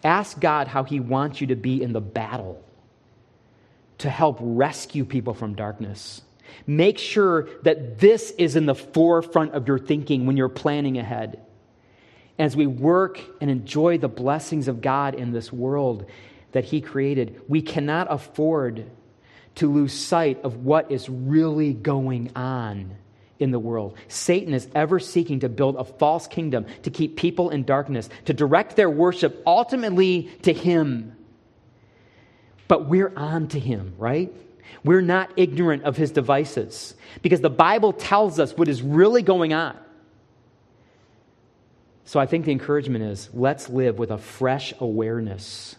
Ask 0.02 0.40
God 0.40 0.68
how 0.68 0.84
He 0.84 1.00
wants 1.00 1.40
you 1.40 1.48
to 1.48 1.56
be 1.56 1.82
in 1.82 1.92
the 1.92 2.00
battle 2.00 2.62
to 3.98 4.08
help 4.08 4.38
rescue 4.40 5.04
people 5.04 5.34
from 5.34 5.54
darkness. 5.54 6.22
Make 6.66 6.98
sure 6.98 7.48
that 7.62 7.98
this 7.98 8.30
is 8.32 8.56
in 8.56 8.66
the 8.66 8.74
forefront 8.74 9.52
of 9.52 9.66
your 9.68 9.78
thinking 9.78 10.26
when 10.26 10.36
you're 10.36 10.48
planning 10.48 10.98
ahead 10.98 11.43
as 12.38 12.56
we 12.56 12.66
work 12.66 13.20
and 13.40 13.50
enjoy 13.50 13.98
the 13.98 14.08
blessings 14.08 14.68
of 14.68 14.80
God 14.80 15.14
in 15.14 15.32
this 15.32 15.52
world 15.52 16.06
that 16.52 16.64
He 16.64 16.80
created, 16.80 17.40
we 17.48 17.62
cannot 17.62 18.08
afford 18.10 18.90
to 19.56 19.72
lose 19.72 19.92
sight 19.92 20.42
of 20.42 20.64
what 20.64 20.90
is 20.90 21.08
really 21.08 21.72
going 21.72 22.32
on 22.34 22.96
in 23.38 23.50
the 23.50 23.58
world. 23.58 23.96
Satan 24.08 24.54
is 24.54 24.68
ever 24.74 24.98
seeking 24.98 25.40
to 25.40 25.48
build 25.48 25.76
a 25.76 25.84
false 25.84 26.26
kingdom, 26.26 26.66
to 26.82 26.90
keep 26.90 27.16
people 27.16 27.50
in 27.50 27.64
darkness, 27.64 28.08
to 28.24 28.32
direct 28.32 28.76
their 28.76 28.90
worship 28.90 29.42
ultimately 29.46 30.30
to 30.42 30.52
Him. 30.52 31.16
But 32.66 32.88
we're 32.88 33.12
on 33.16 33.48
to 33.48 33.60
Him, 33.60 33.94
right? 33.98 34.32
We're 34.82 35.02
not 35.02 35.32
ignorant 35.36 35.84
of 35.84 35.96
His 35.96 36.10
devices 36.10 36.94
because 37.22 37.40
the 37.40 37.50
Bible 37.50 37.92
tells 37.92 38.40
us 38.40 38.56
what 38.56 38.68
is 38.68 38.82
really 38.82 39.22
going 39.22 39.52
on. 39.52 39.76
So 42.04 42.20
I 42.20 42.26
think 42.26 42.44
the 42.44 42.52
encouragement 42.52 43.04
is 43.04 43.30
let's 43.32 43.68
live 43.68 43.98
with 43.98 44.10
a 44.10 44.18
fresh 44.18 44.74
awareness 44.78 45.76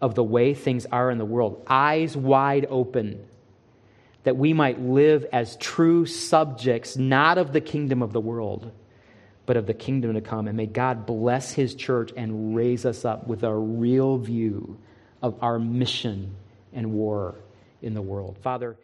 of 0.00 0.14
the 0.14 0.24
way 0.24 0.54
things 0.54 0.86
are 0.86 1.10
in 1.10 1.18
the 1.18 1.24
world, 1.24 1.64
eyes 1.66 2.16
wide 2.16 2.66
open, 2.68 3.26
that 4.22 4.36
we 4.36 4.52
might 4.52 4.80
live 4.80 5.26
as 5.32 5.56
true 5.56 6.06
subjects, 6.06 6.96
not 6.96 7.38
of 7.38 7.52
the 7.52 7.60
kingdom 7.60 8.02
of 8.02 8.12
the 8.12 8.20
world, 8.20 8.70
but 9.46 9.56
of 9.56 9.66
the 9.66 9.74
kingdom 9.74 10.14
to 10.14 10.20
come. 10.20 10.46
And 10.46 10.56
may 10.56 10.66
God 10.66 11.06
bless 11.06 11.52
his 11.52 11.74
church 11.74 12.12
and 12.16 12.54
raise 12.54 12.86
us 12.86 13.04
up 13.04 13.26
with 13.26 13.42
a 13.42 13.54
real 13.54 14.16
view 14.18 14.78
of 15.22 15.42
our 15.42 15.58
mission 15.58 16.34
and 16.72 16.92
war 16.92 17.34
in 17.82 17.94
the 17.94 18.02
world. 18.02 18.38
Father, 18.42 18.76